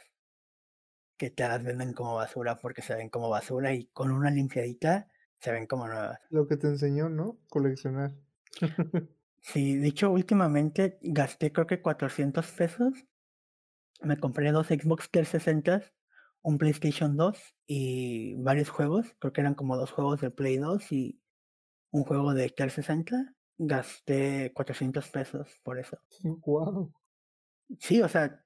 [1.18, 5.10] que te las venden como basura porque se ven como basura y con una limpiadita
[5.40, 6.20] se ven como nuevas.
[6.30, 7.38] Lo que te enseñó, ¿no?
[7.50, 8.16] Coleccionar.
[9.44, 13.06] sí, de hecho últimamente gasté creo que 400 pesos.
[14.02, 15.84] Me compré dos Xbox 360,
[16.42, 17.38] un PlayStation 2
[17.68, 19.16] y varios juegos.
[19.20, 21.22] Creo que eran como dos juegos de Play 2 y
[21.92, 23.36] un juego de 360.
[23.60, 26.00] Gasté 400 pesos por eso.
[26.46, 26.94] Wow.
[27.80, 28.44] Sí, o sea,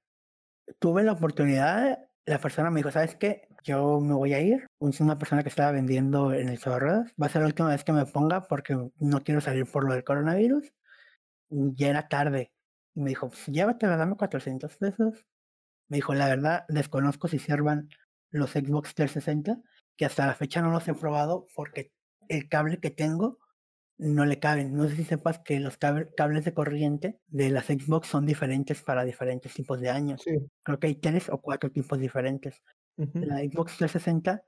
[0.78, 3.48] tuve la oportunidad la persona me dijo, ¿sabes qué?
[3.64, 4.66] Yo me voy a ir.
[4.78, 7.12] Una persona que estaba vendiendo en el Chorras.
[7.20, 9.94] Va a ser la última vez que me ponga porque no quiero salir por lo
[9.94, 10.72] del coronavirus.
[11.50, 12.52] Ya era tarde.
[12.94, 15.26] Y me dijo, llévatela, dame 400 pesos.
[15.88, 17.88] Me dijo, la verdad, desconozco si sirvan
[18.30, 19.60] los Xbox 360,
[19.96, 21.92] que hasta la fecha no los he probado porque
[22.28, 23.38] el cable que tengo
[23.96, 24.76] no le caben.
[24.76, 29.04] No sé si sepas que los cables de corriente de las Xbox son diferentes para
[29.04, 30.22] diferentes tipos de años.
[30.62, 32.62] Creo que hay tres o cuatro tipos diferentes.
[32.96, 34.42] La Xbox 360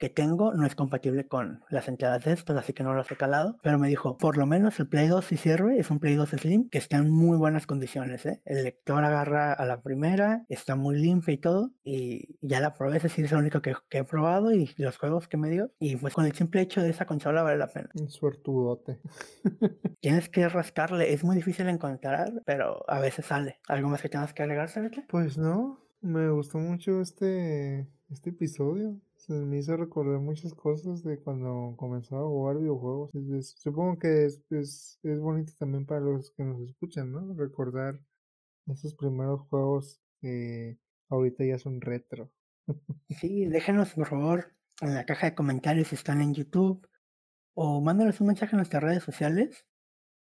[0.00, 3.16] que tengo no es compatible con las entradas de estos, así que no los he
[3.16, 3.58] calado.
[3.62, 6.30] Pero me dijo, por lo menos el Play 2 si sirve, es un Play 2
[6.30, 8.24] Slim que está en muy buenas condiciones.
[8.24, 8.40] ¿eh?
[8.46, 11.72] El lector agarra a la primera, está muy limpio y todo.
[11.84, 15.28] Y ya la probé, ese sí es lo único que, he probado y los juegos
[15.28, 15.70] que me dio.
[15.78, 17.90] Y pues con el simple hecho de esa consola vale la pena.
[17.94, 19.00] Un suertudote.
[20.00, 23.60] Tienes que rascarle, es muy difícil encontrar, pero a veces sale.
[23.68, 25.04] ¿Algo más que tengas que agregar, Sabete?
[25.10, 31.18] Pues no, me gustó mucho este, este episodio se me hizo recordar muchas cosas de
[31.18, 33.10] cuando comenzaba a jugar videojuegos.
[33.56, 37.34] supongo que es, es, es, bonito también para los que nos escuchan, ¿no?
[37.34, 38.00] Recordar
[38.66, 40.78] esos primeros juegos que
[41.10, 42.30] ahorita ya son retro.
[43.10, 46.88] sí, déjenos por favor en la caja de comentarios si están en YouTube
[47.54, 49.66] o mándanos un mensaje en nuestras redes sociales.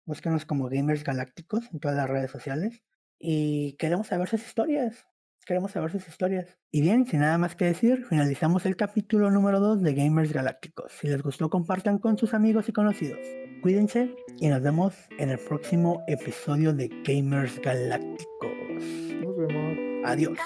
[0.06, 2.82] Búsquenos como Gamers Galácticos en todas las redes sociales
[3.18, 5.06] y queremos saber sus historias
[5.46, 6.58] queremos saber sus historias.
[6.70, 10.92] Y bien, sin nada más que decir, finalizamos el capítulo número 2 de Gamers Galácticos.
[10.92, 13.20] Si les gustó, compartan con sus amigos y conocidos.
[13.62, 18.82] Cuídense y nos vemos en el próximo episodio de Gamers Galácticos.
[19.22, 19.78] Nos vemos.
[20.04, 20.38] Adiós.